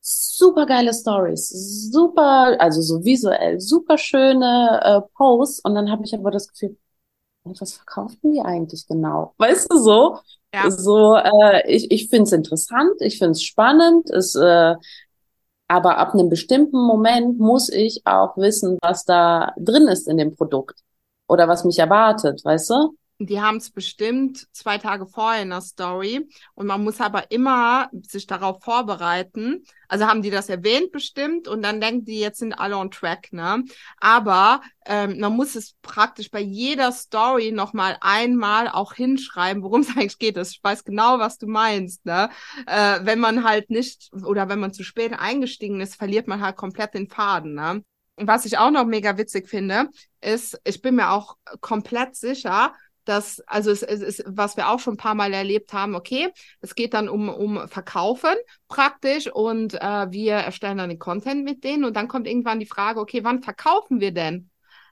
super 0.00 0.66
geile 0.66 0.92
Stories, 0.94 1.48
super, 1.92 2.56
also 2.58 2.80
so 2.80 3.04
visuell, 3.04 3.60
super 3.60 3.98
schöne 3.98 4.80
äh, 4.82 5.00
Posts. 5.14 5.60
Und 5.64 5.74
dann 5.74 5.90
habe 5.90 6.04
ich 6.04 6.14
aber 6.14 6.30
das 6.30 6.48
Gefühl, 6.48 6.76
was 7.44 7.74
verkaufen 7.74 8.32
die 8.32 8.40
eigentlich 8.40 8.86
genau? 8.86 9.34
Weißt 9.38 9.70
du 9.72 9.78
so? 9.78 10.18
Ja. 10.52 10.70
So, 10.70 11.16
äh, 11.16 11.62
ich, 11.70 11.90
ich 11.90 12.08
finde 12.08 12.24
es 12.24 12.32
interessant, 12.32 13.00
ich 13.00 13.18
finde 13.18 13.32
es 13.32 13.42
spannend, 13.42 14.10
es, 14.10 14.34
äh, 14.34 14.74
aber 15.68 15.98
ab 15.98 16.14
einem 16.14 16.28
bestimmten 16.28 16.78
Moment 16.78 17.38
muss 17.38 17.68
ich 17.68 18.02
auch 18.04 18.36
wissen, 18.36 18.78
was 18.82 19.04
da 19.04 19.52
drin 19.56 19.86
ist 19.86 20.08
in 20.08 20.16
dem 20.16 20.34
Produkt 20.34 20.80
oder 21.28 21.46
was 21.46 21.64
mich 21.64 21.78
erwartet, 21.78 22.44
weißt 22.44 22.70
du? 22.70 22.94
Die 23.26 23.40
haben 23.40 23.58
es 23.58 23.70
bestimmt 23.70 24.46
zwei 24.52 24.78
Tage 24.78 25.06
vorher 25.06 25.42
in 25.42 25.50
der 25.50 25.60
Story 25.60 26.26
und 26.54 26.66
man 26.66 26.82
muss 26.82 27.00
aber 27.00 27.30
immer 27.30 27.90
sich 28.02 28.26
darauf 28.26 28.62
vorbereiten. 28.62 29.64
Also 29.88 30.06
haben 30.06 30.22
die 30.22 30.30
das 30.30 30.48
erwähnt 30.48 30.92
bestimmt 30.92 31.48
und 31.48 31.62
dann 31.62 31.80
denken 31.80 32.04
die, 32.04 32.20
jetzt 32.20 32.38
sind 32.38 32.54
alle 32.54 32.76
on 32.76 32.90
track, 32.90 33.32
ne? 33.32 33.64
Aber 33.98 34.62
ähm, 34.86 35.18
man 35.18 35.34
muss 35.34 35.54
es 35.54 35.74
praktisch 35.82 36.30
bei 36.30 36.40
jeder 36.40 36.92
Story 36.92 37.52
nochmal 37.52 37.98
einmal 38.00 38.68
auch 38.68 38.94
hinschreiben, 38.94 39.62
worum 39.62 39.82
es 39.82 39.88
eigentlich 39.96 40.18
geht. 40.18 40.36
Ich 40.38 40.60
weiß 40.62 40.84
genau, 40.84 41.18
was 41.18 41.38
du 41.38 41.46
meinst, 41.46 42.06
ne? 42.06 42.30
Äh, 42.66 43.00
wenn 43.02 43.18
man 43.20 43.44
halt 43.44 43.68
nicht 43.70 44.10
oder 44.24 44.48
wenn 44.48 44.60
man 44.60 44.72
zu 44.72 44.84
spät 44.84 45.12
eingestiegen 45.12 45.80
ist, 45.80 45.96
verliert 45.96 46.26
man 46.28 46.40
halt 46.40 46.56
komplett 46.56 46.94
den 46.94 47.08
Faden, 47.08 47.54
ne? 47.54 47.82
Und 48.20 48.26
was 48.26 48.44
ich 48.44 48.58
auch 48.58 48.70
noch 48.70 48.84
mega 48.84 49.16
witzig 49.16 49.48
finde, 49.48 49.88
ist, 50.20 50.60
ich 50.64 50.82
bin 50.82 50.96
mir 50.96 51.10
auch 51.10 51.38
komplett 51.62 52.16
sicher, 52.16 52.74
dass, 53.04 53.40
also 53.46 53.70
es, 53.70 53.82
es 53.82 54.00
ist, 54.00 54.24
was 54.26 54.56
wir 54.56 54.68
auch 54.68 54.78
schon 54.78 54.94
ein 54.94 54.98
paar 54.98 55.14
Mal 55.14 55.32
erlebt 55.32 55.72
haben, 55.72 55.94
okay, 55.94 56.28
es 56.60 56.74
geht 56.74 56.94
dann 56.94 57.08
um, 57.08 57.28
um 57.28 57.68
Verkaufen 57.68 58.34
praktisch 58.68 59.26
und 59.32 59.74
äh, 59.74 60.10
wir 60.10 60.34
erstellen 60.34 60.78
dann 60.78 60.90
den 60.90 60.98
Content 60.98 61.44
mit 61.44 61.64
denen 61.64 61.84
und 61.84 61.96
dann 61.96 62.08
kommt 62.08 62.26
irgendwann 62.26 62.60
die 62.60 62.66
Frage, 62.66 63.00
okay, 63.00 63.24
wann 63.24 63.42
verkaufen 63.42 64.00
wir 64.00 64.12
denn? 64.12 64.50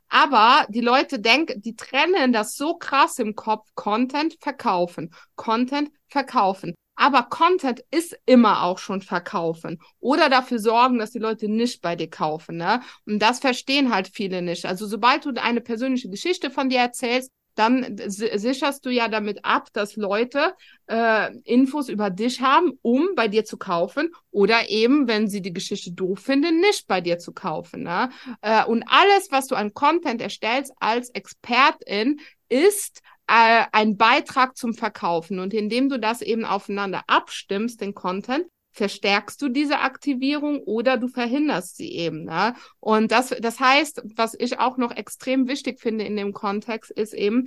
Aber 0.08 0.66
die 0.70 0.80
Leute 0.80 1.20
denken, 1.20 1.60
die 1.60 1.76
trennen 1.76 2.32
das 2.32 2.56
so 2.56 2.74
krass 2.76 3.18
im 3.18 3.34
Kopf, 3.34 3.68
Content 3.74 4.36
verkaufen, 4.40 5.14
Content 5.36 5.90
verkaufen. 6.08 6.74
Aber 7.00 7.22
Content 7.24 7.84
ist 7.92 8.18
immer 8.26 8.64
auch 8.64 8.78
schon 8.78 9.02
verkaufen 9.02 9.80
oder 10.00 10.28
dafür 10.28 10.58
sorgen, 10.58 10.98
dass 10.98 11.12
die 11.12 11.20
Leute 11.20 11.48
nicht 11.48 11.80
bei 11.80 11.94
dir 11.94 12.10
kaufen. 12.10 12.56
Ne? 12.56 12.80
Und 13.06 13.20
das 13.20 13.38
verstehen 13.38 13.94
halt 13.94 14.08
viele 14.12 14.42
nicht. 14.42 14.66
Also 14.66 14.84
sobald 14.88 15.24
du 15.24 15.32
eine 15.40 15.60
persönliche 15.60 16.08
Geschichte 16.08 16.50
von 16.50 16.70
dir 16.70 16.80
erzählst, 16.80 17.30
dann 17.58 17.96
sicherst 18.06 18.86
du 18.86 18.90
ja 18.90 19.08
damit 19.08 19.44
ab, 19.44 19.68
dass 19.72 19.96
Leute 19.96 20.54
äh, 20.86 21.34
Infos 21.44 21.88
über 21.88 22.10
dich 22.10 22.40
haben, 22.40 22.78
um 22.82 23.08
bei 23.16 23.26
dir 23.26 23.44
zu 23.44 23.56
kaufen 23.56 24.10
oder 24.30 24.70
eben, 24.70 25.08
wenn 25.08 25.28
sie 25.28 25.42
die 25.42 25.52
Geschichte 25.52 25.92
doof 25.92 26.20
finden, 26.20 26.60
nicht 26.60 26.86
bei 26.86 27.00
dir 27.00 27.18
zu 27.18 27.32
kaufen. 27.32 27.82
Ne? 27.82 28.10
Äh, 28.42 28.64
und 28.64 28.84
alles, 28.86 29.28
was 29.30 29.48
du 29.48 29.56
an 29.56 29.74
Content 29.74 30.22
erstellst 30.22 30.72
als 30.78 31.10
Expertin, 31.10 32.20
ist 32.48 33.00
äh, 33.26 33.64
ein 33.72 33.96
Beitrag 33.96 34.56
zum 34.56 34.74
Verkaufen. 34.74 35.40
Und 35.40 35.52
indem 35.52 35.88
du 35.88 35.98
das 35.98 36.22
eben 36.22 36.44
aufeinander 36.44 37.02
abstimmst, 37.08 37.80
den 37.80 37.94
Content, 37.94 38.46
verstärkst 38.78 39.42
du 39.42 39.48
diese 39.48 39.80
Aktivierung 39.80 40.60
oder 40.62 40.96
du 40.96 41.08
verhinderst 41.08 41.76
sie 41.76 41.92
eben. 41.92 42.24
Ne? 42.24 42.54
Und 42.80 43.12
das, 43.12 43.34
das 43.40 43.60
heißt, 43.60 44.02
was 44.16 44.34
ich 44.38 44.58
auch 44.58 44.78
noch 44.78 44.92
extrem 44.92 45.48
wichtig 45.48 45.80
finde 45.80 46.04
in 46.04 46.16
dem 46.16 46.32
Kontext, 46.32 46.90
ist 46.92 47.12
eben, 47.12 47.46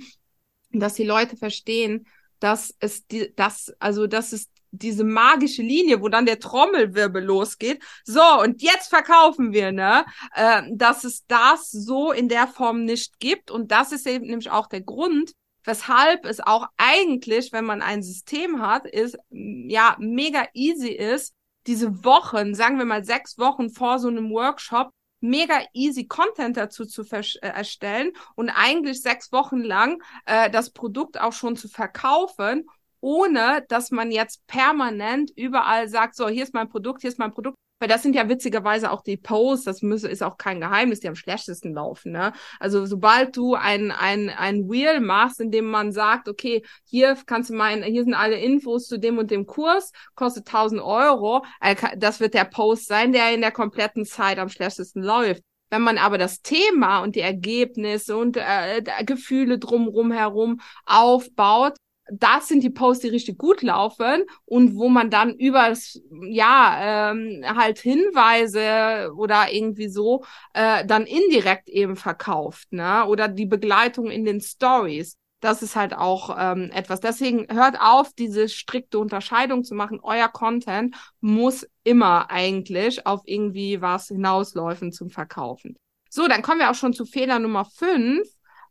dass 0.70 0.94
die 0.94 1.04
Leute 1.04 1.36
verstehen, 1.36 2.06
dass 2.38 2.74
es 2.80 3.06
die, 3.06 3.32
das, 3.34 3.72
also 3.78 4.06
dass 4.06 4.32
es 4.32 4.48
diese 4.72 5.04
magische 5.04 5.62
Linie, 5.62 6.00
wo 6.00 6.08
dann 6.08 6.26
der 6.26 6.38
Trommelwirbel 6.38 7.22
losgeht. 7.22 7.82
So, 8.04 8.22
und 8.40 8.62
jetzt 8.62 8.88
verkaufen 8.88 9.52
wir, 9.52 9.70
ne? 9.70 10.04
Äh, 10.34 10.62
dass 10.72 11.04
es 11.04 11.26
das 11.26 11.70
so 11.70 12.10
in 12.12 12.28
der 12.28 12.46
Form 12.46 12.84
nicht 12.84 13.20
gibt. 13.20 13.50
Und 13.50 13.70
das 13.70 13.92
ist 13.92 14.06
eben 14.06 14.26
nämlich 14.26 14.50
auch 14.50 14.66
der 14.66 14.80
Grund, 14.80 15.32
weshalb 15.64 16.24
es 16.24 16.40
auch 16.40 16.66
eigentlich, 16.76 17.52
wenn 17.52 17.64
man 17.64 17.82
ein 17.82 18.02
System 18.02 18.60
hat, 18.60 18.86
ist 18.86 19.16
ja 19.30 19.96
mega 19.98 20.46
easy 20.54 20.90
ist, 20.90 21.34
diese 21.66 22.04
Wochen, 22.04 22.54
sagen 22.54 22.78
wir 22.78 22.84
mal 22.84 23.04
sechs 23.04 23.38
Wochen 23.38 23.70
vor 23.70 23.98
so 23.98 24.08
einem 24.08 24.30
Workshop, 24.30 24.90
mega 25.20 25.60
easy 25.72 26.06
Content 26.06 26.56
dazu 26.56 26.84
zu 26.84 27.02
äh, 27.02 27.22
erstellen 27.40 28.12
und 28.34 28.50
eigentlich 28.50 29.00
sechs 29.00 29.32
Wochen 29.32 29.60
lang 29.60 30.02
äh, 30.26 30.50
das 30.50 30.70
Produkt 30.70 31.20
auch 31.20 31.32
schon 31.32 31.56
zu 31.56 31.68
verkaufen, 31.68 32.68
ohne 33.00 33.64
dass 33.68 33.90
man 33.90 34.10
jetzt 34.10 34.46
permanent 34.46 35.30
überall 35.36 35.88
sagt, 35.88 36.16
so, 36.16 36.28
hier 36.28 36.42
ist 36.42 36.54
mein 36.54 36.68
Produkt, 36.68 37.00
hier 37.00 37.10
ist 37.10 37.18
mein 37.18 37.32
Produkt, 37.32 37.56
weil 37.82 37.88
das 37.88 38.04
sind 38.04 38.14
ja 38.14 38.28
witzigerweise 38.28 38.92
auch 38.92 39.02
die 39.02 39.16
Posts, 39.16 39.64
das 39.64 39.82
müsse, 39.82 40.06
ist 40.06 40.22
auch 40.22 40.36
kein 40.36 40.60
Geheimnis, 40.60 41.00
die 41.00 41.08
am 41.08 41.16
schlechtesten 41.16 41.74
laufen. 41.74 42.12
Ne? 42.12 42.32
Also 42.60 42.86
sobald 42.86 43.36
du 43.36 43.56
ein, 43.56 43.90
ein, 43.90 44.28
ein 44.28 44.70
Wheel 44.70 45.00
machst, 45.00 45.40
in 45.40 45.50
dem 45.50 45.64
man 45.64 45.90
sagt, 45.90 46.28
okay, 46.28 46.62
hier 46.84 47.18
kannst 47.26 47.50
du 47.50 47.54
meinen, 47.54 47.82
hier 47.82 48.04
sind 48.04 48.14
alle 48.14 48.38
Infos 48.38 48.86
zu 48.86 49.00
dem 49.00 49.18
und 49.18 49.32
dem 49.32 49.46
Kurs, 49.46 49.90
kostet 50.14 50.46
1000 50.46 50.80
Euro, 50.80 51.44
äh, 51.60 51.74
das 51.96 52.20
wird 52.20 52.34
der 52.34 52.44
Post 52.44 52.86
sein, 52.86 53.12
der 53.12 53.34
in 53.34 53.40
der 53.40 53.50
kompletten 53.50 54.04
Zeit 54.04 54.38
am 54.38 54.48
schlechtesten 54.48 55.02
läuft. 55.02 55.42
Wenn 55.68 55.82
man 55.82 55.98
aber 55.98 56.18
das 56.18 56.40
Thema 56.40 57.00
und 57.00 57.16
die 57.16 57.20
Ergebnisse 57.20 58.16
und 58.16 58.36
äh, 58.36 58.80
Gefühle 59.04 59.58
drumherum 59.58 60.12
herum 60.12 60.60
aufbaut, 60.86 61.74
das 62.10 62.48
sind 62.48 62.62
die 62.62 62.70
Posts, 62.70 63.02
die 63.04 63.08
richtig 63.10 63.38
gut 63.38 63.62
laufen 63.62 64.24
und 64.44 64.76
wo 64.76 64.88
man 64.88 65.10
dann 65.10 65.34
übers, 65.34 66.00
ja, 66.10 67.12
ähm, 67.12 67.44
halt 67.46 67.78
Hinweise 67.78 69.12
oder 69.16 69.52
irgendwie 69.52 69.88
so 69.88 70.24
äh, 70.52 70.84
dann 70.84 71.06
indirekt 71.06 71.68
eben 71.68 71.96
verkauft, 71.96 72.72
ne? 72.72 73.06
Oder 73.06 73.28
die 73.28 73.46
Begleitung 73.46 74.10
in 74.10 74.24
den 74.24 74.40
Stories. 74.40 75.16
Das 75.40 75.62
ist 75.62 75.74
halt 75.74 75.94
auch 75.94 76.36
ähm, 76.38 76.70
etwas. 76.72 77.00
Deswegen 77.00 77.46
hört 77.52 77.80
auf, 77.80 78.12
diese 78.12 78.48
strikte 78.48 78.98
Unterscheidung 78.98 79.64
zu 79.64 79.74
machen. 79.74 79.98
Euer 80.02 80.28
Content 80.28 80.94
muss 81.20 81.66
immer 81.82 82.30
eigentlich 82.30 83.06
auf 83.06 83.22
irgendwie 83.24 83.80
was 83.80 84.08
hinausläufen 84.08 84.92
zum 84.92 85.10
Verkaufen. 85.10 85.76
So, 86.08 86.28
dann 86.28 86.42
kommen 86.42 86.60
wir 86.60 86.70
auch 86.70 86.76
schon 86.76 86.92
zu 86.92 87.06
Fehler 87.06 87.38
Nummer 87.38 87.64
fünf. 87.64 88.28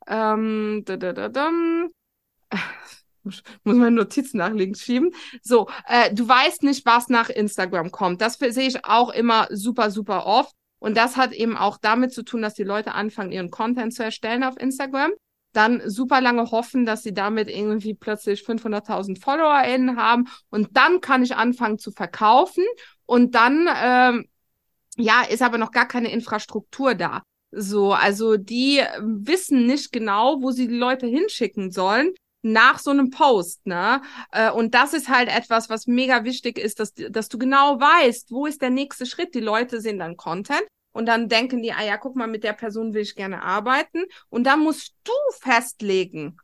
Ähm, 0.08 0.84
da, 0.86 0.96
da, 0.98 1.12
da, 1.14 1.30
da 1.30 1.50
muss 3.24 3.44
meine 3.64 3.92
Notizen 3.92 4.38
nach 4.38 4.52
links 4.54 4.82
schieben. 4.82 5.12
So, 5.42 5.70
äh, 5.88 6.14
du 6.14 6.28
weißt 6.28 6.64
nicht, 6.64 6.86
was 6.86 7.10
nach 7.10 7.30
Instagram 7.30 7.92
kommt. 7.92 8.22
Das 8.22 8.36
sehe 8.36 8.68
ich 8.68 8.86
auch 8.86 9.12
immer 9.12 9.48
super, 9.52 9.92
super 9.92 10.26
oft. 10.26 10.54
Und 10.80 10.98
das 10.98 11.16
hat 11.16 11.32
eben 11.32 11.58
auch 11.58 11.78
damit 11.78 12.12
zu 12.12 12.24
tun, 12.24 12.42
dass 12.42 12.56
die 12.56 12.64
Leute 12.64 12.94
anfangen, 12.94 13.32
ihren 13.32 13.52
Content 13.52 13.94
zu 13.94 14.04
erstellen 14.04 14.44
auf 14.44 14.60
Instagram. 14.60 15.12
Dann 15.54 15.82
super 15.88 16.22
lange 16.22 16.50
hoffen, 16.50 16.86
dass 16.86 17.04
sie 17.04 17.14
damit 17.14 17.50
irgendwie 17.50 17.94
plötzlich 17.94 18.42
500.000 18.42 19.22
FollowerInnen 19.22 19.98
haben. 19.98 20.28
Und 20.50 20.70
dann 20.72 21.00
kann 21.02 21.24
ich 21.24 21.36
anfangen 21.36 21.78
zu 21.78 21.92
verkaufen. 21.92 22.64
Und 23.06 23.36
dann, 23.36 23.68
ähm, 23.76 24.26
ja, 24.98 25.22
ist 25.22 25.44
aber 25.44 25.60
noch 25.60 25.72
gar 25.72 25.88
keine 25.88 26.12
Infrastruktur 26.12 26.96
da. 26.96 27.22
So, 27.52 27.94
also 27.94 28.38
die 28.38 28.82
wissen 29.00 29.68
nicht 29.68 29.92
genau, 29.92 30.42
wo 30.42 30.52
sie 30.52 30.68
die 30.68 30.78
Leute 30.78 31.06
hinschicken 31.06 31.72
sollen 31.72 32.14
nach 32.42 32.80
so 32.80 32.92
einem 32.92 33.10
Post, 33.10 33.66
ne? 33.66 34.02
Äh, 34.32 34.52
und 34.52 34.74
das 34.74 34.94
ist 34.94 35.10
halt 35.10 35.30
etwas, 35.30 35.70
was 35.70 35.88
mega 35.88 36.24
wichtig 36.24 36.58
ist, 36.58 36.80
dass, 36.80 36.94
dass 36.94 37.30
du 37.30 37.38
genau 37.38 37.80
weißt, 37.80 38.32
wo 38.32 38.46
ist 38.46 38.62
der 38.62 38.70
nächste 38.70 39.06
Schritt. 39.06 39.36
Die 39.36 39.40
Leute 39.40 39.82
sehen 39.82 40.00
dann 40.00 40.18
Content 40.18 40.64
und 40.92 41.06
dann 41.06 41.30
denken 41.30 41.62
die, 41.62 41.74
ah 41.74 41.84
ja, 41.84 41.98
guck 41.98 42.16
mal, 42.16 42.28
mit 42.28 42.44
der 42.44 42.54
Person 42.54 42.94
will 42.94 43.02
ich 43.02 43.16
gerne 43.16 43.44
arbeiten. 43.44 44.04
Und 44.30 44.46
dann 44.46 44.62
musst 44.62 44.96
du 45.04 45.14
festlegen, 45.40 46.38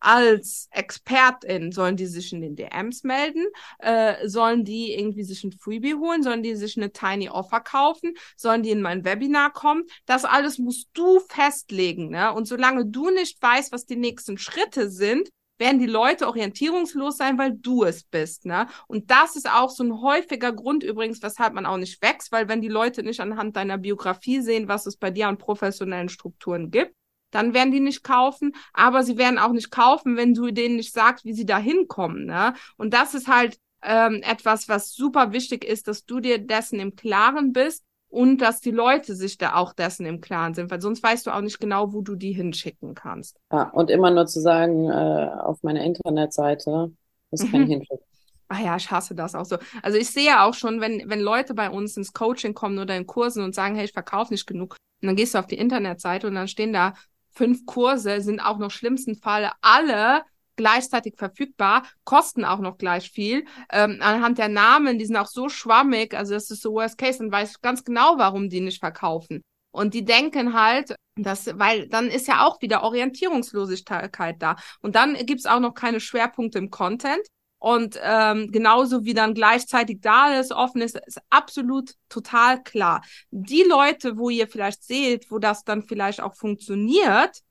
als 0.00 0.68
Expertin 0.70 1.72
sollen 1.72 1.96
die 1.96 2.06
sich 2.06 2.32
in 2.32 2.40
den 2.40 2.56
DMs 2.56 3.04
melden, 3.04 3.44
äh, 3.78 4.26
sollen 4.26 4.64
die 4.64 4.94
irgendwie 4.94 5.24
sich 5.24 5.44
ein 5.44 5.52
Freebie 5.52 5.94
holen, 5.94 6.22
sollen 6.22 6.42
die 6.42 6.56
sich 6.56 6.76
eine 6.76 6.90
Tiny 6.90 7.28
Offer 7.28 7.60
kaufen, 7.60 8.14
sollen 8.36 8.62
die 8.62 8.70
in 8.70 8.80
mein 8.80 9.04
Webinar 9.04 9.52
kommen. 9.52 9.84
Das 10.06 10.24
alles 10.24 10.58
musst 10.58 10.88
du 10.94 11.20
festlegen. 11.20 12.08
Ne? 12.08 12.32
Und 12.32 12.46
solange 12.46 12.86
du 12.86 13.10
nicht 13.10 13.40
weißt, 13.42 13.72
was 13.72 13.84
die 13.84 13.96
nächsten 13.96 14.38
Schritte 14.38 14.90
sind, 14.90 15.28
werden 15.60 15.78
die 15.78 15.86
Leute 15.86 16.26
orientierungslos 16.26 17.16
sein, 17.16 17.38
weil 17.38 17.52
du 17.52 17.84
es 17.84 18.02
bist. 18.02 18.46
Ne? 18.46 18.66
Und 18.88 19.10
das 19.10 19.36
ist 19.36 19.48
auch 19.48 19.70
so 19.70 19.84
ein 19.84 20.00
häufiger 20.00 20.52
Grund 20.52 20.82
übrigens, 20.82 21.22
weshalb 21.22 21.54
man 21.54 21.66
auch 21.66 21.76
nicht 21.76 22.02
wächst, 22.02 22.32
weil 22.32 22.48
wenn 22.48 22.62
die 22.62 22.68
Leute 22.68 23.02
nicht 23.02 23.20
anhand 23.20 23.56
deiner 23.56 23.78
Biografie 23.78 24.40
sehen, 24.40 24.68
was 24.68 24.86
es 24.86 24.96
bei 24.96 25.10
dir 25.10 25.28
an 25.28 25.38
professionellen 25.38 26.08
Strukturen 26.08 26.70
gibt, 26.70 26.94
dann 27.30 27.54
werden 27.54 27.70
die 27.70 27.80
nicht 27.80 28.02
kaufen, 28.02 28.56
aber 28.72 29.04
sie 29.04 29.16
werden 29.16 29.38
auch 29.38 29.52
nicht 29.52 29.70
kaufen, 29.70 30.16
wenn 30.16 30.34
du 30.34 30.50
denen 30.50 30.76
nicht 30.76 30.92
sagst, 30.92 31.24
wie 31.24 31.34
sie 31.34 31.46
da 31.46 31.58
hinkommen. 31.58 32.26
Ne? 32.26 32.54
Und 32.76 32.92
das 32.92 33.14
ist 33.14 33.28
halt 33.28 33.58
ähm, 33.82 34.22
etwas, 34.22 34.68
was 34.68 34.92
super 34.92 35.32
wichtig 35.32 35.64
ist, 35.64 35.88
dass 35.88 36.04
du 36.04 36.20
dir 36.20 36.38
dessen 36.38 36.80
im 36.80 36.96
Klaren 36.96 37.52
bist, 37.52 37.84
und 38.10 38.38
dass 38.38 38.60
die 38.60 38.72
Leute 38.72 39.14
sich 39.14 39.38
da 39.38 39.54
auch 39.54 39.72
dessen 39.72 40.04
im 40.04 40.20
Klaren 40.20 40.54
sind, 40.54 40.70
weil 40.70 40.80
sonst 40.80 41.02
weißt 41.02 41.26
du 41.26 41.30
auch 41.30 41.40
nicht 41.40 41.60
genau, 41.60 41.92
wo 41.92 42.02
du 42.02 42.16
die 42.16 42.32
hinschicken 42.32 42.94
kannst. 42.94 43.38
Ja, 43.52 43.70
und 43.70 43.90
immer 43.90 44.10
nur 44.10 44.26
zu 44.26 44.40
sagen, 44.40 44.90
äh, 44.90 45.30
auf 45.40 45.62
meiner 45.62 45.82
Internetseite 45.82 46.92
ist 47.30 47.50
kein 47.50 47.62
mhm. 47.62 47.68
Hinschicken. 47.68 48.04
Ah 48.48 48.60
ja, 48.60 48.76
ich 48.76 48.90
hasse 48.90 49.14
das 49.14 49.36
auch 49.36 49.44
so. 49.44 49.58
Also 49.80 49.96
ich 49.96 50.10
sehe 50.10 50.26
ja 50.26 50.44
auch 50.44 50.54
schon, 50.54 50.80
wenn, 50.80 51.08
wenn 51.08 51.20
Leute 51.20 51.54
bei 51.54 51.70
uns 51.70 51.96
ins 51.96 52.12
Coaching 52.12 52.52
kommen 52.52 52.80
oder 52.80 52.96
in 52.96 53.06
Kursen 53.06 53.44
und 53.44 53.54
sagen, 53.54 53.76
hey, 53.76 53.84
ich 53.84 53.92
verkaufe 53.92 54.32
nicht 54.32 54.46
genug, 54.46 54.76
und 55.00 55.06
dann 55.06 55.16
gehst 55.16 55.34
du 55.34 55.38
auf 55.38 55.46
die 55.46 55.56
Internetseite 55.56 56.26
und 56.26 56.34
dann 56.34 56.48
stehen 56.48 56.72
da 56.72 56.94
fünf 57.30 57.64
Kurse, 57.64 58.20
sind 58.20 58.40
auch 58.40 58.58
noch 58.58 58.70
schlimmsten 58.70 59.14
Falle 59.14 59.52
alle 59.60 60.22
gleichzeitig 60.60 61.14
verfügbar, 61.16 61.84
kosten 62.04 62.44
auch 62.44 62.58
noch 62.58 62.76
gleich 62.76 63.10
viel. 63.10 63.46
Ähm, 63.72 63.96
anhand 64.00 64.36
der 64.36 64.48
Namen, 64.48 64.98
die 64.98 65.06
sind 65.06 65.16
auch 65.16 65.26
so 65.26 65.48
schwammig, 65.48 66.14
also 66.14 66.34
das 66.34 66.50
ist 66.50 66.60
so 66.60 66.74
Worst 66.74 66.98
Case, 66.98 67.18
dann 67.18 67.32
weiß 67.32 67.52
ich 67.52 67.60
ganz 67.62 67.82
genau, 67.82 68.18
warum 68.18 68.50
die 68.50 68.60
nicht 68.60 68.80
verkaufen. 68.80 69.42
Und 69.70 69.94
die 69.94 70.04
denken 70.04 70.52
halt, 70.52 70.94
dass, 71.16 71.46
weil 71.58 71.88
dann 71.88 72.08
ist 72.08 72.28
ja 72.28 72.44
auch 72.44 72.60
wieder 72.60 72.82
Orientierungslosigkeit 72.82 74.36
da. 74.42 74.56
Und 74.82 74.96
dann 74.96 75.14
gibt's 75.26 75.46
auch 75.46 75.60
noch 75.60 75.72
keine 75.72 76.00
Schwerpunkte 76.00 76.58
im 76.58 76.70
Content. 76.70 77.26
Und 77.58 77.98
ähm, 78.02 78.50
genauso 78.52 79.04
wie 79.04 79.14
dann 79.14 79.34
gleichzeitig 79.34 80.00
da 80.00 80.24
alles 80.26 80.50
offen 80.50 80.82
ist, 80.82 80.98
ist 81.06 81.20
absolut 81.30 81.94
total 82.08 82.62
klar. 82.62 83.02
Die 83.30 83.62
Leute, 83.62 84.18
wo 84.18 84.30
ihr 84.30 84.48
vielleicht 84.48 84.82
seht, 84.82 85.30
wo 85.30 85.38
das 85.38 85.64
dann 85.64 85.82
vielleicht 85.82 86.20
auch 86.20 86.34
funktioniert, 86.34 87.42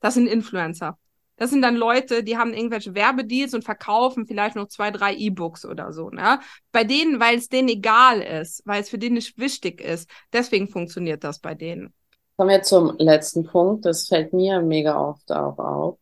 das 0.00 0.14
sind 0.14 0.26
Influencer. 0.26 0.98
Das 1.36 1.50
sind 1.50 1.62
dann 1.62 1.74
Leute, 1.74 2.22
die 2.22 2.36
haben 2.38 2.52
irgendwelche 2.52 2.94
Werbedeals 2.94 3.54
und 3.54 3.64
verkaufen 3.64 4.26
vielleicht 4.26 4.56
noch 4.56 4.68
zwei, 4.68 4.90
drei 4.90 5.14
E-Books 5.14 5.64
oder 5.64 5.92
so. 5.92 6.10
Ne? 6.10 6.38
Bei 6.70 6.84
denen, 6.84 7.18
weil 7.20 7.38
es 7.38 7.48
denen 7.48 7.68
egal 7.68 8.20
ist, 8.20 8.62
weil 8.64 8.82
es 8.82 8.88
für 8.88 8.98
die 8.98 9.10
nicht 9.10 9.36
wichtig 9.38 9.80
ist. 9.80 10.08
Deswegen 10.32 10.68
funktioniert 10.68 11.24
das 11.24 11.40
bei 11.40 11.54
denen. 11.54 11.92
Kommen 12.36 12.50
wir 12.50 12.62
zum 12.62 12.96
letzten 12.98 13.44
Punkt. 13.44 13.84
Das 13.84 14.08
fällt 14.08 14.32
mir 14.32 14.60
mega 14.60 15.00
oft 15.00 15.30
auch 15.32 15.58
auf. 15.58 15.98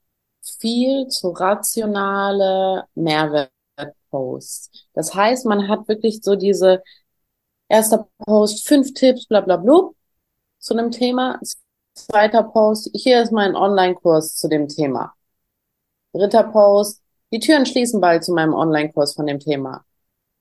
Viel 0.61 1.09
zu 1.09 1.31
rationale 1.31 2.85
Mehrwertposts. 2.95 4.89
Das 4.93 5.15
heißt, 5.15 5.47
man 5.47 5.69
hat 5.69 5.89
wirklich 5.89 6.21
so 6.23 6.37
diese 6.37 6.83
erster 7.69 8.09
Post, 8.19 8.67
fünf 8.67 8.93
Tipps, 8.93 9.27
bla 9.27 9.41
bla 9.41 9.57
bla 9.57 9.91
zu 10.59 10.75
einem 10.75 10.91
Thema. 10.91 11.41
Zweiter 11.95 12.43
Post, 12.45 12.91
hier 12.95 13.23
ist 13.23 13.33
mein 13.33 13.55
Online-Kurs 13.55 14.37
zu 14.37 14.49
dem 14.49 14.69
Thema. 14.69 15.15
Dritter 16.13 16.45
Post, 16.45 17.03
die 17.33 17.41
Türen 17.41 17.67
schließen 17.67 18.01
bald 18.01 18.25
zu 18.25 18.33
meinem 18.33 18.55
Online-Kurs 18.55 19.15
von 19.15 19.27
dem 19.27 19.39
Thema. 19.39 19.85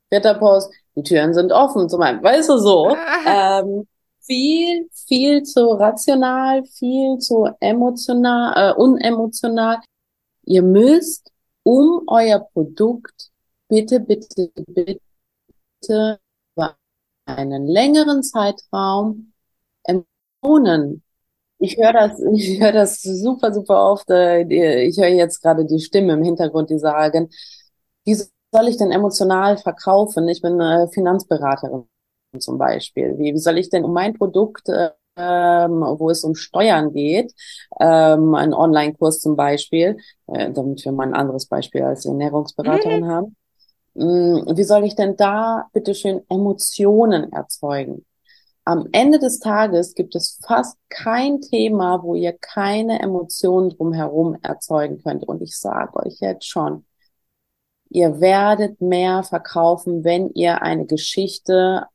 Vierter 0.09 0.33
Post, 0.35 0.73
die 0.95 1.03
Türen 1.03 1.33
sind 1.33 1.51
offen 1.51 1.87
zu 1.87 1.97
meinem, 1.97 2.21
weißt 2.21 2.49
du 2.49 2.57
so, 2.57 2.95
ähm, 3.27 3.87
viel, 4.19 4.89
viel 5.07 5.43
zu 5.43 5.71
rational, 5.71 6.65
viel 6.65 7.17
zu 7.19 7.49
emotional, 7.59 8.71
äh, 8.71 8.73
unemotional. 8.73 9.77
Ihr 10.43 10.63
müsst 10.63 11.31
um 11.63 12.03
euer 12.07 12.39
Produkt 12.39 13.31
bitte, 13.69 13.99
bitte, 14.01 14.51
bitte 14.55 16.19
über 16.55 16.75
einen 17.25 17.67
längeren 17.67 18.21
Zeitraum 18.23 19.31
Emotionen 19.83 21.03
ich 21.61 21.77
höre 21.77 21.93
das, 21.93 22.19
ich 22.33 22.59
höre 22.59 22.71
das 22.71 23.01
super, 23.01 23.53
super 23.53 23.91
oft. 23.91 24.09
Äh, 24.09 24.43
ich 24.83 24.97
höre 24.97 25.07
jetzt 25.09 25.41
gerade 25.41 25.65
die 25.65 25.79
Stimme 25.79 26.13
im 26.13 26.23
Hintergrund, 26.23 26.69
die 26.69 26.79
sagen, 26.79 27.29
wie 28.03 28.15
soll 28.15 28.67
ich 28.67 28.77
denn 28.77 28.91
emotional 28.91 29.57
verkaufen? 29.57 30.27
Ich 30.27 30.41
bin 30.41 30.59
äh, 30.59 30.87
Finanzberaterin 30.89 31.85
zum 32.39 32.57
Beispiel. 32.57 33.17
Wie, 33.17 33.37
soll 33.37 33.59
ich 33.59 33.69
denn 33.69 33.83
um 33.83 33.93
mein 33.93 34.13
Produkt, 34.15 34.69
ähm, 35.17 35.81
wo 35.81 36.09
es 36.09 36.23
um 36.23 36.33
Steuern 36.35 36.93
geht, 36.93 37.31
ähm, 37.79 38.33
ein 38.33 38.53
Online-Kurs 38.53 39.19
zum 39.19 39.35
Beispiel, 39.35 39.97
äh, 40.27 40.51
damit 40.51 40.83
wir 40.83 40.91
mal 40.93 41.07
ein 41.07 41.13
anderes 41.13 41.45
Beispiel 41.45 41.83
als 41.83 42.05
Ernährungsberaterin 42.05 43.01
mhm. 43.01 43.07
haben, 43.07 43.35
mm, 43.93 44.57
wie 44.57 44.63
soll 44.63 44.83
ich 44.85 44.95
denn 44.95 45.15
da 45.15 45.67
bitteschön 45.73 46.21
Emotionen 46.29 47.31
erzeugen? 47.31 48.05
Am 48.63 48.87
Ende 48.91 49.19
des 49.19 49.39
Tages 49.39 49.95
gibt 49.95 50.15
es 50.15 50.39
fast 50.45 50.77
kein 50.89 51.41
Thema, 51.41 52.03
wo 52.03 52.15
ihr 52.15 52.33
keine 52.33 52.99
Emotionen 53.01 53.69
drumherum 53.69 54.37
erzeugen 54.41 55.01
könnt. 55.01 55.23
Und 55.27 55.41
ich 55.41 55.57
sage 55.57 55.97
euch 55.97 56.19
jetzt 56.19 56.47
schon, 56.47 56.85
ihr 57.89 58.21
werdet 58.21 58.79
mehr 58.81 59.23
verkaufen, 59.23 60.03
wenn 60.03 60.29
ihr 60.31 60.61
eine 60.61 60.85
Geschichte 60.85 61.87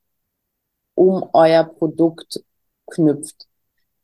um 0.95 1.29
euer 1.33 1.65
Produkt 1.65 2.43
knüpft. 2.91 3.47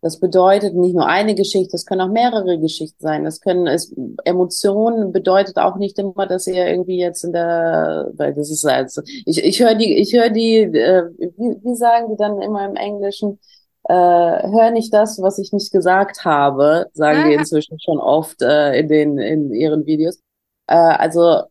Das 0.02 0.18
bedeutet 0.18 0.74
nicht 0.74 0.96
nur 0.96 1.06
eine 1.06 1.36
Geschichte, 1.36 1.76
es 1.76 1.86
können 1.86 2.00
auch 2.00 2.12
mehrere 2.12 2.58
Geschichten 2.58 3.00
sein. 3.00 3.24
Das 3.24 3.40
können 3.40 3.68
es 3.68 3.94
Emotionen 4.24 5.12
bedeutet 5.12 5.58
auch 5.58 5.76
nicht 5.76 5.96
immer, 5.96 6.26
dass 6.26 6.48
ihr 6.48 6.66
irgendwie 6.66 6.98
jetzt 6.98 7.22
in 7.22 7.32
der, 7.32 8.10
weil 8.14 8.34
das 8.34 8.50
ist 8.50 8.66
also 8.66 9.02
ich 9.06 9.44
ich 9.44 9.60
höre 9.60 9.76
die 9.76 9.96
ich 9.96 10.12
höre 10.12 10.30
die 10.30 10.56
äh, 10.58 11.04
wie, 11.18 11.56
wie 11.62 11.76
sagen 11.76 12.08
die 12.10 12.16
dann 12.16 12.42
immer 12.42 12.64
im 12.64 12.74
Englischen 12.74 13.38
äh, 13.84 13.94
hör 13.94 14.72
nicht 14.72 14.92
das, 14.92 15.22
was 15.22 15.38
ich 15.38 15.52
nicht 15.52 15.70
gesagt 15.70 16.24
habe, 16.24 16.88
sagen 16.94 17.28
die 17.28 17.34
inzwischen 17.34 17.78
schon 17.80 17.98
oft 17.98 18.42
äh, 18.42 18.80
in 18.80 18.88
den 18.88 19.18
in 19.18 19.54
ihren 19.54 19.86
Videos. 19.86 20.20
Äh, 20.66 20.74
also 20.74 21.42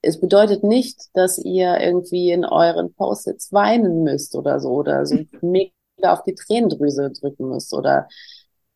es 0.00 0.18
bedeutet 0.18 0.64
nicht, 0.64 0.98
dass 1.12 1.36
ihr 1.36 1.78
irgendwie 1.80 2.30
in 2.30 2.46
euren 2.46 2.94
Post-its 2.94 3.52
weinen 3.52 4.04
müsst 4.04 4.34
oder 4.36 4.58
so 4.58 4.70
oder 4.70 5.04
so 5.04 5.18
mega 5.42 5.72
auf 6.06 6.22
die 6.22 6.34
Tränendrüse 6.34 7.10
drücken 7.10 7.48
muss 7.48 7.72
oder 7.72 8.08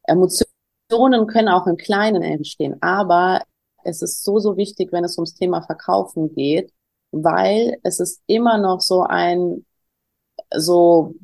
Emotionen 0.04 1.26
können 1.26 1.48
auch 1.48 1.66
im 1.66 1.76
Kleinen 1.76 2.22
entstehen. 2.22 2.76
Aber 2.82 3.42
es 3.84 4.02
ist 4.02 4.24
so, 4.24 4.38
so 4.38 4.56
wichtig, 4.56 4.92
wenn 4.92 5.04
es 5.04 5.18
ums 5.18 5.34
Thema 5.34 5.62
Verkaufen 5.62 6.34
geht, 6.34 6.72
weil 7.12 7.78
es 7.82 8.00
ist 8.00 8.22
immer 8.26 8.58
noch 8.58 8.80
so 8.80 9.02
ein, 9.02 9.64
so, 10.54 11.14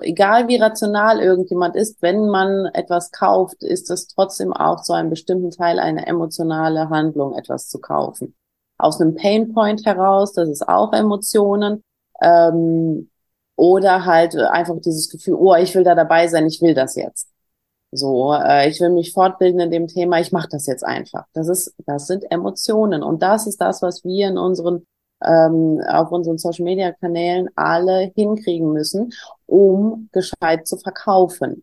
egal 0.00 0.48
wie 0.48 0.56
rational 0.56 1.20
irgendjemand 1.20 1.76
ist, 1.76 2.00
wenn 2.02 2.28
man 2.28 2.66
etwas 2.74 3.10
kauft, 3.10 3.62
ist 3.62 3.90
es 3.90 4.06
trotzdem 4.08 4.52
auch 4.52 4.82
zu 4.82 4.94
einem 4.94 5.10
bestimmten 5.10 5.50
Teil 5.50 5.78
eine 5.78 6.06
emotionale 6.06 6.88
Handlung, 6.90 7.34
etwas 7.34 7.68
zu 7.68 7.78
kaufen. 7.78 8.34
Aus 8.78 9.00
einem 9.00 9.14
Painpoint 9.14 9.84
heraus, 9.86 10.32
das 10.32 10.48
ist 10.48 10.68
auch 10.68 10.92
Emotionen. 10.92 11.82
Ähm, 12.20 13.10
oder 13.56 14.04
halt 14.04 14.36
einfach 14.36 14.76
dieses 14.80 15.08
Gefühl, 15.10 15.34
oh, 15.34 15.54
ich 15.54 15.74
will 15.74 15.84
da 15.84 15.94
dabei 15.94 16.28
sein, 16.28 16.46
ich 16.46 16.60
will 16.62 16.74
das 16.74 16.96
jetzt. 16.96 17.28
So, 17.90 18.32
äh, 18.32 18.68
ich 18.70 18.80
will 18.80 18.90
mich 18.90 19.12
fortbilden 19.12 19.60
in 19.60 19.70
dem 19.70 19.86
Thema, 19.86 20.18
ich 20.20 20.32
mache 20.32 20.48
das 20.50 20.66
jetzt 20.66 20.84
einfach. 20.84 21.24
Das 21.34 21.48
ist, 21.48 21.74
das 21.86 22.06
sind 22.06 22.24
Emotionen 22.30 23.02
und 23.02 23.22
das 23.22 23.46
ist 23.46 23.60
das, 23.60 23.82
was 23.82 24.02
wir 24.04 24.28
in 24.28 24.38
unseren 24.38 24.86
ähm, 25.24 25.80
auf 25.88 26.10
unseren 26.10 26.38
Social 26.38 26.64
Media 26.64 26.92
Kanälen 26.92 27.48
alle 27.54 28.12
hinkriegen 28.14 28.72
müssen, 28.72 29.12
um 29.46 30.08
gescheit 30.12 30.66
zu 30.66 30.76
verkaufen. 30.78 31.62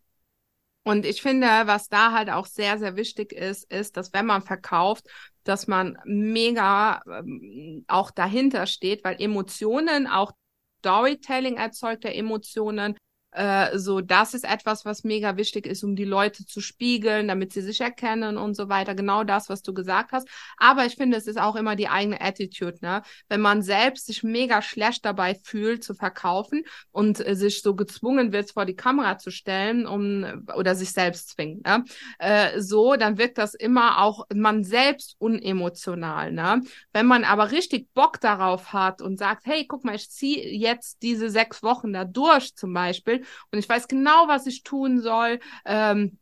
Und 0.84 1.06
ich 1.06 1.22
finde, 1.22 1.48
was 1.66 1.90
da 1.90 2.14
halt 2.14 2.30
auch 2.30 2.46
sehr, 2.46 2.80
sehr 2.80 2.96
wichtig 2.96 3.34
ist, 3.34 3.72
ist, 3.72 3.98
dass 3.98 4.14
wenn 4.14 4.26
man 4.26 4.42
verkauft, 4.42 5.06
dass 5.44 5.68
man 5.68 5.98
mega 6.06 7.02
ähm, 7.06 7.84
auch 7.88 8.12
dahinter 8.12 8.66
steht, 8.66 9.04
weil 9.04 9.22
Emotionen 9.22 10.08
auch 10.08 10.32
Storytelling 10.80 11.58
erzeugt 11.58 12.06
er 12.06 12.16
Emotionen. 12.16 12.96
Äh, 13.32 13.78
so, 13.78 14.02
das 14.02 14.34
ist 14.34 14.44
etwas, 14.44 14.86
was 14.86 15.04
mega 15.04 15.38
wichtig 15.38 15.68
ist, 15.68 15.84
um 15.84 15.96
die 15.96 16.06
Leute 16.06 16.46
zu 16.46 16.62
spiegeln, 16.62 17.28
damit 17.28 17.54
sie 17.54 17.62
sich 17.62 17.80
erkennen 17.80 18.38
und 18.38 18.56
so 18.56 18.70
weiter. 18.70 18.96
Genau 18.96 19.24
das, 19.24 19.50
was 19.50 19.62
du 19.62 19.74
gesagt 19.74 20.14
hast. 20.14 20.28
Aber 20.58 20.86
ich 20.86 20.96
finde, 20.96 21.16
es 21.16 21.28
ist 21.28 21.40
auch 21.40 21.56
immer 21.56 21.76
die 21.76 21.90
eigene 21.90 22.20
Attitude, 22.22 22.80
ne? 22.82 23.04
Wenn 23.28 23.42
man 23.42 23.62
selbst 23.62 24.08
sich 24.08 24.24
mega 24.24 24.64
schlecht 24.64 25.06
dabei 25.06 25.36
fühlt 25.36 25.84
zu 25.84 25.94
verkaufen 25.94 26.64
und 26.92 27.26
äh, 27.26 27.36
sich 27.36 27.62
so 27.62 27.76
gezwungen 27.76 28.32
wird, 28.32 28.52
vor 28.52 28.66
die 28.66 28.76
Kamera 28.76 29.20
zu 29.20 29.30
stellen, 29.30 29.86
um 29.86 30.48
oder 30.56 30.74
sich 30.74 30.92
selbst 30.92 31.30
zwingt, 31.30 31.66
ne? 31.66 31.84
Äh, 32.18 32.60
so, 32.60 32.96
dann 32.96 33.20
wirkt 33.20 33.38
das 33.38 33.54
immer 33.54 34.02
auch 34.02 34.26
man 34.34 34.64
selbst 34.64 35.16
unemotional, 35.20 36.32
ne? 36.32 36.62
Wenn 36.94 37.06
man 37.06 37.24
aber 37.24 37.52
richtig 37.52 37.94
Bock 37.94 38.20
darauf 38.22 38.74
hat 38.74 39.02
und 39.04 39.18
sagt, 39.20 39.46
hey, 39.46 39.66
guck 39.68 39.84
mal, 39.86 39.96
ich 39.96 40.10
ziehe 40.10 40.50
jetzt 40.52 41.04
diese 41.04 41.30
sechs 41.30 41.62
Wochen 41.62 41.94
da 41.94 42.06
durch, 42.06 42.56
zum 42.56 42.74
Beispiel, 42.74 43.19
und 43.52 43.60
ich 43.60 43.68
weiß 43.70 43.88
genau, 43.88 44.28
was 44.28 44.46
ich 44.48 44.64
tun 44.64 45.02
soll. 45.02 45.40
Ähm, 45.66 46.18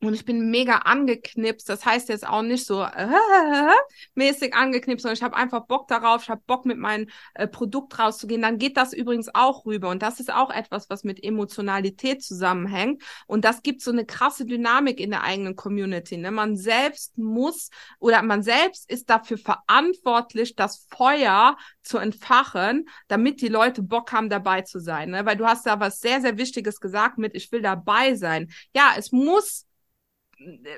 Und 0.00 0.12
ich 0.12 0.24
bin 0.24 0.50
mega 0.50 0.78
angeknipst. 0.78 1.68
Das 1.68 1.86
heißt 1.86 2.08
jetzt 2.08 2.26
auch 2.26 2.42
nicht 2.42 2.66
so 2.66 2.82
äh, 2.82 3.08
mäßig 4.14 4.54
angeknipst, 4.54 5.02
sondern 5.02 5.16
ich 5.16 5.22
habe 5.22 5.36
einfach 5.36 5.66
Bock 5.66 5.88
darauf. 5.88 6.22
Ich 6.22 6.28
habe 6.28 6.42
Bock, 6.46 6.66
mit 6.66 6.78
meinem 6.78 7.08
äh, 7.34 7.46
Produkt 7.46 7.98
rauszugehen. 7.98 8.42
Dann 8.42 8.58
geht 8.58 8.76
das 8.76 8.92
übrigens 8.92 9.34
auch 9.34 9.66
rüber. 9.66 9.90
Und 9.90 10.02
das 10.02 10.20
ist 10.20 10.32
auch 10.32 10.50
etwas, 10.50 10.90
was 10.90 11.04
mit 11.04 11.22
Emotionalität 11.22 12.22
zusammenhängt. 12.22 13.02
Und 13.26 13.44
das 13.44 13.62
gibt 13.62 13.82
so 13.82 13.92
eine 13.92 14.04
krasse 14.04 14.44
Dynamik 14.44 15.00
in 15.00 15.10
der 15.10 15.22
eigenen 15.22 15.56
Community. 15.56 16.16
Ne? 16.16 16.30
Man 16.30 16.56
selbst 16.56 17.16
muss 17.16 17.70
oder 17.98 18.22
man 18.22 18.42
selbst 18.42 18.90
ist 18.90 19.08
dafür 19.10 19.38
verantwortlich, 19.38 20.56
das 20.56 20.86
Feuer 20.90 21.56
zu 21.82 21.98
entfachen, 21.98 22.88
damit 23.08 23.40
die 23.40 23.48
Leute 23.48 23.82
Bock 23.82 24.12
haben, 24.12 24.28
dabei 24.28 24.62
zu 24.62 24.80
sein. 24.80 25.10
Ne? 25.10 25.24
Weil 25.24 25.36
du 25.36 25.46
hast 25.46 25.66
da 25.66 25.80
was 25.80 26.00
sehr, 26.00 26.20
sehr 26.20 26.36
Wichtiges 26.36 26.80
gesagt 26.80 27.18
mit, 27.18 27.34
ich 27.34 27.52
will 27.52 27.62
dabei 27.62 28.14
sein. 28.14 28.50
Ja, 28.74 28.92
es 28.96 29.12
muss 29.12 29.66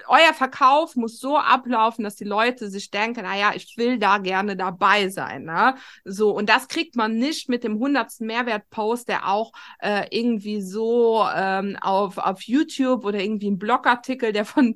euer 0.09 0.35
Verkauf 0.35 0.97
muss 0.97 1.19
so 1.19 1.39
ablaufen, 1.39 2.05
dass 2.05 2.17
die 2.17 2.25
Leute 2.25 2.69
sich 2.71 2.91
denken, 2.91 3.23
naja, 3.23 3.53
ich 3.55 3.77
will 3.77 3.99
da 3.99 4.19
gerne 4.19 4.57
dabei 4.57 5.09
sein. 5.09 5.45
Ne? 5.45 5.75
So, 6.05 6.31
und 6.31 6.49
das 6.49 6.69
kriegt 6.69 6.97
man 6.97 7.17
nicht 7.17 7.49
mit 7.49 7.65
dem 7.65 7.79
hundertsten 7.79 8.27
Mehrwertpost, 8.27 9.09
der 9.09 9.29
auch 9.29 9.53
äh, 9.81 10.07
irgendwie 10.11 10.63
so 10.63 11.27
ähm, 11.35 11.77
auf, 11.81 12.19
auf 12.19 12.43
YouTube 12.43 13.05
oder 13.05 13.21
irgendwie 13.21 13.51
ein 13.51 13.59
Blogartikel, 13.59 14.33
der 14.33 14.45
von, 14.45 14.75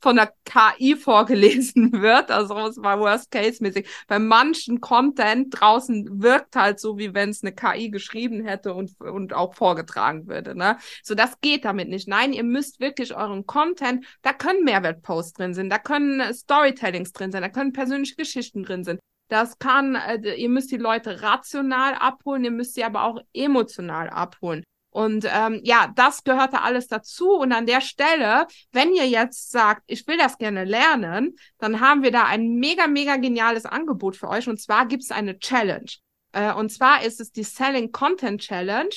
von 0.00 0.16
der 0.16 0.32
KI 0.44 0.96
vorgelesen 0.96 1.92
wird. 2.00 2.30
Also 2.30 2.54
das 2.54 2.76
war 2.78 3.00
Worst-Case-mäßig. 3.00 3.86
Bei 4.06 4.18
manchen 4.18 4.80
Content 4.80 5.48
draußen 5.58 6.22
wirkt 6.22 6.56
halt 6.56 6.80
so, 6.80 6.98
wie 6.98 7.14
wenn 7.14 7.30
es 7.30 7.42
eine 7.42 7.52
KI 7.52 7.90
geschrieben 7.90 8.44
hätte 8.44 8.74
und, 8.74 9.00
und 9.00 9.32
auch 9.32 9.54
vorgetragen 9.54 10.26
würde. 10.26 10.54
Ne? 10.54 10.78
So, 11.02 11.14
das 11.14 11.40
geht 11.40 11.64
damit 11.64 11.88
nicht. 11.88 12.08
Nein, 12.08 12.32
ihr 12.32 12.44
müsst 12.44 12.80
wirklich 12.80 13.14
euren 13.14 13.46
Content 13.46 14.04
da 14.22 14.32
können 14.32 14.64
Mehrwertposts 14.64 15.34
drin 15.34 15.54
sein, 15.54 15.70
da 15.70 15.78
können 15.78 16.32
Storytellings 16.32 17.12
drin 17.12 17.32
sein, 17.32 17.42
da 17.42 17.48
können 17.48 17.72
persönliche 17.72 18.16
Geschichten 18.16 18.62
drin 18.62 18.84
sein. 18.84 18.98
Das 19.28 19.58
kann, 19.58 19.94
äh, 19.94 20.34
ihr 20.34 20.48
müsst 20.48 20.72
die 20.72 20.76
Leute 20.76 21.22
rational 21.22 21.94
abholen, 21.94 22.44
ihr 22.44 22.50
müsst 22.50 22.74
sie 22.74 22.84
aber 22.84 23.04
auch 23.04 23.20
emotional 23.32 24.10
abholen. 24.10 24.64
Und 24.90 25.24
ähm, 25.32 25.60
ja, 25.62 25.92
das 25.94 26.24
gehört 26.24 26.52
da 26.52 26.58
alles 26.58 26.88
dazu. 26.88 27.30
Und 27.30 27.52
an 27.52 27.64
der 27.64 27.80
Stelle, 27.80 28.46
wenn 28.72 28.92
ihr 28.92 29.08
jetzt 29.08 29.52
sagt, 29.52 29.82
ich 29.86 30.06
will 30.08 30.18
das 30.18 30.36
gerne 30.36 30.64
lernen, 30.64 31.36
dann 31.58 31.80
haben 31.80 32.02
wir 32.02 32.10
da 32.10 32.24
ein 32.24 32.54
mega, 32.54 32.88
mega 32.88 33.16
geniales 33.16 33.66
Angebot 33.66 34.16
für 34.16 34.28
euch. 34.28 34.48
Und 34.48 34.60
zwar 34.60 34.86
gibt 34.86 35.04
es 35.04 35.12
eine 35.12 35.38
Challenge. 35.38 35.90
Äh, 36.32 36.52
und 36.54 36.70
zwar 36.70 37.04
ist 37.04 37.20
es 37.20 37.30
die 37.30 37.44
Selling 37.44 37.92
Content 37.92 38.40
Challenge. 38.40 38.90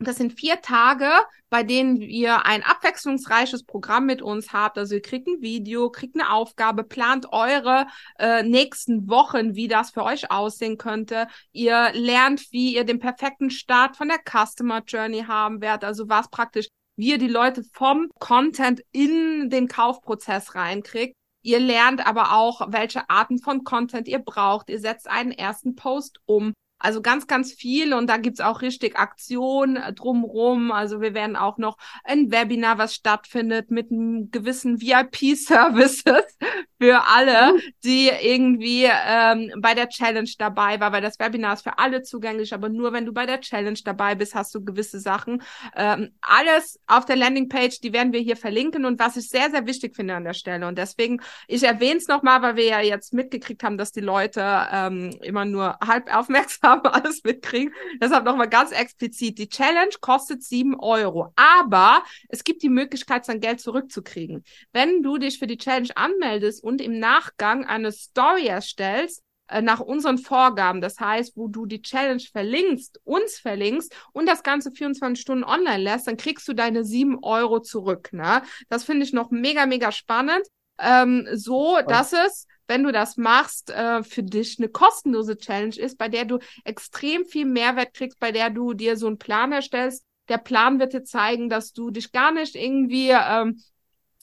Das 0.00 0.16
sind 0.16 0.38
vier 0.38 0.60
Tage, 0.60 1.10
bei 1.50 1.64
denen 1.64 1.96
ihr 1.96 2.46
ein 2.46 2.62
abwechslungsreiches 2.62 3.64
Programm 3.64 4.06
mit 4.06 4.22
uns 4.22 4.52
habt. 4.52 4.78
Also 4.78 4.94
ihr 4.94 5.02
kriegt 5.02 5.26
ein 5.26 5.40
Video, 5.40 5.90
kriegt 5.90 6.14
eine 6.14 6.30
Aufgabe, 6.30 6.84
plant 6.84 7.32
eure 7.32 7.88
äh, 8.16 8.44
nächsten 8.44 9.08
Wochen, 9.08 9.56
wie 9.56 9.66
das 9.66 9.90
für 9.90 10.04
euch 10.04 10.30
aussehen 10.30 10.78
könnte. 10.78 11.26
Ihr 11.50 11.90
lernt, 11.94 12.52
wie 12.52 12.76
ihr 12.76 12.84
den 12.84 13.00
perfekten 13.00 13.50
Start 13.50 13.96
von 13.96 14.08
der 14.08 14.20
Customer 14.24 14.84
Journey 14.86 15.24
haben 15.26 15.60
werdet. 15.60 15.82
Also 15.82 16.08
was 16.08 16.30
praktisch, 16.30 16.68
wie 16.96 17.10
ihr 17.10 17.18
die 17.18 17.26
Leute 17.26 17.64
vom 17.72 18.08
Content 18.20 18.82
in 18.92 19.50
den 19.50 19.66
Kaufprozess 19.66 20.54
reinkriegt. 20.54 21.16
Ihr 21.42 21.58
lernt 21.58 22.06
aber 22.06 22.34
auch, 22.34 22.68
welche 22.70 23.10
Arten 23.10 23.38
von 23.38 23.64
Content 23.64 24.06
ihr 24.06 24.20
braucht. 24.20 24.70
Ihr 24.70 24.78
setzt 24.78 25.08
einen 25.08 25.32
ersten 25.32 25.74
Post 25.74 26.20
um. 26.24 26.52
Also 26.80 27.02
ganz, 27.02 27.26
ganz 27.26 27.52
viel 27.52 27.92
und 27.92 28.08
da 28.08 28.18
gibt's 28.18 28.40
auch 28.40 28.62
richtig 28.62 28.96
Aktionen 28.96 29.76
äh, 29.76 29.92
drumrum. 29.92 30.70
Also 30.70 31.00
wir 31.00 31.12
werden 31.12 31.34
auch 31.34 31.58
noch 31.58 31.76
ein 32.04 32.30
Webinar, 32.30 32.78
was 32.78 32.94
stattfindet 32.94 33.72
mit 33.72 33.90
einem 33.90 34.30
gewissen 34.30 34.80
VIP-Services 34.80 36.38
für 36.80 37.04
alle, 37.04 37.54
mhm. 37.54 37.60
die 37.82 38.08
irgendwie 38.08 38.84
ähm, 38.88 39.52
bei 39.58 39.74
der 39.74 39.88
Challenge 39.88 40.30
dabei 40.38 40.78
war, 40.78 40.92
weil 40.92 41.02
das 41.02 41.18
Webinar 41.18 41.54
ist 41.54 41.62
für 41.62 41.78
alle 41.78 42.02
zugänglich, 42.02 42.54
aber 42.54 42.68
nur 42.68 42.92
wenn 42.92 43.06
du 43.06 43.12
bei 43.12 43.26
der 43.26 43.40
Challenge 43.40 43.78
dabei 43.84 44.14
bist, 44.14 44.36
hast 44.36 44.54
du 44.54 44.64
gewisse 44.64 45.00
Sachen. 45.00 45.42
Ähm, 45.74 46.10
alles 46.20 46.78
auf 46.86 47.04
der 47.06 47.16
Landingpage, 47.16 47.80
die 47.80 47.92
werden 47.92 48.12
wir 48.12 48.20
hier 48.20 48.36
verlinken 48.36 48.84
und 48.84 49.00
was 49.00 49.16
ich 49.16 49.28
sehr, 49.28 49.50
sehr 49.50 49.66
wichtig 49.66 49.96
finde 49.96 50.14
an 50.14 50.24
der 50.24 50.34
Stelle 50.34 50.68
und 50.68 50.78
deswegen, 50.78 51.20
ich 51.48 51.64
erwähne 51.64 51.96
es 51.96 52.06
nochmal, 52.06 52.40
weil 52.42 52.54
wir 52.54 52.66
ja 52.66 52.80
jetzt 52.80 53.12
mitgekriegt 53.12 53.64
haben, 53.64 53.78
dass 53.78 53.90
die 53.90 54.00
Leute 54.00 54.42
ähm, 54.72 55.10
immer 55.22 55.44
nur 55.44 55.76
halb 55.84 56.14
aufmerksam 56.14 56.67
haben, 56.68 56.86
alles 56.86 57.24
mitkriegen. 57.24 57.72
Deshalb 58.00 58.24
nochmal 58.24 58.48
ganz 58.48 58.72
explizit. 58.72 59.38
Die 59.38 59.48
Challenge 59.48 59.94
kostet 60.00 60.42
sieben 60.42 60.78
Euro. 60.78 61.32
Aber 61.36 62.02
es 62.28 62.44
gibt 62.44 62.62
die 62.62 62.68
Möglichkeit, 62.68 63.24
sein 63.24 63.40
Geld 63.40 63.60
zurückzukriegen. 63.60 64.44
Wenn 64.72 65.02
du 65.02 65.18
dich 65.18 65.38
für 65.38 65.46
die 65.46 65.58
Challenge 65.58 65.90
anmeldest 65.96 66.62
und 66.62 66.80
im 66.80 66.98
Nachgang 66.98 67.64
eine 67.64 67.92
Story 67.92 68.46
erstellst, 68.46 69.22
äh, 69.48 69.62
nach 69.62 69.80
unseren 69.80 70.18
Vorgaben, 70.18 70.80
das 70.80 71.00
heißt, 71.00 71.36
wo 71.36 71.48
du 71.48 71.64
die 71.66 71.80
Challenge 71.80 72.22
verlinkst, 72.22 73.00
uns 73.04 73.38
verlinkst 73.38 73.94
und 74.12 74.26
das 74.26 74.42
Ganze 74.42 74.70
24 74.70 75.20
Stunden 75.20 75.44
online 75.44 75.82
lässt, 75.82 76.06
dann 76.06 76.18
kriegst 76.18 76.46
du 76.48 76.52
deine 76.52 76.84
sieben 76.84 77.18
Euro 77.22 77.60
zurück. 77.60 78.12
Ne? 78.12 78.42
Das 78.68 78.84
finde 78.84 79.04
ich 79.04 79.12
noch 79.12 79.30
mega, 79.30 79.66
mega 79.66 79.90
spannend. 79.90 80.46
Ähm, 80.80 81.26
so, 81.32 81.78
dass 81.88 82.12
es 82.12 82.46
wenn 82.68 82.84
du 82.84 82.92
das 82.92 83.16
machst, 83.16 83.70
äh, 83.70 84.02
für 84.02 84.22
dich 84.22 84.58
eine 84.58 84.68
kostenlose 84.68 85.36
Challenge 85.36 85.76
ist, 85.76 85.98
bei 85.98 86.08
der 86.08 86.24
du 86.24 86.38
extrem 86.64 87.24
viel 87.24 87.46
Mehrwert 87.46 87.94
kriegst, 87.94 88.20
bei 88.20 88.30
der 88.30 88.50
du 88.50 88.74
dir 88.74 88.96
so 88.96 89.06
einen 89.06 89.18
Plan 89.18 89.52
erstellst. 89.52 90.04
Der 90.28 90.38
Plan 90.38 90.78
wird 90.78 90.92
dir 90.92 91.04
zeigen, 91.04 91.48
dass 91.48 91.72
du 91.72 91.90
dich 91.90 92.12
gar 92.12 92.32
nicht 92.32 92.54
irgendwie 92.54 93.10
ähm, 93.10 93.62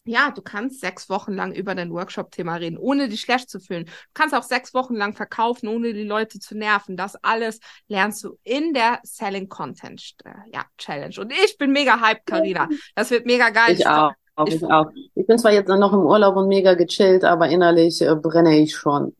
ja, 0.06 0.30
du 0.30 0.42
kannst 0.42 0.82
sechs 0.82 1.10
Wochen 1.10 1.34
lang 1.34 1.52
über 1.52 1.74
dein 1.74 1.92
Workshop-Thema 1.92 2.56
reden, 2.56 2.78
ohne 2.78 3.10
dich 3.10 3.22
schlecht 3.22 3.50
zu 3.50 3.60
fühlen. 3.60 3.86
Du 3.86 3.92
kannst 4.14 4.36
auch 4.36 4.44
sechs 4.44 4.74
Wochen 4.76 4.96
lang 4.96 5.16
verkaufen, 5.16 5.68
ohne 5.68 5.94
die 5.94 6.04
Leute 6.04 6.40
zu 6.40 6.56
nerven. 6.56 6.96
Das 6.96 7.16
alles 7.24 7.60
lernst 7.88 8.24
du 8.24 8.38
in 8.44 8.74
der 8.74 9.00
Selling 9.04 9.50
Content 9.50 10.14
äh, 10.24 10.30
ja, 10.54 10.64
Challenge. 10.78 11.16
Und 11.20 11.34
ich 11.34 11.58
bin 11.58 11.72
mega 11.72 12.00
hyped, 12.00 12.26
Karina. 12.28 12.70
Das 12.94 13.10
wird 13.10 13.26
mega 13.26 13.50
geil. 13.50 13.74
Ich 13.74 13.88
auch. 13.88 14.14
Auch 14.36 14.48
ich, 14.48 14.64
auch. 14.64 14.92
Ich 15.16 15.26
bin 15.26 15.38
zwar 15.38 15.54
jetzt 15.54 15.70
noch 15.70 15.94
im 15.94 16.02
Urlaub 16.02 16.36
und 16.36 16.48
mega 16.48 16.74
gechillt, 16.74 17.24
aber 17.24 17.48
innerlich 17.50 18.02
äh, 18.02 18.16
brenne 18.16 18.60
ich 18.60 18.76
schon. 18.76 19.14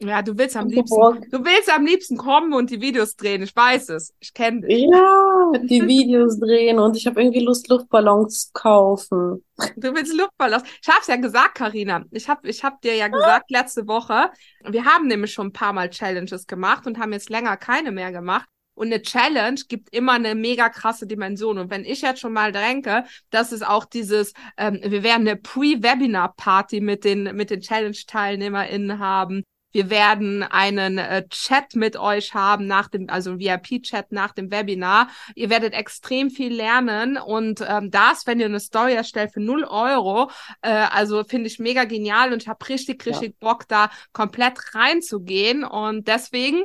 Ja, 0.00 0.22
du 0.22 0.38
willst 0.38 0.56
am 0.56 0.68
liebsten, 0.68 0.96
du 1.30 1.44
willst 1.44 1.74
am 1.74 1.84
liebsten 1.84 2.16
kommen 2.16 2.52
und 2.52 2.70
die 2.70 2.80
Videos 2.80 3.16
drehen. 3.16 3.42
Ich 3.42 3.54
weiß 3.54 3.88
es. 3.88 4.14
Ich 4.20 4.32
kenne 4.32 4.60
dich. 4.60 4.86
Ja, 4.88 5.52
die 5.64 5.84
Videos 5.86 6.38
drehen 6.38 6.78
und 6.78 6.96
ich 6.96 7.06
habe 7.06 7.20
irgendwie 7.20 7.40
Lust, 7.40 7.68
Luftballons 7.68 8.46
zu 8.46 8.52
kaufen. 8.52 9.44
Du 9.76 9.92
willst 9.94 10.16
Luftballons. 10.16 10.62
Ich 10.82 10.88
hab's 10.88 11.08
ja 11.08 11.16
gesagt, 11.16 11.56
Karina. 11.56 12.04
Ich 12.12 12.28
hab, 12.28 12.44
ich 12.44 12.62
hab 12.62 12.80
dir 12.80 12.94
ja 12.94 13.08
gesagt 13.08 13.50
letzte 13.50 13.88
Woche. 13.88 14.30
Wir 14.64 14.84
haben 14.84 15.08
nämlich 15.08 15.32
schon 15.32 15.48
ein 15.48 15.52
paar 15.52 15.72
Mal 15.72 15.90
Challenges 15.90 16.46
gemacht 16.46 16.86
und 16.86 16.98
haben 16.98 17.12
jetzt 17.12 17.28
länger 17.28 17.56
keine 17.56 17.90
mehr 17.90 18.12
gemacht. 18.12 18.46
Und 18.78 18.86
eine 18.86 19.02
Challenge 19.02 19.60
gibt 19.68 19.92
immer 19.92 20.12
eine 20.12 20.36
mega 20.36 20.68
krasse 20.68 21.08
Dimension. 21.08 21.58
Und 21.58 21.68
wenn 21.70 21.84
ich 21.84 22.02
jetzt 22.02 22.20
schon 22.20 22.32
mal 22.32 22.52
denke, 22.52 23.04
dass 23.30 23.50
es 23.50 23.62
auch 23.62 23.84
dieses, 23.84 24.34
ähm, 24.56 24.78
wir 24.82 25.02
werden 25.02 25.26
eine 25.26 25.36
Pre-Webinar-Party 25.36 26.80
mit 26.80 27.02
den, 27.02 27.34
mit 27.34 27.50
den 27.50 27.60
Challenge-TeilnehmerInnen 27.60 29.00
haben. 29.00 29.42
Wir 29.70 29.90
werden 29.90 30.42
einen 30.42 30.98
äh, 30.98 31.28
Chat 31.28 31.74
mit 31.74 31.96
euch 31.96 32.34
haben 32.34 32.66
nach 32.66 32.88
dem, 32.88 33.10
also 33.10 33.38
VIP-Chat 33.38 34.12
nach 34.12 34.32
dem 34.32 34.50
Webinar. 34.50 35.08
Ihr 35.34 35.50
werdet 35.50 35.74
extrem 35.74 36.30
viel 36.30 36.54
lernen 36.54 37.18
und 37.18 37.64
ähm, 37.66 37.90
das, 37.90 38.26
wenn 38.26 38.40
ihr 38.40 38.46
eine 38.46 38.60
Story 38.60 38.94
erstellt 38.94 39.32
für 39.32 39.40
0 39.40 39.64
Euro, 39.64 40.30
äh, 40.62 40.70
also 40.70 41.24
finde 41.24 41.48
ich 41.48 41.58
mega 41.58 41.84
genial 41.84 42.32
und 42.32 42.42
ich 42.42 42.48
habe 42.48 42.66
richtig, 42.68 43.04
richtig 43.04 43.34
ja. 43.40 43.48
Bock, 43.48 43.68
da 43.68 43.90
komplett 44.12 44.74
reinzugehen. 44.74 45.64
Und 45.64 46.08
deswegen, 46.08 46.64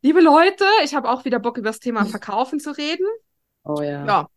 liebe 0.00 0.20
Leute, 0.20 0.64
ich 0.82 0.94
habe 0.94 1.10
auch 1.10 1.24
wieder 1.24 1.38
Bock, 1.38 1.58
über 1.58 1.68
das 1.68 1.80
Thema 1.80 2.04
Verkaufen 2.06 2.58
zu 2.58 2.70
reden. 2.76 3.06
Oh 3.64 3.82
ja. 3.82 4.04
Ja. 4.06 4.28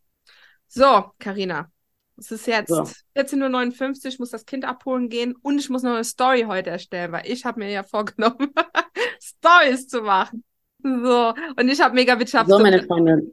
So, 0.68 1.12
Karina, 1.20 1.72
es 2.18 2.32
ist 2.32 2.48
jetzt 2.48 2.70
so. 2.70 2.84
14.59 3.16 3.82
Uhr, 3.82 4.06
ich 4.06 4.20
muss 4.20 4.32
das 4.32 4.46
Kind 4.46 4.66
abholen 4.66 5.10
gehen 5.10 5.36
und 5.42 5.60
ich 5.60 5.70
muss 5.70 5.84
noch 5.84 5.94
eine 5.94 6.04
Story 6.04 6.46
heute 6.48 6.70
erstellen, 6.70 7.12
weil 7.12 7.30
ich 7.30 7.46
habe 7.46 7.60
mir 7.60 7.70
ja 7.70 7.84
vorgenommen, 7.84 8.54
Stories 9.22 9.88
zu 9.88 10.02
machen. 10.02 10.44
So, 10.84 11.34
und 11.56 11.70
ich 11.70 11.82
habe 11.82 11.96
mega 11.96 12.18
Wirtschaft. 12.20 12.50
So, 12.50 12.60
meine 12.60 12.84
Freunde. 12.84 13.32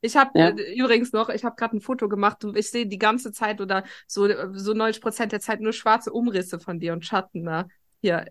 Ich 0.00 0.16
habe 0.16 0.30
ja. 0.34 0.48
äh, 0.48 0.74
übrigens 0.74 1.12
noch, 1.12 1.28
ich 1.28 1.44
habe 1.44 1.54
gerade 1.56 1.76
ein 1.76 1.80
Foto 1.80 2.08
gemacht 2.08 2.44
und 2.44 2.56
ich 2.56 2.70
sehe 2.70 2.86
die 2.86 2.98
ganze 2.98 3.32
Zeit 3.32 3.60
oder 3.60 3.84
so, 4.06 4.28
so 4.52 4.74
90 4.74 5.00
Prozent 5.00 5.32
der 5.32 5.40
Zeit 5.40 5.60
nur 5.60 5.72
schwarze 5.72 6.12
Umrisse 6.12 6.58
von 6.58 6.80
dir 6.80 6.92
und 6.92 7.04
Schatten. 7.04 7.42
Ne? 7.42 7.68
Hier 8.00 8.26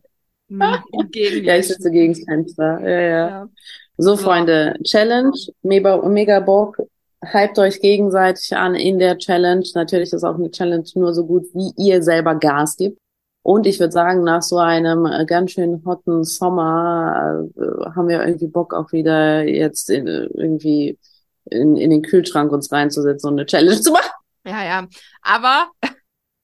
Ja, 0.52 1.56
ich 1.58 1.68
sitze 1.68 1.92
gegen 1.92 2.14
das 2.14 2.24
Fenster. 2.26 2.80
Ja, 2.82 3.02
ja. 3.02 3.30
ja. 3.30 3.50
So, 3.98 4.16
so, 4.16 4.24
Freunde, 4.24 4.76
Challenge, 4.84 5.38
mega, 5.62 5.98
mega 6.08 6.40
Bock 6.40 6.78
hypt 7.24 7.60
euch 7.60 7.82
gegenseitig 7.82 8.56
an 8.56 8.76
in 8.76 9.00
der 9.00 9.18
Challenge. 9.18 9.66
Natürlich 9.76 10.14
ist 10.14 10.24
auch 10.24 10.36
eine 10.36 10.52
Challenge 10.52 10.86
nur 10.96 11.14
so 11.14 11.26
gut, 11.26 11.46
wie 11.54 11.72
ihr 11.78 12.04
selber 12.04 12.36
Gas 12.36 12.78
gibt. 12.78 13.00
Und 13.44 13.66
ich 13.66 13.80
würde 13.80 13.92
sagen, 13.92 14.24
nach 14.24 14.44
so 14.44 14.58
einem 14.58 15.06
äh, 15.06 15.26
ganz 15.26 15.52
schön 15.52 15.84
hotten 15.86 16.24
Sommer 16.24 17.48
äh, 17.56 17.90
haben 17.96 18.08
wir 18.08 18.24
irgendwie 18.24 18.48
Bock 18.48 18.74
auch 18.74 18.92
wieder 18.92 19.44
jetzt 19.44 19.90
in, 19.90 20.08
irgendwie 20.08 21.00
in, 21.46 21.76
in 21.76 21.90
den 21.90 22.04
Kühlschrank 22.04 22.52
uns 22.52 22.72
reinzusetzen 22.72 23.30
und 23.30 23.40
eine 23.40 23.48
Challenge 23.48 23.82
zu 23.82 23.92
machen. 23.92 24.12
Ja, 24.46 24.64
ja. 24.64 24.88
Aber 25.24 25.70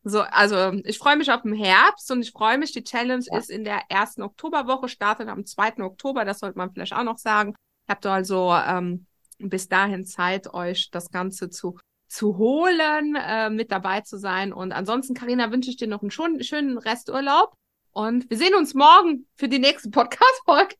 So, 0.09 0.21
also 0.21 0.71
ich 0.86 0.97
freue 0.97 1.17
mich 1.17 1.30
auf 1.32 1.41
den 1.41 1.53
Herbst 1.53 2.09
und 2.11 2.21
ich 2.21 2.32
freue 2.32 2.57
mich, 2.57 2.71
die 2.71 2.84
Challenge 2.84 3.25
ja. 3.30 3.38
ist 3.38 3.49
in 3.49 3.65
der 3.65 3.82
ersten 3.89 4.21
Oktoberwoche, 4.21 4.88
startet 4.88 5.28
am 5.28 5.45
2. 5.45 5.84
Oktober, 5.84 6.23
das 6.23 6.39
sollte 6.39 6.57
man 6.57 6.71
vielleicht 6.71 6.93
auch 6.93 7.03
noch 7.03 7.17
sagen. 7.17 7.55
Habt 7.89 8.05
ihr 8.05 8.11
also 8.11 8.53
ähm, 8.53 9.05
bis 9.39 9.67
dahin 9.67 10.05
Zeit, 10.05 10.53
euch 10.53 10.89
das 10.91 11.09
Ganze 11.09 11.49
zu 11.49 11.77
zu 12.07 12.38
holen, 12.38 13.15
äh, 13.15 13.49
mit 13.49 13.71
dabei 13.71 14.01
zu 14.01 14.17
sein. 14.17 14.53
Und 14.53 14.71
ansonsten, 14.71 15.13
Karina, 15.13 15.51
wünsche 15.51 15.69
ich 15.69 15.77
dir 15.77 15.88
noch 15.88 16.01
einen 16.01 16.11
schönen, 16.11 16.41
schönen 16.43 16.77
Resturlaub. 16.77 17.53
Und 17.91 18.29
wir 18.29 18.38
sehen 18.38 18.53
uns 18.55 18.73
morgen 18.73 19.27
für 19.35 19.47
die 19.47 19.59
nächste 19.59 19.89
Podcast-Folge. 19.89 20.75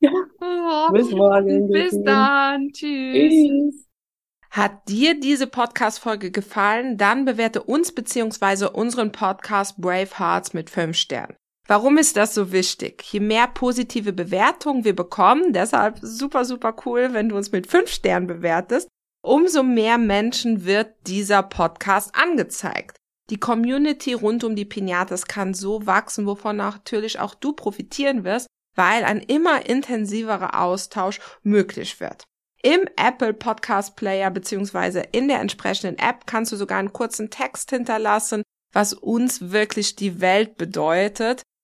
Ja. 0.00 0.88
Bis 0.92 1.10
morgen. 1.10 1.68
Bis 1.68 2.00
dann. 2.02 2.70
Tschüss. 2.72 3.32
Tschüss. 3.32 3.86
Hat 4.50 4.88
dir 4.88 5.18
diese 5.18 5.48
Podcast-Folge 5.48 6.30
gefallen? 6.30 6.96
Dann 6.96 7.24
bewerte 7.24 7.60
uns 7.60 7.92
beziehungsweise 7.92 8.70
unseren 8.70 9.10
Podcast 9.10 9.80
Brave 9.80 10.16
Hearts 10.16 10.54
mit 10.54 10.70
fünf 10.70 10.96
Sternen. 10.96 11.34
Warum 11.66 11.96
ist 11.96 12.16
das 12.18 12.34
so 12.34 12.52
wichtig? 12.52 13.02
Je 13.10 13.20
mehr 13.20 13.46
positive 13.46 14.12
Bewertungen 14.12 14.84
wir 14.84 14.94
bekommen, 14.94 15.54
deshalb 15.54 15.98
super, 16.02 16.44
super 16.44 16.76
cool, 16.84 17.14
wenn 17.14 17.30
du 17.30 17.36
uns 17.36 17.52
mit 17.52 17.66
fünf 17.66 17.90
Sternen 17.90 18.26
bewertest, 18.26 18.88
umso 19.22 19.62
mehr 19.62 19.96
Menschen 19.96 20.66
wird 20.66 20.94
dieser 21.06 21.42
Podcast 21.42 22.14
angezeigt. 22.14 22.98
Die 23.30 23.38
Community 23.38 24.12
rund 24.12 24.44
um 24.44 24.54
die 24.54 24.66
Pinatas 24.66 25.26
kann 25.26 25.54
so 25.54 25.86
wachsen, 25.86 26.26
wovon 26.26 26.56
natürlich 26.56 27.18
auch 27.18 27.34
du 27.34 27.54
profitieren 27.54 28.24
wirst, 28.24 28.46
weil 28.74 29.04
ein 29.04 29.20
immer 29.20 29.64
intensiverer 29.66 30.60
Austausch 30.60 31.20
möglich 31.42 32.00
wird. 32.00 32.24
Im 32.62 32.86
Apple 32.96 33.32
Podcast 33.32 33.96
Player 33.96 34.30
beziehungsweise 34.30 35.00
in 35.12 35.28
der 35.28 35.40
entsprechenden 35.40 35.98
App 35.98 36.26
kannst 36.26 36.52
du 36.52 36.56
sogar 36.56 36.78
einen 36.78 36.92
kurzen 36.92 37.30
Text 37.30 37.70
hinterlassen, 37.70 38.42
was 38.72 38.92
uns 38.92 39.50
wirklich 39.50 39.96
die 39.96 40.20
Welt 40.20 40.58
bedeutet. 40.58 41.42